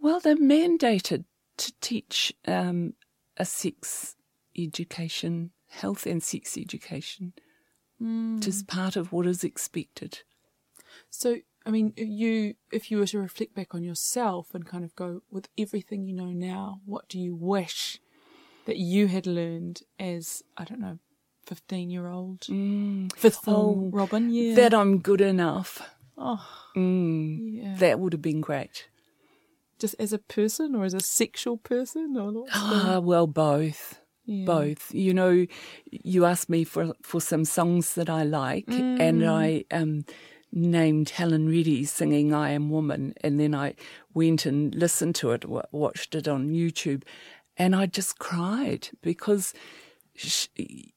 well, 0.00 0.20
they're 0.20 0.36
mandated 0.36 1.24
to 1.58 1.72
teach 1.80 2.34
um, 2.46 2.94
a 3.36 3.44
sex 3.44 4.16
education, 4.56 5.50
health 5.68 6.06
and 6.06 6.22
sex 6.22 6.56
education 6.56 7.32
mm. 8.02 8.66
part 8.66 8.96
of 8.96 9.12
what 9.12 9.26
is 9.26 9.44
expected. 9.44 10.20
So, 11.10 11.38
I 11.64 11.70
mean, 11.70 11.92
you, 11.96 12.54
if 12.72 12.90
you 12.90 12.98
were 12.98 13.06
to 13.06 13.18
reflect 13.18 13.54
back 13.54 13.74
on 13.74 13.82
yourself 13.82 14.54
and 14.54 14.66
kind 14.66 14.84
of 14.84 14.94
go 14.94 15.22
with 15.30 15.48
everything 15.58 16.04
you 16.04 16.14
know 16.14 16.26
now, 16.26 16.80
what 16.84 17.08
do 17.08 17.18
you 17.18 17.34
wish 17.34 18.00
that 18.66 18.76
you 18.76 19.08
had 19.08 19.26
learned 19.26 19.82
as, 19.98 20.42
I 20.56 20.64
don't 20.64 20.80
know, 20.80 20.98
15 21.46 21.90
year 21.90 22.08
old, 22.08 22.40
mm. 22.40 23.12
fifth 23.14 23.36
form 23.44 23.84
oh, 23.86 23.90
Robyn? 23.92 24.30
Yeah. 24.30 24.54
That 24.54 24.74
I'm 24.74 24.98
good 24.98 25.20
enough. 25.20 25.82
Oh, 26.18 26.46
mm. 26.76 27.38
yeah. 27.62 27.74
That 27.76 28.00
would 28.00 28.12
have 28.12 28.22
been 28.22 28.40
great. 28.40 28.88
Just 29.78 29.94
as 29.98 30.12
a 30.12 30.18
person 30.18 30.74
or 30.74 30.84
as 30.84 30.94
a 30.94 31.00
sexual 31.00 31.58
person? 31.58 32.16
or 32.16 32.46
Ah, 32.52 33.00
well, 33.02 33.26
both. 33.26 34.00
Yeah. 34.24 34.44
both. 34.44 34.92
You 34.92 35.14
know, 35.14 35.46
you 35.90 36.24
asked 36.24 36.48
me 36.48 36.64
for 36.64 36.94
for 37.02 37.20
some 37.20 37.44
songs 37.44 37.94
that 37.94 38.10
I 38.10 38.24
like, 38.24 38.66
mm. 38.66 39.00
and 39.00 39.24
I 39.24 39.64
um, 39.70 40.04
named 40.50 41.10
Helen 41.10 41.48
Reddy 41.48 41.84
singing 41.84 42.34
"I 42.34 42.50
Am 42.50 42.68
Woman," 42.70 43.14
and 43.22 43.38
then 43.38 43.54
I 43.54 43.74
went 44.14 44.44
and 44.44 44.74
listened 44.74 45.14
to 45.16 45.30
it, 45.30 45.44
watched 45.70 46.14
it 46.16 46.26
on 46.26 46.48
YouTube, 46.48 47.04
and 47.56 47.74
I 47.76 47.86
just 47.86 48.18
cried 48.18 48.88
because. 49.00 49.54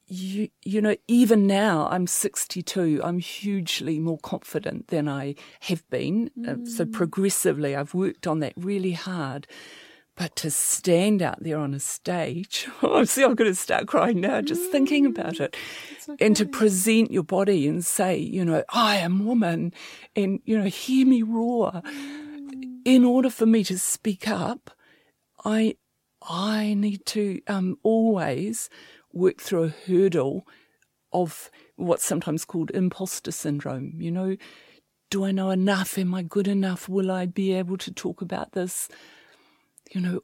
You 0.07 0.49
you 0.63 0.81
know 0.81 0.95
even 1.07 1.45
now 1.45 1.87
I'm 1.91 2.07
62 2.07 3.01
I'm 3.03 3.19
hugely 3.19 3.99
more 3.99 4.17
confident 4.19 4.87
than 4.87 5.07
I 5.07 5.35
have 5.61 5.87
been 5.89 6.31
mm. 6.37 6.47
uh, 6.47 6.69
so 6.69 6.85
mm. 6.85 6.91
progressively 6.91 7.75
I've 7.75 7.93
worked 7.93 8.25
on 8.25 8.39
that 8.39 8.53
really 8.55 8.93
hard 8.93 9.45
but 10.19 10.35
to 10.35 10.51
stand 10.51 11.21
out 11.21 11.41
there 11.41 11.57
on 11.57 11.73
a 11.73 11.79
stage, 11.79 12.67
oh, 12.83 13.05
see, 13.05 13.23
I'm 13.23 13.35
going 13.35 13.49
to 13.49 13.55
start 13.55 13.87
crying 13.87 14.19
now 14.19 14.41
just 14.41 14.69
thinking 14.69 15.05
about 15.05 15.39
it. 15.39 15.55
Okay. 16.09 16.25
And 16.25 16.35
to 16.35 16.45
present 16.45 17.09
your 17.09 17.23
body 17.23 17.69
and 17.69 17.85
say, 17.85 18.17
you 18.17 18.43
know, 18.43 18.65
I 18.67 18.97
am 18.97 19.25
woman 19.25 19.71
and, 20.17 20.41
you 20.43 20.57
know, 20.57 20.65
hear 20.65 21.07
me 21.07 21.23
roar. 21.23 21.81
In 22.83 23.05
order 23.05 23.29
for 23.29 23.45
me 23.45 23.63
to 23.63 23.79
speak 23.79 24.27
up, 24.27 24.71
I, 25.45 25.77
I 26.21 26.73
need 26.73 27.05
to 27.07 27.39
um, 27.47 27.77
always 27.81 28.69
work 29.19 29.41
through 29.41 29.63
a 29.63 29.69
hurdle 29.69 30.47
of 31.11 31.51
what's 31.75 32.05
sometimes 32.05 32.45
called 32.45 32.71
imposter 32.71 33.31
syndrome. 33.31 33.93
You 33.99 34.11
know, 34.11 34.37
do 35.09 35.25
I 35.25 35.31
know 35.31 35.49
enough? 35.49 35.97
Am 35.97 36.13
I 36.13 36.23
good 36.23 36.47
enough? 36.47 36.87
Will 36.87 37.11
I 37.11 37.25
be 37.25 37.53
able 37.53 37.77
to 37.77 37.91
talk 37.91 38.21
about 38.21 38.53
this? 38.53 38.89
you 39.91 40.01
know, 40.01 40.21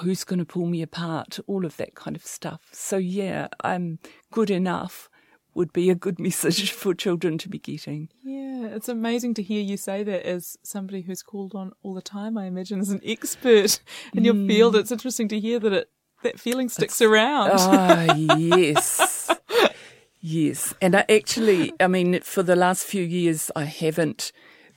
who's 0.00 0.24
going 0.24 0.38
to 0.38 0.44
pull 0.44 0.66
me 0.66 0.82
apart, 0.82 1.38
all 1.46 1.64
of 1.64 1.76
that 1.76 1.94
kind 1.94 2.16
of 2.16 2.24
stuff. 2.24 2.60
So, 2.72 2.96
yeah, 2.96 3.48
I'm 3.62 3.98
good 4.30 4.50
enough 4.50 5.08
would 5.54 5.72
be 5.72 5.90
a 5.90 5.94
good 5.94 6.18
message 6.20 6.72
for 6.72 6.94
children 6.94 7.36
to 7.38 7.48
be 7.48 7.58
getting. 7.58 8.08
Yeah, 8.22 8.68
it's 8.68 8.88
amazing 8.88 9.34
to 9.34 9.42
hear 9.42 9.60
you 9.60 9.76
say 9.76 10.02
that 10.02 10.26
as 10.26 10.56
somebody 10.62 11.02
who's 11.02 11.22
called 11.22 11.54
on 11.54 11.72
all 11.82 11.94
the 11.94 12.02
time, 12.02 12.38
I 12.38 12.46
imagine, 12.46 12.80
as 12.80 12.90
an 12.90 13.02
expert 13.04 13.80
in 14.14 14.24
your 14.24 14.34
mm. 14.34 14.46
field. 14.46 14.76
It's 14.76 14.92
interesting 14.92 15.28
to 15.28 15.40
hear 15.40 15.58
that 15.60 15.72
it 15.72 15.90
that 16.22 16.40
feeling 16.40 16.68
sticks 16.68 16.94
it's, 16.94 17.02
around. 17.02 17.50
Ah, 17.54 18.14
yes. 18.14 19.30
yes. 20.20 20.74
And 20.80 20.96
I 20.96 21.04
actually, 21.08 21.72
I 21.80 21.86
mean, 21.86 22.20
for 22.20 22.42
the 22.42 22.56
last 22.56 22.84
few 22.84 23.02
years, 23.02 23.50
I 23.54 23.64
haven't, 23.64 24.32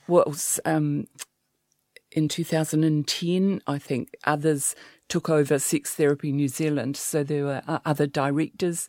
was 0.08 0.60
um, 0.64 1.06
in 2.12 2.28
2010, 2.28 3.62
I 3.66 3.78
think 3.78 4.10
others 4.24 4.74
took 5.08 5.28
over 5.28 5.58
Sex 5.58 5.94
Therapy 5.94 6.32
New 6.32 6.48
Zealand. 6.48 6.96
So 6.96 7.22
there 7.22 7.44
were 7.44 7.62
uh, 7.68 7.78
other 7.84 8.06
directors, 8.06 8.88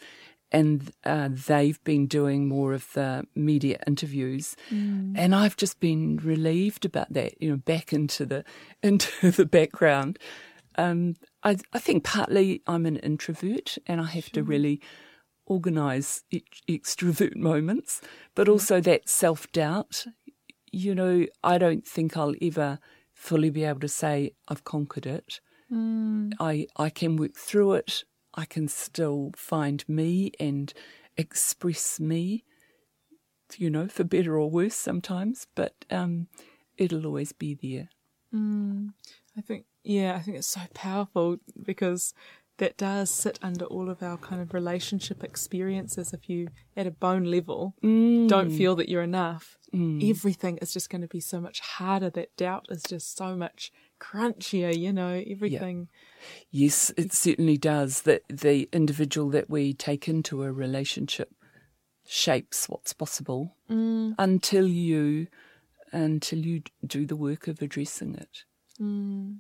and 0.52 0.92
uh, 1.04 1.30
they've 1.32 1.84
been 1.84 2.08
doing 2.08 2.48
more 2.48 2.74
of 2.74 2.92
the 2.94 3.26
media 3.36 3.80
interviews. 3.86 4.56
Mm. 4.72 5.14
And 5.16 5.36
I've 5.36 5.58
just 5.58 5.80
been 5.80 6.18
relieved 6.18 6.86
about 6.86 7.12
that, 7.14 7.42
you 7.42 7.50
know, 7.50 7.58
back 7.58 7.92
into 7.92 8.26
the 8.26 8.44
into 8.84 9.32
the 9.32 9.46
background. 9.46 10.20
Um, 10.80 11.16
I, 11.48 11.56
I 11.72 11.80
think 11.80 12.04
partly 12.04 12.62
I'm 12.68 12.86
an 12.86 12.98
introvert, 12.98 13.78
and 13.88 14.02
I 14.02 14.08
have 14.08 14.26
sure. 14.26 14.34
to 14.34 14.44
really 14.44 14.82
organise 15.46 16.24
extrovert 16.70 17.38
moments, 17.38 18.02
but 18.36 18.50
also 18.50 18.82
that 18.82 19.08
self 19.08 19.50
doubt. 19.54 20.06
You 20.74 20.94
know, 20.94 21.26
I 21.46 21.58
don't 21.58 21.88
think 21.88 22.18
I'll 22.18 22.36
ever 22.42 22.80
fully 23.14 23.50
be 23.50 23.64
able 23.64 23.80
to 23.80 23.88
say 23.88 24.34
I've 24.50 24.66
conquered 24.66 25.06
it. 25.06 25.40
Mm. 25.72 26.34
I 26.38 26.68
I 26.76 26.90
can 26.90 27.16
work 27.16 27.36
through 27.38 27.76
it. 27.76 28.04
I 28.34 28.44
can 28.44 28.68
still 28.68 29.32
find 29.38 29.88
me 29.88 30.34
and 30.42 30.74
express 31.16 31.98
me. 31.98 32.44
You 33.56 33.70
know, 33.70 33.88
for 33.88 34.04
better 34.04 34.38
or 34.38 34.52
worse 34.52 34.76
sometimes, 34.76 35.48
but 35.56 35.86
um, 35.90 36.28
it'll 36.78 37.06
always 37.06 37.32
be 37.32 37.54
there. 37.54 37.88
Mm. 38.36 38.90
I 39.38 39.42
think, 39.42 39.66
yeah, 39.88 40.16
I 40.16 40.20
think 40.20 40.38
it's 40.38 40.48
so 40.48 40.62
powerful 40.74 41.38
because 41.64 42.14
that 42.58 42.78
does 42.78 43.10
sit 43.10 43.40
under 43.42 43.66
all 43.66 43.90
of 43.90 44.02
our 44.02 44.18
kind 44.18 44.42
of 44.42 44.54
relationship 44.54 45.24
experiences. 45.24 46.14
If 46.14 46.30
you, 46.30 46.50
at 46.76 46.88
a 46.88 46.92
bone 46.92 47.26
level, 47.26 47.76
mm. 47.84 48.28
don't 48.28 48.52
feel 48.52 48.76
that 48.76 48.90
you're 48.90 49.04
enough, 49.04 49.58
mm. 49.74 50.08
everything 50.10 50.58
is 50.58 50.74
just 50.74 50.90
going 50.90 51.02
to 51.02 51.08
be 51.08 51.20
so 51.20 51.40
much 51.40 51.60
harder. 51.60 52.10
That 52.10 52.36
doubt 52.36 52.66
is 52.70 52.84
just 52.84 53.16
so 53.16 53.36
much 53.36 53.72
crunchier, 54.00 54.78
you 54.78 54.92
know, 54.92 55.24
everything. 55.28 55.88
Yeah. 56.52 56.66
Yes, 56.66 56.92
it 56.98 57.14
certainly 57.14 57.58
does. 57.58 58.02
That 58.02 58.24
the 58.28 58.68
individual 58.74 59.30
that 59.30 59.50
we 59.50 59.74
take 59.74 60.08
into 60.08 60.44
a 60.44 60.52
relationship 60.52 61.32
shapes 62.06 62.68
what's 62.68 62.94
possible 62.94 63.56
mm. 63.70 64.16
until 64.18 64.68
you 64.68 65.28
until 65.92 66.40
you 66.40 66.64
do 66.86 67.06
the 67.06 67.16
work 67.16 67.48
of 67.48 67.62
addressing 67.62 68.16
it. 68.16 68.44
Mm. 68.82 69.38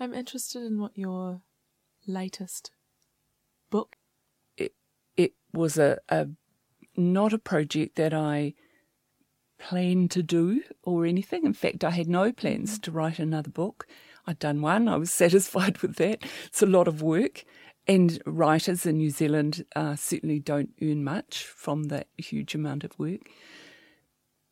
I'm 0.00 0.14
interested 0.14 0.62
in 0.62 0.80
what 0.80 0.96
your 0.96 1.42
latest 2.06 2.70
book. 3.70 3.96
It 4.56 4.72
it 5.14 5.34
was 5.52 5.76
a, 5.76 5.98
a 6.08 6.28
not 6.96 7.34
a 7.34 7.38
project 7.38 7.96
that 7.96 8.14
I 8.14 8.54
planned 9.58 10.10
to 10.12 10.22
do 10.22 10.62
or 10.82 11.04
anything. 11.04 11.44
In 11.44 11.52
fact, 11.52 11.84
I 11.84 11.90
had 11.90 12.08
no 12.08 12.32
plans 12.32 12.78
to 12.78 12.90
write 12.90 13.18
another 13.18 13.50
book. 13.50 13.86
I'd 14.26 14.38
done 14.38 14.62
one. 14.62 14.88
I 14.88 14.96
was 14.96 15.12
satisfied 15.24 15.78
with 15.78 15.96
that. 15.96 16.24
It's 16.46 16.62
a 16.62 16.66
lot 16.66 16.88
of 16.88 17.02
work. 17.02 17.44
And 17.86 18.22
writers 18.24 18.86
in 18.86 18.98
New 18.98 19.10
Zealand 19.10 19.64
uh, 19.74 19.96
certainly 19.96 20.38
don't 20.38 20.70
earn 20.80 21.04
much 21.04 21.44
from 21.44 21.84
that 21.84 22.06
huge 22.16 22.54
amount 22.54 22.84
of 22.84 22.98
work. 22.98 23.20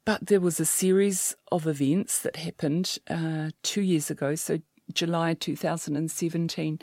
But 0.04 0.26
there 0.26 0.40
was 0.40 0.58
a 0.58 0.64
series 0.64 1.36
of 1.52 1.66
events 1.66 2.20
that 2.22 2.36
happened 2.36 2.98
uh, 3.08 3.50
two 3.62 3.82
years 3.82 4.10
ago, 4.10 4.34
so 4.34 4.58
July 4.92 5.34
2017, 5.34 6.78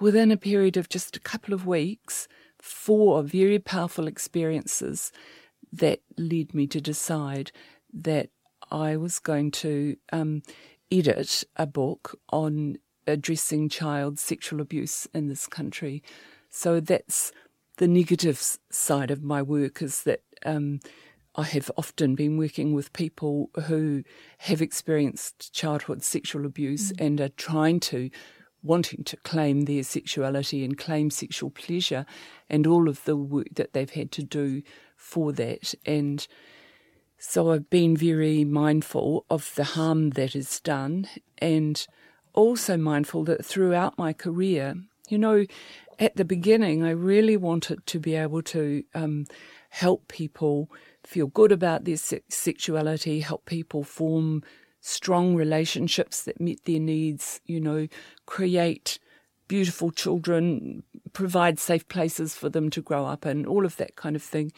within 0.00 0.30
a 0.30 0.36
period 0.36 0.76
of 0.76 0.88
just 0.88 1.16
a 1.16 1.20
couple 1.20 1.54
of 1.54 1.66
weeks, 1.66 2.28
four 2.58 3.22
very 3.22 3.58
powerful 3.58 4.06
experiences 4.06 5.12
that 5.72 6.00
led 6.16 6.54
me 6.54 6.66
to 6.66 6.80
decide 6.80 7.50
that 7.92 8.28
I 8.70 8.96
was 8.96 9.18
going 9.18 9.50
to 9.52 9.96
um, 10.12 10.42
edit 10.90 11.44
a 11.56 11.66
book 11.66 12.18
on 12.30 12.76
addressing 13.06 13.68
child 13.68 14.18
sexual 14.18 14.60
abuse 14.60 15.06
in 15.12 15.28
this 15.28 15.46
country. 15.46 16.02
So 16.50 16.80
that's 16.80 17.32
the 17.78 17.88
negative 17.88 18.58
side 18.70 19.10
of 19.10 19.22
my 19.22 19.42
work 19.42 19.82
is 19.82 20.02
that 20.04 20.22
um, 20.44 20.80
I 21.34 21.44
have 21.44 21.70
often 21.76 22.14
been 22.14 22.36
working 22.36 22.74
with 22.74 22.92
people 22.92 23.50
who 23.66 24.04
have 24.38 24.60
experienced 24.60 25.52
childhood 25.52 26.02
sexual 26.02 26.44
abuse 26.44 26.92
mm. 26.92 27.06
and 27.06 27.20
are 27.20 27.30
trying 27.30 27.80
to 27.80 28.10
wanting 28.62 29.02
to 29.04 29.16
claim 29.18 29.62
their 29.62 29.82
sexuality 29.82 30.64
and 30.64 30.78
claim 30.78 31.10
sexual 31.10 31.50
pleasure 31.50 32.06
and 32.48 32.66
all 32.66 32.88
of 32.88 33.04
the 33.04 33.16
work 33.16 33.48
that 33.54 33.72
they've 33.72 33.90
had 33.90 34.12
to 34.12 34.22
do 34.22 34.62
for 34.96 35.32
that. 35.32 35.74
And 35.84 36.26
so 37.18 37.50
I've 37.50 37.70
been 37.70 37.96
very 37.96 38.44
mindful 38.44 39.24
of 39.30 39.52
the 39.56 39.64
harm 39.64 40.10
that 40.10 40.36
is 40.36 40.60
done 40.60 41.08
and 41.38 41.84
also 42.34 42.76
mindful 42.76 43.24
that 43.24 43.44
throughout 43.44 43.98
my 43.98 44.12
career, 44.12 44.74
you 45.08 45.18
know, 45.18 45.46
at 45.98 46.16
the 46.16 46.24
beginning, 46.24 46.84
I 46.84 46.90
really 46.90 47.36
wanted 47.36 47.86
to 47.86 47.98
be 47.98 48.14
able 48.14 48.42
to 48.42 48.84
um, 48.94 49.26
help 49.70 50.08
people 50.08 50.70
feel 51.04 51.26
good 51.26 51.52
about 51.52 51.84
their 51.84 51.96
se- 51.96 52.22
sexuality, 52.28 53.20
help 53.20 53.44
people 53.46 53.84
form 53.84 54.42
strong 54.80 55.34
relationships 55.34 56.22
that 56.22 56.40
meet 56.40 56.64
their 56.64 56.80
needs, 56.80 57.40
you 57.46 57.60
know, 57.60 57.86
create 58.26 58.98
beautiful 59.48 59.90
children, 59.90 60.82
provide 61.12 61.58
safe 61.58 61.86
places 61.88 62.34
for 62.34 62.48
them 62.48 62.70
to 62.70 62.80
grow 62.80 63.04
up 63.06 63.26
in, 63.26 63.46
all 63.46 63.64
of 63.64 63.76
that 63.76 63.96
kind 63.96 64.16
of 64.16 64.22
thing. 64.22 64.52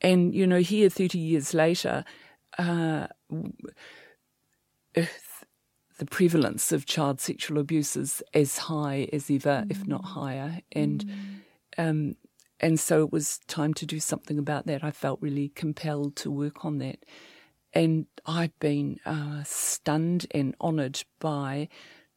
And, 0.00 0.34
you 0.34 0.46
know, 0.46 0.60
here 0.60 0.88
30 0.88 1.18
years 1.18 1.54
later, 1.54 2.04
uh, 2.56 3.08
the 4.94 6.06
prevalence 6.06 6.72
of 6.72 6.86
child 6.86 7.20
sexual 7.20 7.58
abuse 7.58 7.96
is 7.96 8.22
as 8.32 8.58
high 8.58 9.08
as 9.12 9.30
ever, 9.30 9.64
mm. 9.66 9.70
if 9.70 9.86
not 9.86 10.02
mm. 10.02 10.06
higher. 10.06 10.60
And 10.72 11.04
mm. 11.04 11.88
um, 11.90 12.14
and 12.60 12.78
so 12.78 13.02
it 13.02 13.12
was 13.12 13.38
time 13.46 13.74
to 13.74 13.86
do 13.86 14.00
something 14.00 14.38
about 14.38 14.66
that. 14.66 14.82
I 14.82 14.90
felt 14.90 15.22
really 15.22 15.50
compelled 15.50 16.16
to 16.16 16.30
work 16.30 16.64
on 16.64 16.78
that. 16.78 17.04
And 17.72 18.06
I've 18.26 18.58
been 18.58 18.98
uh, 19.06 19.42
stunned 19.44 20.26
and 20.32 20.56
honoured 20.60 21.04
by 21.20 21.68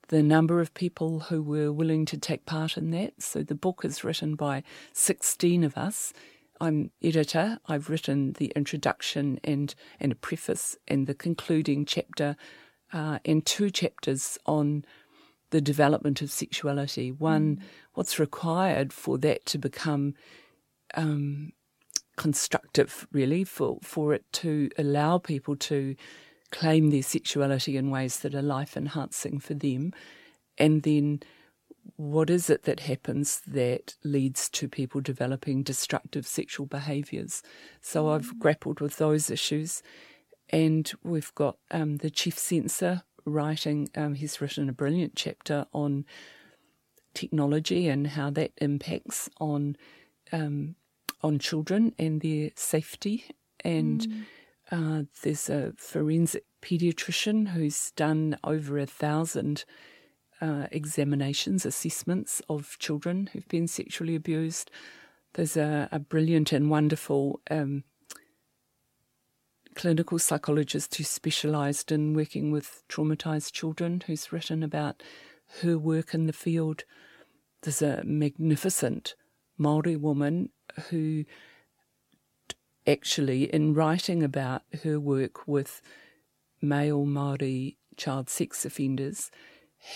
the 0.08 0.24
number 0.24 0.60
of 0.60 0.74
people 0.74 1.22
who 1.22 1.42
were 1.42 1.72
willing 1.72 2.06
to 2.06 2.18
take 2.18 2.46
part 2.46 2.78
in 2.78 2.92
that. 2.92 3.22
So 3.22 3.44
the 3.44 3.56
book 3.56 3.86
is 3.86 4.04
written 4.04 4.36
by 4.36 4.64
16 4.94 5.64
of 5.64 5.78
us. 5.78 6.14
I'm 6.60 6.92
editor. 7.02 7.60
I've 7.68 7.89
written 7.89 8.34
the 8.34 8.52
introduction 8.56 9.39
and, 9.44 9.74
and 10.00 10.12
a 10.12 10.16
preface 10.16 10.78
and 10.88 11.08
the 11.08 11.14
concluding 11.14 11.86
chapter 11.86 12.36
uh, 12.94 13.20
and 13.26 13.46
two 13.46 13.70
chapters 13.70 14.38
on 14.46 14.86
the 15.52 15.62
development 15.62 16.22
of 16.22 16.32
sexuality. 16.32 17.12
One, 17.12 17.58
mm. 17.58 17.62
what's 17.93 18.20
required 18.20 18.91
for 18.91 19.18
that 19.20 19.45
to 19.47 19.58
become 19.58 20.16
um, 20.95 21.52
constructive, 22.18 23.08
really, 23.12 23.43
for, 23.43 23.80
for 23.82 24.14
it 24.14 24.26
to 24.34 24.70
allow 24.78 25.18
people 25.18 25.56
to 25.58 25.95
claim 26.52 26.89
their 26.89 27.04
sexuality 27.04 27.78
in 27.78 27.91
ways 27.91 28.20
that 28.20 28.36
are 28.36 28.41
life 28.41 28.76
enhancing 28.76 29.39
for 29.39 29.54
them. 29.54 29.93
And 30.58 30.84
then, 30.84 31.22
what 31.95 32.30
is 32.30 32.49
it 32.49 32.64
that 32.64 32.82
happens 32.82 33.41
that 33.47 33.95
leads 34.04 34.49
to 34.49 34.68
people 34.68 35.02
developing 35.02 35.64
destructive 35.64 36.28
sexual 36.28 36.66
behaviours? 36.66 37.41
So, 37.82 38.10
I've 38.10 38.34
mm. 38.34 38.39
grappled 38.39 38.80
with 38.80 38.97
those 38.97 39.30
issues 39.30 39.82
and 40.52 40.91
we've 41.04 41.34
got 41.36 41.58
um, 41.72 41.97
the 41.97 42.10
chief 42.10 42.38
censor 42.38 43.04
writing, 43.26 43.90
um, 43.96 44.14
he's 44.16 44.42
written 44.42 44.70
a 44.70 44.74
brilliant 44.74 45.16
chapter 45.16 45.66
on 45.74 46.06
technology 47.14 47.88
and 47.88 48.08
how 48.08 48.30
that 48.32 48.52
impacts 48.58 49.30
on 49.40 49.76
um, 50.32 50.76
on 51.22 51.40
children 51.40 51.94
and 52.00 52.22
their 52.22 52.50
safety. 52.56 53.26
And 53.64 54.02
mm. 54.02 54.24
uh, 54.72 55.04
there's 55.22 55.50
a 55.50 55.74
forensic 55.78 56.46
pediatrician 56.62 57.50
who's 57.50 57.92
done 57.92 58.38
over 58.44 58.78
a 58.78 58.86
thousand 58.86 59.66
uh, 60.40 60.68
examinations, 60.72 61.66
assessments 61.66 62.42
of 62.50 62.76
children 62.80 63.30
who've 63.32 63.48
been 63.48 63.68
sexually 63.68 64.16
abused. 64.16 64.72
There's 65.34 65.56
a, 65.56 65.88
a 65.92 66.00
brilliant 66.00 66.52
and 66.52 66.70
wonderful 66.70 67.42
um, 67.50 67.84
clinical 69.76 70.20
psychologist 70.20 70.96
who 70.96 71.04
specialised 71.04 71.92
in 71.92 72.14
working 72.14 72.52
with 72.52 72.84
traumatised 72.90 73.52
children, 73.52 74.04
who's 74.06 74.32
written 74.32 74.64
about 74.64 75.02
her 75.62 75.78
work 75.78 76.14
in 76.14 76.28
the 76.28 76.34
field. 76.34 76.84
There's 77.62 77.82
a 77.82 78.04
magnificent 78.04 79.16
Maori 79.58 79.96
woman 79.96 80.50
who 80.90 81.26
actually, 82.88 83.44
in 83.54 83.74
writing 83.74 84.24
about 84.24 84.64
her 84.84 85.00
work 85.00 85.48
with 85.48 85.82
male 86.62 87.06
Maori 87.06 87.78
child 87.98 88.30
sex 88.30 88.66
offenders, 88.66 89.30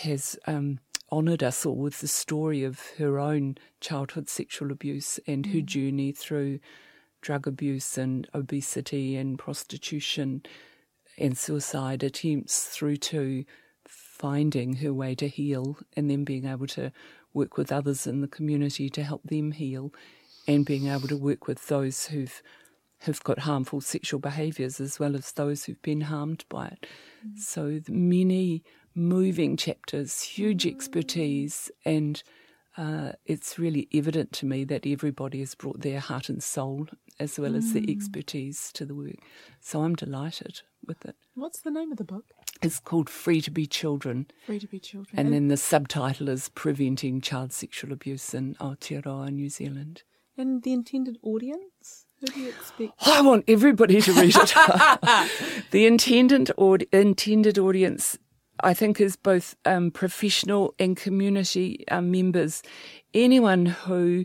has 0.02 0.38
um, 0.46 0.78
honoured 1.10 1.42
us 1.42 1.64
all 1.64 1.76
with 1.76 2.00
the 2.00 2.08
story 2.08 2.64
of 2.64 2.80
her 2.98 3.18
own 3.18 3.56
childhood 3.80 4.28
sexual 4.28 4.70
abuse 4.70 5.18
and 5.26 5.46
her 5.46 5.58
mm. 5.58 5.64
journey 5.66 6.12
through 6.12 6.58
drug 7.26 7.48
abuse 7.48 7.98
and 7.98 8.28
obesity 8.34 9.16
and 9.16 9.36
prostitution 9.36 10.40
and 11.18 11.36
suicide 11.36 12.04
attempts 12.04 12.66
through 12.66 12.96
to 12.96 13.44
finding 13.84 14.76
her 14.76 14.94
way 14.94 15.12
to 15.12 15.26
heal 15.26 15.76
and 15.96 16.08
then 16.08 16.22
being 16.22 16.46
able 16.46 16.68
to 16.68 16.92
work 17.34 17.56
with 17.56 17.72
others 17.72 18.06
in 18.06 18.20
the 18.20 18.28
community 18.28 18.88
to 18.88 19.02
help 19.02 19.24
them 19.24 19.50
heal 19.50 19.92
and 20.46 20.64
being 20.64 20.86
able 20.86 21.08
to 21.08 21.16
work 21.16 21.48
with 21.48 21.66
those 21.66 22.06
who've 22.06 22.40
have 23.00 23.22
got 23.24 23.40
harmful 23.40 23.80
sexual 23.80 24.20
behaviours 24.20 24.80
as 24.80 25.00
well 25.00 25.16
as 25.16 25.32
those 25.32 25.64
who've 25.64 25.82
been 25.82 26.02
harmed 26.02 26.44
by 26.48 26.68
it. 26.68 26.86
Mm. 27.26 27.38
So 27.38 27.80
many 27.88 28.62
moving 28.94 29.56
chapters, 29.56 30.22
huge 30.22 30.64
expertise 30.64 31.72
and 31.84 32.22
uh, 32.76 33.12
it's 33.24 33.58
really 33.58 33.88
evident 33.92 34.32
to 34.32 34.46
me 34.46 34.62
that 34.64 34.86
everybody 34.86 35.40
has 35.40 35.54
brought 35.54 35.80
their 35.80 36.00
heart 36.00 36.28
and 36.28 36.42
soul 36.42 36.86
as 37.18 37.38
well 37.38 37.52
mm. 37.52 37.58
as 37.58 37.72
their 37.72 37.82
mm. 37.82 37.90
expertise 37.90 38.70
to 38.72 38.84
the 38.84 38.94
work. 38.94 39.16
So 39.60 39.82
I'm 39.82 39.94
delighted 39.94 40.62
with 40.86 41.04
it. 41.04 41.16
What's 41.34 41.60
the 41.60 41.70
name 41.70 41.92
of 41.92 41.98
the 41.98 42.04
book? 42.04 42.24
It's 42.62 42.78
called 42.78 43.10
Free 43.10 43.40
to 43.42 43.50
Be 43.50 43.66
Children. 43.66 44.26
Free 44.46 44.58
to 44.58 44.66
Be 44.66 44.78
Children. 44.78 45.18
And, 45.18 45.28
and 45.28 45.34
then 45.34 45.48
the 45.48 45.56
subtitle 45.56 46.28
is 46.28 46.48
Preventing 46.50 47.20
Child 47.20 47.52
Sexual 47.52 47.92
Abuse 47.92 48.34
in 48.34 48.54
Aotearoa, 48.54 49.30
New 49.30 49.48
Zealand. 49.48 50.02
And 50.38 50.62
the 50.62 50.72
intended 50.72 51.18
audience? 51.22 52.06
Who 52.20 52.26
do 52.26 52.40
you 52.40 52.48
expect? 52.48 52.92
I 53.06 53.22
want 53.22 53.44
everybody 53.48 54.00
to 54.00 54.12
read 54.12 54.36
it. 54.36 54.54
the 55.70 55.86
intended, 55.86 56.50
aud- 56.56 56.86
intended 56.92 57.58
audience 57.58 58.18
I 58.60 58.74
think 58.74 59.00
is 59.00 59.16
both 59.16 59.54
um, 59.64 59.90
professional 59.90 60.74
and 60.78 60.96
community 60.96 61.84
um, 61.90 62.10
members, 62.10 62.62
anyone 63.12 63.66
who 63.66 64.24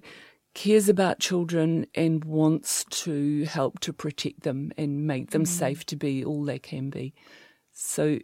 cares 0.53 0.89
about 0.89 1.19
children 1.19 1.85
and 1.95 2.25
wants 2.25 2.83
to 2.89 3.45
help 3.45 3.79
to 3.79 3.93
protect 3.93 4.41
them 4.41 4.71
and 4.77 5.07
make 5.07 5.31
them 5.31 5.43
mm. 5.43 5.47
safe 5.47 5.85
to 5.85 5.95
be 5.95 6.23
all 6.23 6.43
they 6.43 6.59
can 6.59 6.89
be. 6.89 7.13
So 7.71 8.19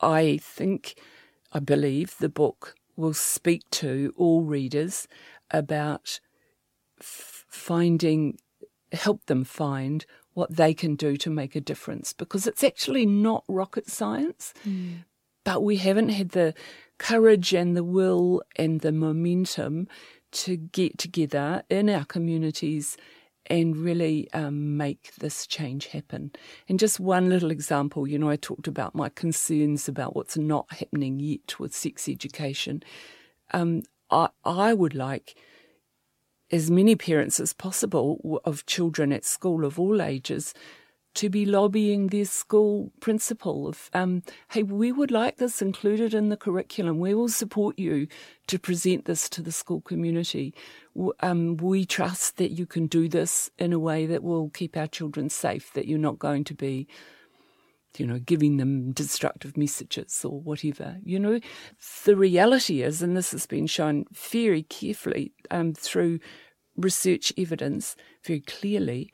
I 0.00 0.38
think, 0.42 0.98
I 1.52 1.60
believe 1.60 2.16
the 2.18 2.28
book 2.28 2.74
will 2.96 3.14
speak 3.14 3.62
to 3.70 4.12
all 4.16 4.42
readers 4.42 5.08
about 5.50 6.20
f- 7.00 7.44
finding, 7.48 8.38
help 8.92 9.24
them 9.26 9.44
find 9.44 10.04
what 10.34 10.54
they 10.54 10.74
can 10.74 10.96
do 10.96 11.16
to 11.16 11.30
make 11.30 11.56
a 11.56 11.60
difference 11.60 12.12
because 12.12 12.46
it's 12.46 12.64
actually 12.64 13.06
not 13.06 13.44
rocket 13.48 13.88
science. 13.88 14.52
Mm 14.66 15.04
but 15.44 15.62
we 15.62 15.76
haven't 15.76 16.08
had 16.08 16.30
the 16.30 16.54
courage 16.98 17.52
and 17.52 17.76
the 17.76 17.84
will 17.84 18.42
and 18.56 18.80
the 18.80 18.92
momentum 18.92 19.86
to 20.34 20.56
get 20.56 20.98
together 20.98 21.62
in 21.70 21.88
our 21.88 22.04
communities 22.04 22.96
and 23.46 23.76
really 23.76 24.28
um, 24.32 24.76
make 24.76 25.14
this 25.16 25.46
change 25.46 25.88
happen. 25.88 26.32
And 26.68 26.78
just 26.78 26.98
one 26.98 27.28
little 27.28 27.50
example, 27.50 28.06
you 28.06 28.18
know, 28.18 28.30
I 28.30 28.36
talked 28.36 28.66
about 28.66 28.94
my 28.94 29.10
concerns 29.10 29.88
about 29.88 30.16
what's 30.16 30.36
not 30.36 30.72
happening 30.72 31.20
yet 31.20 31.58
with 31.58 31.74
sex 31.74 32.08
education. 32.08 32.82
Um, 33.52 33.82
I, 34.10 34.28
I 34.44 34.72
would 34.72 34.94
like 34.94 35.36
as 36.50 36.70
many 36.70 36.96
parents 36.96 37.38
as 37.40 37.52
possible 37.52 38.40
of 38.44 38.66
children 38.66 39.12
at 39.12 39.24
school 39.24 39.64
of 39.64 39.78
all 39.78 40.00
ages 40.00 40.54
to 41.14 41.30
be 41.30 41.46
lobbying 41.46 42.08
their 42.08 42.24
school 42.24 42.92
principal 43.00 43.68
of, 43.68 43.88
um, 43.94 44.22
hey, 44.50 44.62
we 44.62 44.90
would 44.90 45.10
like 45.10 45.36
this 45.36 45.62
included 45.62 46.12
in 46.12 46.28
the 46.28 46.36
curriculum. 46.36 46.98
We 46.98 47.14
will 47.14 47.28
support 47.28 47.78
you 47.78 48.08
to 48.48 48.58
present 48.58 49.04
this 49.04 49.28
to 49.30 49.42
the 49.42 49.52
school 49.52 49.80
community. 49.80 50.54
Um, 51.20 51.56
we 51.56 51.84
trust 51.84 52.36
that 52.38 52.50
you 52.52 52.66
can 52.66 52.86
do 52.86 53.08
this 53.08 53.50
in 53.58 53.72
a 53.72 53.78
way 53.78 54.06
that 54.06 54.22
will 54.22 54.50
keep 54.50 54.76
our 54.76 54.88
children 54.88 55.30
safe, 55.30 55.72
that 55.74 55.86
you're 55.86 55.98
not 55.98 56.18
going 56.18 56.44
to 56.44 56.54
be, 56.54 56.88
you 57.96 58.06
know, 58.06 58.18
giving 58.18 58.56
them 58.56 58.90
destructive 58.90 59.56
messages 59.56 60.24
or 60.24 60.40
whatever. 60.40 60.98
You 61.04 61.20
know, 61.20 61.40
the 62.04 62.16
reality 62.16 62.82
is, 62.82 63.02
and 63.02 63.16
this 63.16 63.30
has 63.30 63.46
been 63.46 63.68
shown 63.68 64.06
very 64.12 64.64
carefully 64.64 65.32
um, 65.52 65.74
through 65.74 66.18
research 66.76 67.32
evidence 67.38 67.94
very 68.24 68.40
clearly, 68.40 69.12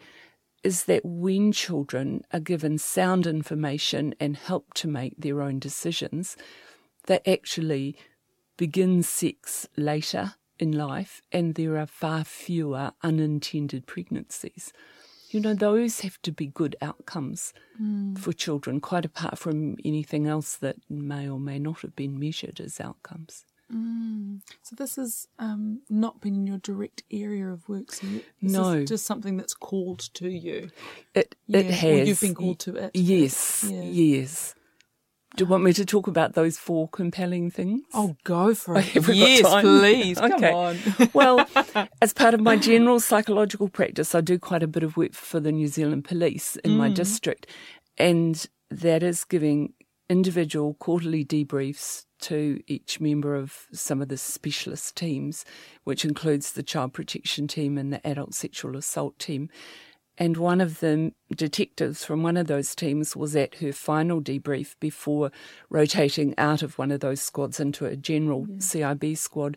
is 0.62 0.84
that 0.84 1.02
when 1.04 1.52
children 1.52 2.22
are 2.32 2.40
given 2.40 2.78
sound 2.78 3.26
information 3.26 4.14
and 4.20 4.36
help 4.36 4.74
to 4.74 4.88
make 4.88 5.14
their 5.16 5.40
own 5.40 5.58
decisions, 5.58 6.36
they 7.06 7.20
actually 7.26 7.96
begin 8.56 9.02
sex 9.02 9.66
later 9.76 10.34
in 10.58 10.72
life 10.72 11.22
and 11.32 11.54
there 11.54 11.78
are 11.78 11.86
far 11.86 12.24
fewer 12.24 12.92
unintended 13.02 13.86
pregnancies. 13.86 14.72
You 15.30 15.40
know, 15.40 15.54
those 15.54 16.00
have 16.00 16.20
to 16.22 16.32
be 16.32 16.46
good 16.46 16.76
outcomes 16.82 17.54
mm. 17.80 18.18
for 18.18 18.32
children, 18.32 18.80
quite 18.80 19.04
apart 19.04 19.38
from 19.38 19.76
anything 19.84 20.26
else 20.26 20.56
that 20.56 20.76
may 20.90 21.28
or 21.28 21.38
may 21.38 21.58
not 21.58 21.80
have 21.82 21.94
been 21.94 22.18
measured 22.18 22.60
as 22.60 22.80
outcomes. 22.80 23.44
Mm. 23.72 24.40
So 24.62 24.76
this 24.76 24.96
has 24.96 25.28
um, 25.38 25.82
not 25.88 26.20
been 26.20 26.34
in 26.34 26.46
your 26.46 26.58
direct 26.58 27.02
area 27.10 27.48
of 27.48 27.68
work. 27.68 27.92
So 27.92 28.06
this 28.06 28.52
no, 28.52 28.72
is 28.72 28.88
just 28.88 29.06
something 29.06 29.36
that's 29.36 29.54
called 29.54 30.00
to 30.14 30.28
you. 30.28 30.70
It 31.14 31.36
yeah. 31.46 31.60
it 31.60 31.66
has. 31.66 31.84
Or 31.84 32.04
you've 32.04 32.20
been 32.20 32.34
called 32.34 32.58
to 32.60 32.76
it. 32.76 32.90
Yes, 32.94 33.64
yeah. 33.68 33.82
yes. 33.82 34.54
Do 35.36 35.44
you 35.44 35.48
want 35.48 35.62
me 35.62 35.72
to 35.74 35.84
talk 35.84 36.08
about 36.08 36.34
those 36.34 36.58
four 36.58 36.88
compelling 36.88 37.52
things? 37.52 37.82
Oh, 37.94 38.16
go 38.24 38.52
for 38.52 38.76
it. 38.78 38.92
yes, 38.94 39.62
please. 39.62 40.18
okay. 40.20 40.52
on. 40.52 40.76
well, 41.12 41.46
as 42.02 42.12
part 42.12 42.34
of 42.34 42.40
my 42.40 42.56
general 42.56 42.98
psychological 42.98 43.68
practice, 43.68 44.14
I 44.14 44.22
do 44.22 44.40
quite 44.40 44.64
a 44.64 44.66
bit 44.66 44.82
of 44.82 44.96
work 44.96 45.14
for 45.14 45.38
the 45.38 45.52
New 45.52 45.68
Zealand 45.68 46.04
Police 46.04 46.56
in 46.56 46.72
mm. 46.72 46.78
my 46.78 46.88
district, 46.88 47.46
and 47.96 48.44
that 48.70 49.04
is 49.04 49.24
giving 49.24 49.72
individual 50.08 50.74
quarterly 50.74 51.24
debriefs 51.24 52.06
to 52.22 52.60
each 52.66 53.00
member 53.00 53.34
of 53.34 53.66
some 53.72 54.00
of 54.02 54.08
the 54.08 54.16
specialist 54.16 54.96
teams, 54.96 55.44
which 55.84 56.04
includes 56.04 56.52
the 56.52 56.62
child 56.62 56.92
protection 56.92 57.48
team 57.48 57.78
and 57.78 57.92
the 57.92 58.06
adult 58.06 58.34
sexual 58.34 58.76
assault 58.76 59.18
team. 59.18 59.48
And 60.18 60.36
one 60.36 60.60
of 60.60 60.80
the 60.80 61.12
detectives 61.34 62.04
from 62.04 62.22
one 62.22 62.36
of 62.36 62.46
those 62.46 62.74
teams 62.74 63.16
was 63.16 63.34
at 63.34 63.54
her 63.56 63.72
final 63.72 64.20
debrief 64.20 64.74
before 64.78 65.32
rotating 65.70 66.34
out 66.36 66.62
of 66.62 66.76
one 66.76 66.90
of 66.90 67.00
those 67.00 67.22
squads 67.22 67.58
into 67.58 67.86
a 67.86 67.96
general 67.96 68.46
yeah. 68.46 68.56
CIB 68.58 69.16
squad. 69.16 69.56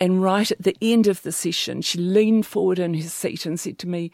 And 0.00 0.20
right 0.20 0.50
at 0.50 0.62
the 0.62 0.76
end 0.82 1.06
of 1.06 1.22
the 1.22 1.32
session, 1.32 1.82
she 1.82 1.98
leaned 1.98 2.46
forward 2.46 2.80
in 2.80 2.94
her 2.94 3.08
seat 3.08 3.46
and 3.46 3.58
said 3.58 3.78
to 3.78 3.88
me, 3.88 4.10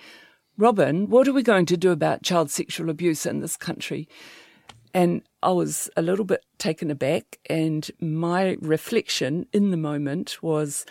Robyn, 0.58 1.08
what 1.08 1.26
are 1.26 1.32
we 1.32 1.42
going 1.42 1.66
to 1.66 1.76
do 1.78 1.90
about 1.90 2.22
child 2.22 2.50
sexual 2.50 2.90
abuse 2.90 3.24
in 3.24 3.40
this 3.40 3.56
country? 3.56 4.06
And 4.92 5.22
I 5.42 5.50
was 5.50 5.90
a 5.96 6.02
little 6.02 6.24
bit 6.24 6.44
taken 6.58 6.90
aback, 6.90 7.38
and 7.50 7.90
my 8.00 8.56
reflection 8.60 9.46
in 9.52 9.70
the 9.70 9.76
moment 9.76 10.42
was 10.42 10.86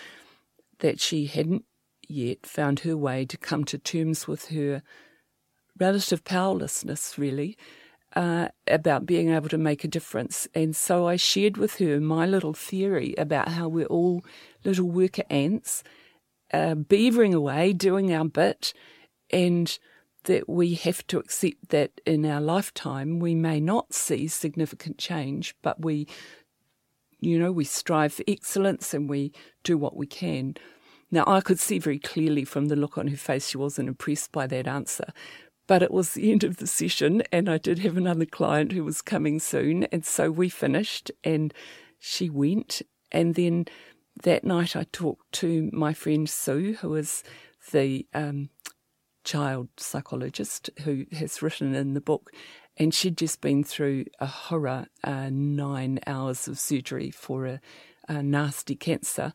that 0.79 0.99
she 0.99 1.27
hadn't 1.27 1.63
yet 2.07 2.45
found 2.45 2.81
her 2.81 2.97
way 2.97 3.25
to 3.25 3.37
come 3.37 3.63
to 3.65 3.77
terms 3.77 4.27
with 4.27 4.49
her 4.49 4.83
relative 5.79 6.23
powerlessness, 6.23 7.17
really, 7.17 7.57
uh, 8.15 8.49
about 8.67 9.05
being 9.05 9.29
able 9.29 9.47
to 9.49 9.57
make 9.57 9.83
a 9.83 9.87
difference. 9.87 10.47
And 10.53 10.75
so 10.75 11.07
I 11.07 11.15
shared 11.15 11.55
with 11.55 11.77
her 11.77 12.01
my 12.01 12.25
little 12.25 12.53
theory 12.53 13.15
about 13.17 13.49
how 13.49 13.69
we're 13.69 13.85
all 13.85 14.25
little 14.65 14.89
worker 14.89 15.23
ants, 15.29 15.83
uh, 16.53 16.75
beavering 16.75 17.33
away, 17.33 17.71
doing 17.71 18.13
our 18.13 18.25
bit, 18.25 18.73
and 19.29 19.79
that 20.23 20.47
we 20.47 20.75
have 20.75 21.05
to 21.07 21.19
accept 21.19 21.69
that 21.69 21.99
in 22.05 22.25
our 22.25 22.41
lifetime 22.41 23.19
we 23.19 23.35
may 23.35 23.59
not 23.59 23.93
see 23.93 24.27
significant 24.27 24.97
change, 24.97 25.55
but 25.61 25.81
we, 25.81 26.07
you 27.19 27.39
know, 27.39 27.51
we 27.51 27.63
strive 27.63 28.13
for 28.13 28.23
excellence 28.27 28.93
and 28.93 29.09
we 29.09 29.31
do 29.63 29.77
what 29.77 29.95
we 29.95 30.05
can. 30.05 30.55
Now, 31.11 31.25
I 31.27 31.41
could 31.41 31.59
see 31.59 31.77
very 31.77 31.99
clearly 31.99 32.45
from 32.45 32.67
the 32.67 32.75
look 32.75 32.97
on 32.97 33.07
her 33.07 33.17
face 33.17 33.49
she 33.49 33.57
wasn't 33.57 33.89
impressed 33.89 34.31
by 34.31 34.47
that 34.47 34.67
answer. 34.67 35.11
But 35.67 35.83
it 35.83 35.91
was 35.91 36.13
the 36.13 36.31
end 36.31 36.43
of 36.43 36.57
the 36.57 36.67
session, 36.67 37.21
and 37.31 37.49
I 37.49 37.57
did 37.57 37.79
have 37.79 37.95
another 37.95 38.25
client 38.25 38.71
who 38.71 38.83
was 38.83 39.01
coming 39.01 39.39
soon. 39.39 39.83
And 39.85 40.05
so 40.05 40.31
we 40.31 40.49
finished, 40.49 41.11
and 41.23 41.53
she 41.99 42.29
went. 42.29 42.81
And 43.11 43.35
then 43.35 43.65
that 44.23 44.43
night, 44.43 44.75
I 44.75 44.85
talked 44.91 45.31
to 45.33 45.69
my 45.71 45.93
friend 45.93 46.29
Sue, 46.29 46.77
who 46.81 46.95
is 46.95 47.23
the 47.71 48.05
um, 48.13 48.49
child 49.23 49.69
psychologist 49.77 50.69
who 50.83 51.05
has 51.11 51.41
written 51.41 51.75
in 51.75 51.93
the 51.93 52.01
book, 52.01 52.31
and 52.77 52.93
she'd 52.93 53.17
just 53.17 53.41
been 53.41 53.63
through 53.63 54.05
a 54.19 54.25
horror 54.25 54.87
uh, 55.03 55.29
nine 55.31 55.99
hours 56.07 56.47
of 56.47 56.59
surgery 56.59 57.11
for 57.11 57.45
a, 57.45 57.61
a, 58.07 58.23
nasty 58.23 58.75
cancer, 58.75 59.33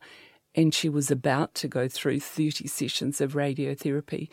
and 0.55 0.73
she 0.73 0.89
was 0.89 1.11
about 1.11 1.53
to 1.55 1.67
go 1.67 1.87
through 1.87 2.19
30 2.19 2.67
sessions 2.67 3.21
of 3.21 3.33
radiotherapy. 3.33 4.29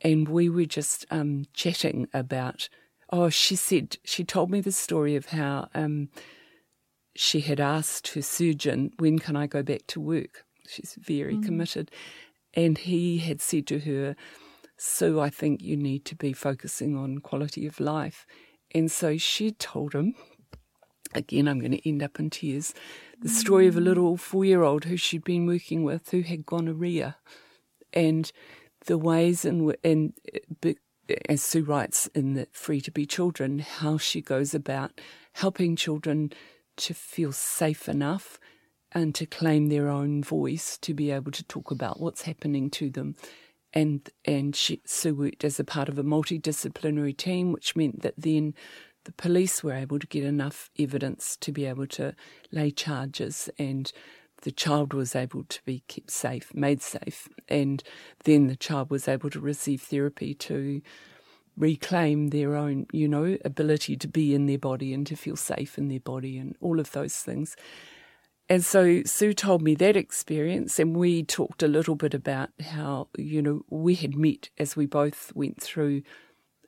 And 0.00 0.28
we 0.28 0.48
were 0.48 0.64
just 0.64 1.04
um, 1.10 1.44
chatting 1.52 2.08
about, 2.14 2.68
oh, 3.10 3.28
she 3.28 3.56
said, 3.56 3.98
she 4.02 4.24
told 4.24 4.50
me 4.50 4.62
the 4.62 4.72
story 4.72 5.14
of 5.14 5.26
how 5.26 5.68
um, 5.74 6.08
she 7.14 7.40
had 7.40 7.60
asked 7.60 8.08
her 8.08 8.22
surgeon, 8.22 8.92
when 8.98 9.18
can 9.18 9.36
I 9.36 9.46
go 9.46 9.62
back 9.62 9.86
to 9.88 10.00
work? 10.00 10.44
She's 10.66 10.96
very 10.98 11.36
mm. 11.36 11.44
committed. 11.44 11.90
And 12.54 12.78
he 12.78 13.18
had 13.18 13.40
said 13.40 13.66
to 13.68 13.80
her, 13.80 14.16
so 14.82 15.20
I 15.20 15.28
think 15.28 15.60
you 15.60 15.76
need 15.76 16.06
to 16.06 16.16
be 16.16 16.32
focusing 16.32 16.96
on 16.96 17.18
quality 17.18 17.66
of 17.66 17.80
life. 17.80 18.24
And 18.74 18.90
so 18.90 19.18
she 19.18 19.50
told 19.50 19.94
him, 19.94 20.14
again, 21.12 21.48
I'm 21.48 21.58
going 21.58 21.72
to 21.72 21.86
end 21.86 22.02
up 22.02 22.18
in 22.18 22.30
tears, 22.30 22.72
the 23.20 23.28
story 23.28 23.66
of 23.66 23.76
a 23.76 23.80
mm. 23.80 23.84
little 23.84 24.16
four 24.16 24.46
year 24.46 24.62
old 24.62 24.84
who 24.84 24.96
she'd 24.96 25.22
been 25.22 25.44
working 25.44 25.84
with 25.84 26.08
who 26.12 26.22
had 26.22 26.46
gonorrhea. 26.46 27.16
And 27.92 28.32
the 28.86 28.96
ways 28.96 29.44
in, 29.44 29.70
and 29.84 30.14
uh, 30.64 30.72
as 31.28 31.42
Sue 31.42 31.62
writes 31.62 32.06
in 32.14 32.32
the 32.32 32.48
Free 32.50 32.80
to 32.80 32.90
Be 32.90 33.04
Children, 33.04 33.58
how 33.58 33.98
she 33.98 34.22
goes 34.22 34.54
about 34.54 34.98
helping 35.34 35.76
children 35.76 36.32
to 36.78 36.94
feel 36.94 37.32
safe 37.32 37.86
enough 37.86 38.40
and 38.92 39.14
to 39.16 39.26
claim 39.26 39.68
their 39.68 39.90
own 39.90 40.22
voice 40.24 40.78
to 40.78 40.94
be 40.94 41.10
able 41.10 41.32
to 41.32 41.44
talk 41.44 41.70
about 41.70 42.00
what's 42.00 42.22
happening 42.22 42.70
to 42.70 42.88
them 42.88 43.14
and 43.72 44.08
and 44.24 44.54
she, 44.54 44.80
Sue 44.84 45.14
worked 45.14 45.44
as 45.44 45.60
a 45.60 45.64
part 45.64 45.88
of 45.88 45.98
a 45.98 46.04
multidisciplinary 46.04 47.16
team, 47.16 47.52
which 47.52 47.76
meant 47.76 48.02
that 48.02 48.14
then 48.16 48.54
the 49.04 49.12
police 49.12 49.62
were 49.62 49.72
able 49.72 49.98
to 49.98 50.06
get 50.06 50.24
enough 50.24 50.70
evidence 50.78 51.36
to 51.38 51.52
be 51.52 51.64
able 51.64 51.86
to 51.86 52.14
lay 52.52 52.70
charges, 52.70 53.48
and 53.58 53.92
the 54.42 54.52
child 54.52 54.92
was 54.92 55.14
able 55.14 55.44
to 55.44 55.60
be 55.64 55.82
kept 55.88 56.10
safe, 56.10 56.52
made 56.54 56.82
safe, 56.82 57.28
and 57.48 57.82
then 58.24 58.46
the 58.46 58.56
child 58.56 58.90
was 58.90 59.08
able 59.08 59.30
to 59.30 59.40
receive 59.40 59.82
therapy 59.82 60.34
to 60.34 60.80
reclaim 61.56 62.28
their 62.28 62.56
own, 62.56 62.86
you 62.92 63.06
know, 63.06 63.36
ability 63.44 63.96
to 63.96 64.08
be 64.08 64.34
in 64.34 64.46
their 64.46 64.58
body 64.58 64.94
and 64.94 65.06
to 65.06 65.16
feel 65.16 65.36
safe 65.36 65.76
in 65.76 65.88
their 65.88 66.00
body 66.00 66.38
and 66.38 66.56
all 66.60 66.80
of 66.80 66.92
those 66.92 67.16
things. 67.16 67.56
And 68.50 68.64
so 68.64 69.02
Sue 69.04 69.32
told 69.32 69.62
me 69.62 69.76
that 69.76 69.96
experience, 69.96 70.80
and 70.80 70.96
we 70.96 71.22
talked 71.22 71.62
a 71.62 71.68
little 71.68 71.94
bit 71.94 72.14
about 72.14 72.50
how, 72.60 73.06
you 73.16 73.40
know, 73.40 73.62
we 73.70 73.94
had 73.94 74.16
met 74.16 74.50
as 74.58 74.74
we 74.74 74.86
both 74.86 75.32
went 75.36 75.62
through 75.62 76.02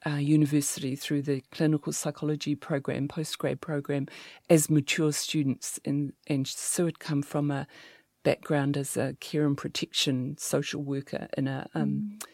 uh, 0.07 0.11
university 0.11 0.95
through 0.95 1.22
the 1.22 1.43
clinical 1.51 1.93
psychology 1.93 2.55
program, 2.55 3.09
postgrad 3.09 3.61
program, 3.61 4.07
as 4.49 4.70
mature 4.70 5.11
students. 5.11 5.80
And, 5.85 6.12
and 6.28 6.47
Sue 6.47 6.87
had 6.87 7.01
come 7.01 7.20
from 7.20 7.51
a 7.51 7.66
background 8.22 8.76
as 8.76 8.97
a 8.97 9.16
care 9.18 9.45
and 9.45 9.59
protection 9.59 10.37
social 10.39 10.85
worker 10.85 11.26
in 11.37 11.49
a 11.49 11.68
um, 11.74 11.89
mm. 11.89 12.24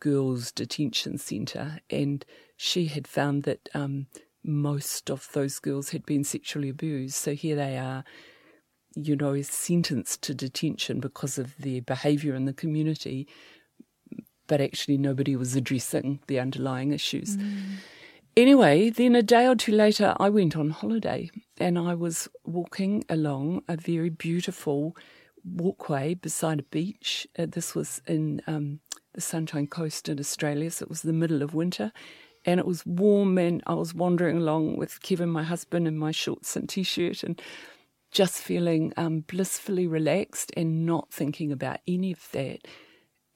girls' 0.00 0.52
detention 0.52 1.18
centre. 1.18 1.80
And 1.90 2.24
she 2.56 2.86
had 2.86 3.06
found 3.06 3.42
that 3.42 3.68
um, 3.74 4.06
most 4.42 5.10
of 5.10 5.28
those 5.34 5.58
girls 5.58 5.90
had 5.90 6.06
been 6.06 6.24
sexually 6.24 6.70
abused. 6.70 7.16
So 7.16 7.34
here 7.34 7.56
they 7.56 7.76
are 7.76 8.04
you 8.94 9.16
know, 9.16 9.32
is 9.32 9.48
sentenced 9.48 10.22
to 10.22 10.34
detention 10.34 11.00
because 11.00 11.38
of 11.38 11.56
their 11.58 11.80
behaviour 11.80 12.34
in 12.34 12.44
the 12.44 12.52
community, 12.52 13.28
but 14.46 14.60
actually 14.60 14.98
nobody 14.98 15.36
was 15.36 15.54
addressing 15.54 16.20
the 16.26 16.40
underlying 16.40 16.92
issues. 16.92 17.36
Mm. 17.36 17.76
Anyway, 18.36 18.90
then 18.90 19.14
a 19.14 19.22
day 19.22 19.46
or 19.46 19.56
two 19.56 19.72
later, 19.72 20.14
I 20.18 20.28
went 20.28 20.56
on 20.56 20.70
holiday 20.70 21.30
and 21.58 21.78
I 21.78 21.94
was 21.94 22.28
walking 22.44 23.04
along 23.08 23.62
a 23.68 23.76
very 23.76 24.08
beautiful 24.08 24.96
walkway 25.44 26.14
beside 26.14 26.60
a 26.60 26.64
beach. 26.64 27.26
Uh, 27.38 27.46
this 27.48 27.74
was 27.74 28.00
in 28.06 28.40
um, 28.46 28.80
the 29.14 29.20
Sunshine 29.20 29.66
Coast 29.66 30.08
in 30.08 30.18
Australia, 30.18 30.70
so 30.70 30.84
it 30.84 30.88
was 30.88 31.02
the 31.02 31.12
middle 31.12 31.42
of 31.42 31.54
winter. 31.54 31.92
And 32.46 32.58
it 32.58 32.66
was 32.66 32.86
warm, 32.86 33.36
and 33.36 33.62
I 33.66 33.74
was 33.74 33.94
wandering 33.94 34.38
along 34.38 34.78
with 34.78 35.02
Kevin, 35.02 35.28
my 35.28 35.42
husband, 35.42 35.86
in 35.86 35.98
my 35.98 36.10
shorts 36.10 36.56
and 36.56 36.68
t 36.68 36.82
shirt. 36.82 37.22
And 37.22 37.40
just 38.10 38.38
feeling 38.38 38.92
um, 38.96 39.20
blissfully 39.20 39.86
relaxed 39.86 40.52
and 40.56 40.84
not 40.84 41.12
thinking 41.12 41.52
about 41.52 41.80
any 41.86 42.12
of 42.12 42.28
that. 42.32 42.66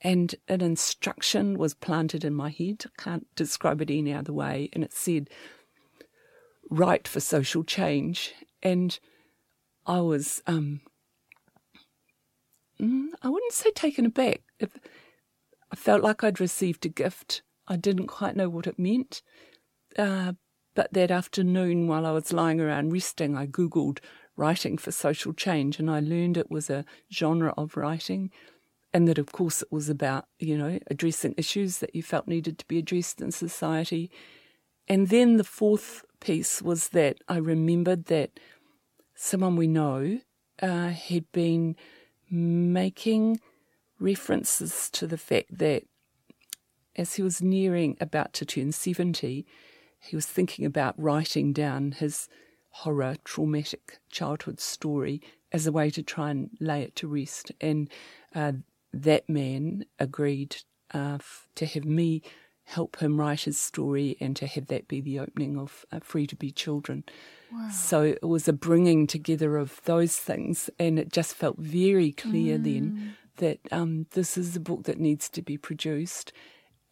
And 0.01 0.35
an 0.49 0.61
instruction 0.61 1.57
was 1.57 1.75
planted 1.75 2.25
in 2.25 2.35
my 2.35 2.51
head. 2.51 2.85
I 2.87 3.03
can't 3.03 3.27
describe 3.37 3.81
it 3.81 3.91
any 3.91 4.13
other 4.13 4.33
way. 4.33 4.69
And 4.73 4.85
it 4.85 4.93
said, 4.93 5.31
Write 6.71 7.07
for 7.07 7.21
social 7.21 7.63
change. 7.63 8.35
And 8.63 8.99
I 9.87 10.01
was, 10.01 10.43
um, 10.47 10.81
mm, 12.81 13.09
I 13.23 13.29
wouldn't 13.29 13.53
say 13.53 13.71
taken 13.71 14.07
aback. 14.07 14.43
I 14.61 15.77
felt 15.77 16.03
like 16.03 16.23
I'd 16.23 16.41
received 16.41 16.85
a 16.85 16.91
gift. 16.91 17.43
I 17.67 17.77
didn't 17.77 18.09
quite 18.09 18.37
know 18.37 18.49
what 18.49 18.67
it 18.67 18.79
meant. 18.79 19.23
Uh, 19.97 20.33
but 20.75 20.93
that 20.93 21.11
afternoon, 21.11 21.87
while 21.87 22.05
I 22.05 22.11
was 22.11 22.33
lying 22.33 22.61
around 22.61 22.93
resting, 22.93 23.37
I 23.37 23.47
Googled 23.47 24.01
writing 24.37 24.79
for 24.79 24.93
social 24.93 25.33
change. 25.33 25.79
And 25.79 25.91
I 25.91 26.01
learned 26.01 26.37
it 26.37 26.51
was 26.51 26.71
a 26.71 26.85
genre 27.13 27.55
of 27.57 27.77
writing 27.77 28.31
and 28.95 29.09
that, 29.09 29.19
of 29.19 29.33
course, 29.33 29.61
it 29.61 29.73
was 29.73 29.89
about, 29.89 30.27
you 30.39 30.57
know, 30.57 30.79
addressing 30.87 31.35
issues 31.37 31.79
that 31.79 31.97
you 31.97 32.03
felt 32.03 32.29
needed 32.29 32.59
to 32.59 32.67
be 32.67 32.79
addressed 32.79 33.21
in 33.21 33.33
society. 33.33 34.09
And 34.87 35.09
then 35.09 35.37
the 35.37 35.43
fourth 35.43 36.05
piece 36.21 36.63
was 36.63 36.91
that 36.91 37.17
I 37.29 37.39
remembered 37.39 38.05
that 38.05 38.39
someone 39.17 39.57
we 39.57 39.67
know 39.67 40.21
uh, 40.63 40.91
had 40.91 41.31
been 41.33 41.75
making 42.31 43.41
references 43.99 44.89
to 44.91 45.09
the 45.09 45.19
fact 45.19 45.59
that 45.59 45.83
as 46.95 47.15
he 47.15 47.23
was 47.23 47.43
nearing 47.43 47.97
about 48.01 48.33
to 48.35 48.47
turn 48.47 48.71
70, 48.71 49.45
he 49.99 50.17
was 50.17 50.27
thinking 50.27 50.65
about 50.65 50.95
writing 50.97 51.53
down 51.53 51.93
his 51.93 52.29
horror, 52.79 53.17
traumatic 53.25 53.99
childhood 54.11 54.59
story 54.59 55.23
as 55.53 55.65
a 55.65 55.73
way 55.73 55.91
to 55.91 56.03
try 56.03 56.31
and 56.31 56.51
lay 56.59 56.83
it 56.83 56.97
to 56.97 57.07
rest. 57.07 57.53
And 57.61 57.89
uh, 58.35 58.53
that 58.93 59.29
man 59.29 59.85
agreed 60.01 60.57
uh, 60.93 61.19
f- 61.21 61.47
to 61.55 61.67
have 61.67 61.85
me 61.85 62.23
help 62.65 62.97
him 62.97 63.21
write 63.21 63.43
his 63.43 63.59
story 63.59 64.17
and 64.21 64.35
to 64.35 64.47
have 64.49 64.67
that 64.67 64.89
be 64.89 65.01
the 65.01 65.21
opening 65.21 65.57
of 65.57 65.85
uh, 65.93 66.01
Free 66.01 66.27
to 66.27 66.35
Be 66.35 66.51
Children. 66.51 67.05
Wow. 67.53 67.69
So 67.71 68.03
it 68.03 68.25
was 68.25 68.49
a 68.49 68.53
bringing 68.53 69.07
together 69.07 69.57
of 69.57 69.81
those 69.85 70.17
things, 70.17 70.69
and 70.77 70.99
it 70.99 71.13
just 71.13 71.35
felt 71.35 71.59
very 71.59 72.11
clear 72.11 72.59
mm. 72.59 72.65
then 72.65 73.17
that 73.37 73.61
um, 73.71 74.07
this 74.13 74.37
is 74.37 74.57
a 74.57 74.61
book 74.61 74.85
that 74.85 74.99
needs 74.99 75.29
to 75.29 75.43
be 75.43 75.57
produced. 75.57 76.33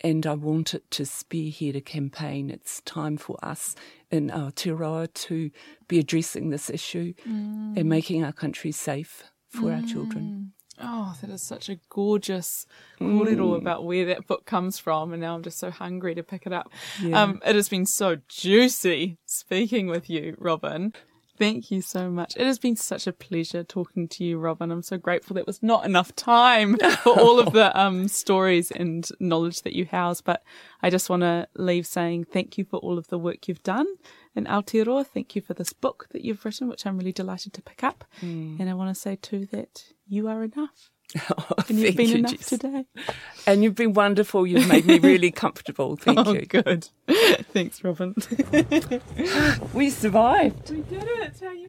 And 0.04 0.26
I 0.26 0.34
want 0.34 0.74
it 0.74 0.90
to 0.92 1.06
spearhead 1.06 1.76
a 1.76 1.80
campaign. 1.80 2.50
It's 2.50 2.80
time 2.80 3.16
for 3.16 3.36
us 3.42 3.76
in 4.10 4.30
Aotearoa 4.30 5.12
to 5.14 5.50
be 5.86 5.98
addressing 6.00 6.50
this 6.50 6.68
issue 6.68 7.14
mm. 7.26 7.76
and 7.76 7.88
making 7.88 8.24
our 8.24 8.32
country 8.32 8.72
safe 8.72 9.24
for 9.48 9.70
mm. 9.70 9.80
our 9.80 9.86
children. 9.86 10.52
Oh, 10.80 11.16
that 11.20 11.30
is 11.30 11.42
such 11.42 11.68
a 11.68 11.78
gorgeous 11.88 12.66
kōrero 13.00 13.36
mm. 13.36 13.56
about 13.56 13.84
where 13.84 14.06
that 14.06 14.26
book 14.26 14.46
comes 14.46 14.78
from, 14.78 15.12
and 15.12 15.20
now 15.20 15.34
I'm 15.34 15.42
just 15.42 15.58
so 15.58 15.70
hungry 15.70 16.14
to 16.14 16.22
pick 16.22 16.46
it 16.46 16.52
up. 16.52 16.72
Yeah. 17.00 17.22
Um, 17.22 17.40
it 17.46 17.54
has 17.54 17.68
been 17.68 17.86
so 17.86 18.16
juicy 18.28 19.18
speaking 19.24 19.86
with 19.86 20.10
you, 20.10 20.34
Robyn. 20.38 20.94
Thank 21.42 21.70
you 21.72 21.82
so 21.82 22.08
much. 22.08 22.36
It 22.36 22.46
has 22.46 22.60
been 22.60 22.76
such 22.76 23.08
a 23.08 23.12
pleasure 23.12 23.64
talking 23.64 24.06
to 24.08 24.24
you, 24.24 24.38
Robyn. 24.38 24.70
I'm 24.70 24.82
so 24.82 24.96
grateful 24.96 25.34
there 25.34 25.42
was 25.44 25.60
not 25.60 25.84
enough 25.84 26.14
time 26.14 26.76
for 27.02 27.18
all 27.18 27.40
of 27.40 27.52
the 27.52 27.76
um, 27.78 28.06
stories 28.06 28.70
and 28.70 29.08
knowledge 29.18 29.62
that 29.62 29.74
you 29.74 29.84
house, 29.86 30.20
but 30.20 30.44
I 30.82 30.88
just 30.88 31.10
want 31.10 31.22
to 31.22 31.48
leave 31.56 31.84
saying 31.86 32.26
thank 32.26 32.58
you 32.58 32.64
for 32.64 32.76
all 32.76 32.96
of 32.96 33.08
the 33.08 33.18
work 33.18 33.48
you've 33.48 33.64
done 33.64 33.86
in 34.36 34.44
Aotearoa. 34.44 35.04
Thank 35.04 35.34
you 35.34 35.42
for 35.42 35.54
this 35.54 35.72
book 35.72 36.06
that 36.12 36.22
you've 36.22 36.44
written, 36.44 36.68
which 36.68 36.86
I'm 36.86 36.96
really 36.96 37.12
delighted 37.12 37.52
to 37.54 37.62
pick 37.62 37.82
up. 37.82 38.04
Mm. 38.20 38.60
And 38.60 38.70
I 38.70 38.74
want 38.74 38.94
to 38.94 39.00
say 39.00 39.16
too 39.16 39.46
that 39.46 39.84
you 40.06 40.28
are 40.28 40.44
enough. 40.44 40.91
Oh, 41.30 41.54
and 41.68 41.78
you've 41.78 41.96
been 41.96 42.08
you, 42.08 42.16
enough 42.16 42.32
Jess. 42.32 42.48
today. 42.48 42.84
And 43.46 43.62
you've 43.62 43.74
been 43.74 43.92
wonderful. 43.92 44.46
You've 44.46 44.68
made 44.68 44.86
me 44.86 44.98
really 44.98 45.30
comfortable. 45.44 45.96
Thank 45.96 46.18
oh, 46.18 46.32
you. 46.32 46.46
Good. 46.46 46.88
Thanks, 47.52 47.80
Robyn. 47.82 48.14
we 49.74 49.90
survived. 49.90 50.70
We 50.70 50.82
did 50.82 51.04
it. 51.04 51.34
How 51.40 51.52
You... 51.52 51.66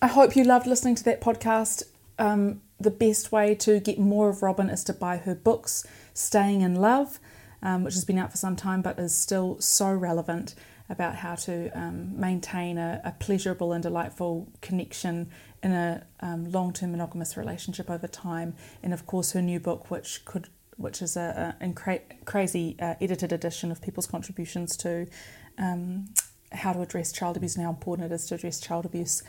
I 0.00 0.06
hope 0.06 0.36
you 0.36 0.44
loved 0.44 0.66
listening 0.66 0.94
to 0.96 1.04
that 1.04 1.20
podcast. 1.20 1.82
Um, 2.18 2.62
the 2.78 2.90
best 2.90 3.32
way 3.32 3.54
to 3.56 3.80
get 3.80 3.98
more 3.98 4.28
of 4.28 4.42
Robyn 4.42 4.70
is 4.70 4.84
to 4.84 4.92
buy 4.92 5.18
her 5.18 5.34
books, 5.34 5.86
Staying 6.14 6.60
in 6.60 6.76
Love, 6.76 7.18
um, 7.62 7.84
which 7.84 7.94
has 7.94 8.04
been 8.04 8.18
out 8.18 8.30
for 8.30 8.36
some 8.36 8.56
time 8.56 8.82
but 8.82 8.98
is 8.98 9.14
still 9.14 9.60
so 9.60 9.92
relevant 9.92 10.54
about 10.88 11.16
how 11.16 11.34
to 11.34 11.70
um, 11.70 12.18
maintain 12.18 12.78
a, 12.78 13.00
a, 13.04 13.12
pleasurable 13.12 13.72
and 13.72 13.82
delightful 13.82 14.48
connection 14.60 15.30
in 15.62 15.72
a 15.72 16.06
um, 16.20 16.50
long-term 16.50 16.92
monogamous 16.92 17.36
relationship 17.36 17.90
over 17.90 18.06
time. 18.06 18.54
And 18.82 18.92
of 18.92 19.06
course, 19.06 19.32
her 19.32 19.42
new 19.42 19.58
book, 19.58 19.90
which 19.90 20.24
could 20.24 20.48
which 20.76 21.00
is 21.00 21.16
a, 21.16 21.56
a 21.60 21.72
cra- 21.72 22.00
crazy 22.26 22.76
uh, 22.80 22.94
edited 23.00 23.32
edition 23.32 23.72
of 23.72 23.80
people's 23.80 24.06
contributions 24.06 24.76
to 24.76 25.06
um, 25.58 26.06
how 26.52 26.72
to 26.72 26.80
address 26.82 27.12
child 27.12 27.36
abuse 27.36 27.56
and 27.56 27.64
how 27.64 27.70
important 27.70 28.10
it 28.10 28.14
is 28.14 28.26
to 28.26 28.34
address 28.34 28.60
child 28.60 28.84
abuse 28.84 29.22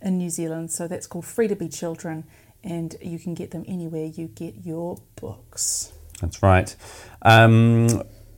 in 0.00 0.18
New 0.18 0.30
Zealand. 0.30 0.70
So 0.70 0.88
that's 0.88 1.06
called 1.06 1.24
Free 1.24 1.48
to 1.48 1.56
Be 1.56 1.68
Children, 1.68 2.24
and 2.62 2.94
you 3.00 3.18
can 3.18 3.34
get 3.34 3.50
them 3.50 3.64
anywhere 3.66 4.06
you 4.06 4.28
get 4.28 4.64
your 4.64 4.98
books. 5.16 5.92
That's 6.20 6.42
right. 6.42 6.74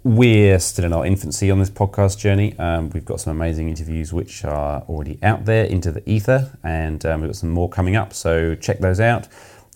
We're 0.05 0.59
still 0.59 0.85
in 0.85 0.93
our 0.93 1.07
infancy 1.07 1.51
on 1.51 1.61
this 1.61 1.71
podcast 1.71 2.19
journey. 2.19 2.55
Um, 2.59 2.91
we've 2.91 3.07
got 3.07 3.23
some 3.23 3.31
amazing 3.31 3.71
interviews 3.71 4.13
which 4.13 4.45
are 4.45 4.83
already 4.83 5.19
out 5.23 5.47
there 5.47 5.65
into 5.65 5.91
the 5.91 6.07
ether, 6.07 6.59
and 6.63 7.07
um, 7.07 7.23
we've 7.23 7.31
got 7.31 7.37
some 7.37 7.49
more 7.49 7.71
coming 7.71 7.97
up. 7.97 8.13
So 8.13 8.55
check 8.55 8.81
those 8.81 9.01
out. 9.01 9.29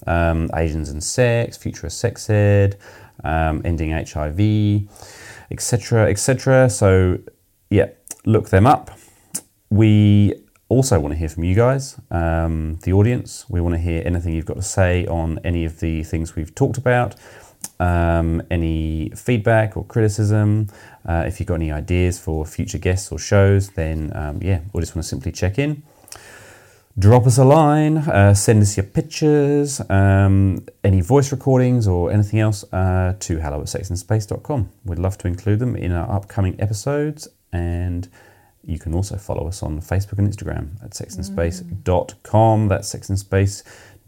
Um, 0.07 0.51
Asians 0.55 0.91
and 0.91 1.03
sex, 1.03 1.57
future 1.57 1.87
of 1.87 1.95
sex 1.95 2.29
ed, 2.29 2.76
um, 3.24 3.62
ending 3.64 3.93
HIV, 3.93 4.87
etc., 5.51 6.11
etc. 6.11 6.68
So 6.68 7.20
yeah, 7.70 7.87
look 8.26 8.51
them 8.51 8.66
up. 8.66 8.91
We 9.70 10.35
also 10.68 11.01
want 11.01 11.12
to 11.12 11.18
hear 11.18 11.31
from 11.31 11.45
you 11.45 11.55
guys, 11.55 11.99
um, 12.11 12.79
the 12.83 12.93
audience. 12.93 13.47
We 13.49 13.62
want 13.62 13.76
to 13.76 13.81
hear 13.81 14.03
anything 14.05 14.35
you've 14.35 14.45
got 14.45 14.57
to 14.57 14.62
say 14.62 15.07
on 15.07 15.39
any 15.43 15.64
of 15.64 15.81
the 15.81 16.03
things 16.03 16.37
we've 16.37 16.55
talked 16.55 16.76
about 16.76 17.16
um, 17.81 18.43
any 18.51 19.11
feedback 19.11 19.77
or 19.77 19.85
criticism. 19.85 20.69
Uh, 21.07 21.25
if 21.27 21.41
you've 21.41 21.47
got 21.47 21.57
any 21.57 21.73
ideas 21.73 22.19
for 22.19 22.45
future 22.45 22.79
guests 22.79 23.11
or 23.12 23.19
shows, 23.19 23.71
then 23.71 24.12
um, 24.14 24.41
yeah, 24.43 24.61
we 24.73 24.81
just 24.81 24.95
want 24.95 25.05
to 25.05 25.09
simply 25.09 25.33
check 25.33 25.59
in. 25.59 25.83
Drop 26.99 27.27
us 27.27 27.39
a 27.39 27.45
line, 27.45 27.99
uh, 27.99 28.35
send 28.35 28.61
us 28.61 28.77
your 28.77 28.85
pictures, 28.85 29.81
um, 29.89 30.66
any 30.83 31.01
voice 31.01 31.31
recordings 31.31 31.87
or 31.87 32.11
anything 32.11 32.41
else 32.41 32.64
uh, 32.73 33.14
to 33.21 33.39
hello 33.39 33.61
at 33.61 33.66
sexinspace.com. 33.66 34.69
We'd 34.85 34.99
love 34.99 35.16
to 35.19 35.29
include 35.29 35.61
them 35.61 35.77
in 35.77 35.93
our 35.93 36.11
upcoming 36.11 36.61
episodes 36.61 37.29
and 37.53 38.09
you 38.64 38.79
can 38.79 38.95
also 38.95 39.16
follow 39.16 39.47
us 39.47 39.62
on 39.62 39.81
Facebook 39.81 40.19
and 40.19 40.29
Instagram 40.29 40.83
at 40.85 40.91
sexinspace.com. 40.91 42.69
That's 42.69 42.95
sexinspace, 42.95 43.62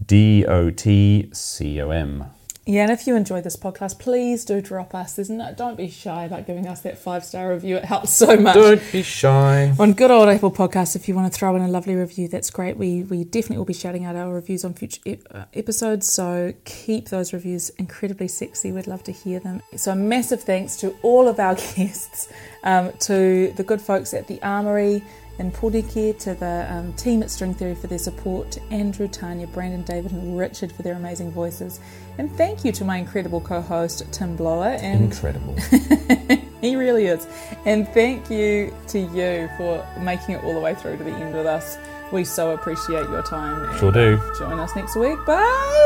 D 0.04 0.44
O 0.46 0.70
T 0.70 1.30
C 1.32 1.80
O 1.80 1.90
M. 1.90 2.26
Yeah, 2.66 2.82
and 2.82 2.92
if 2.92 3.06
you 3.06 3.16
enjoyed 3.16 3.42
this 3.42 3.56
podcast, 3.56 3.98
please 3.98 4.44
do 4.44 4.60
drop 4.60 4.94
us. 4.94 5.14
There's 5.14 5.30
no, 5.30 5.52
don't 5.56 5.76
be 5.76 5.88
shy 5.88 6.24
about 6.24 6.46
giving 6.46 6.68
us 6.68 6.82
that 6.82 6.98
five 6.98 7.24
star 7.24 7.52
review. 7.52 7.76
It 7.76 7.86
helps 7.86 8.10
so 8.10 8.36
much. 8.36 8.54
Don't 8.54 8.92
be 8.92 9.02
shy. 9.02 9.74
On 9.78 9.94
good 9.94 10.10
old 10.10 10.28
Apple 10.28 10.52
Podcasts, 10.52 10.94
if 10.94 11.08
you 11.08 11.14
want 11.14 11.32
to 11.32 11.36
throw 11.36 11.56
in 11.56 11.62
a 11.62 11.68
lovely 11.68 11.94
review, 11.94 12.28
that's 12.28 12.50
great. 12.50 12.76
We 12.76 13.02
we 13.04 13.24
definitely 13.24 13.58
will 13.58 13.64
be 13.64 13.74
shouting 13.74 14.04
out 14.04 14.14
our 14.14 14.32
reviews 14.32 14.64
on 14.64 14.74
future 14.74 15.00
uh, 15.30 15.46
episodes. 15.54 16.06
So 16.08 16.52
keep 16.64 17.08
those 17.08 17.32
reviews 17.32 17.70
incredibly 17.70 18.28
sexy. 18.28 18.72
We'd 18.72 18.86
love 18.86 19.02
to 19.04 19.12
hear 19.12 19.40
them. 19.40 19.62
So 19.76 19.92
a 19.92 19.96
massive 19.96 20.42
thanks 20.42 20.76
to 20.76 20.94
all 21.02 21.28
of 21.28 21.40
our 21.40 21.54
guests, 21.76 22.28
um, 22.62 22.92
to 23.00 23.52
the 23.56 23.64
good 23.64 23.80
folks 23.80 24.12
at 24.12 24.26
the 24.26 24.40
Armory 24.42 25.02
and 25.40 25.54
Porike, 25.54 26.18
to 26.18 26.34
the 26.34 26.66
um, 26.70 26.92
team 26.92 27.22
at 27.22 27.30
String 27.30 27.54
Theory 27.54 27.74
for 27.74 27.86
their 27.86 27.98
support, 27.98 28.58
Andrew, 28.70 29.08
Tanya, 29.08 29.46
Brandon, 29.46 29.82
David, 29.82 30.12
and 30.12 30.38
Richard 30.38 30.70
for 30.70 30.82
their 30.82 30.94
amazing 30.94 31.32
voices. 31.32 31.80
And 32.18 32.30
thank 32.36 32.62
you 32.62 32.72
to 32.72 32.84
my 32.84 32.98
incredible 32.98 33.40
co 33.40 33.62
host, 33.62 34.04
Tim 34.12 34.36
Blower. 34.36 34.76
And 34.80 35.04
incredible. 35.04 35.56
he 36.60 36.76
really 36.76 37.06
is. 37.06 37.26
And 37.64 37.88
thank 37.88 38.30
you 38.30 38.74
to 38.88 38.98
you 38.98 39.48
for 39.56 39.86
making 39.98 40.34
it 40.34 40.44
all 40.44 40.52
the 40.52 40.60
way 40.60 40.74
through 40.74 40.98
to 40.98 41.04
the 41.04 41.10
end 41.10 41.34
with 41.34 41.46
us. 41.46 41.78
We 42.12 42.24
so 42.24 42.50
appreciate 42.50 43.08
your 43.08 43.22
time. 43.22 43.78
Sure 43.78 43.92
do. 43.92 44.20
Join 44.38 44.58
us 44.58 44.76
next 44.76 44.94
week. 44.94 45.16
Bye. 45.24 45.36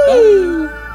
Bye. 0.09 0.91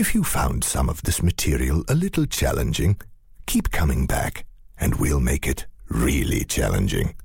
If 0.00 0.14
you 0.14 0.24
found 0.24 0.64
some 0.64 0.88
of 0.88 1.02
this 1.02 1.22
material 1.22 1.84
a 1.86 1.94
little 1.94 2.24
challenging, 2.24 2.96
keep 3.44 3.70
coming 3.70 4.06
back 4.06 4.46
and 4.78 4.94
we'll 4.94 5.20
make 5.20 5.46
it 5.46 5.66
really 5.90 6.42
challenging. 6.42 7.16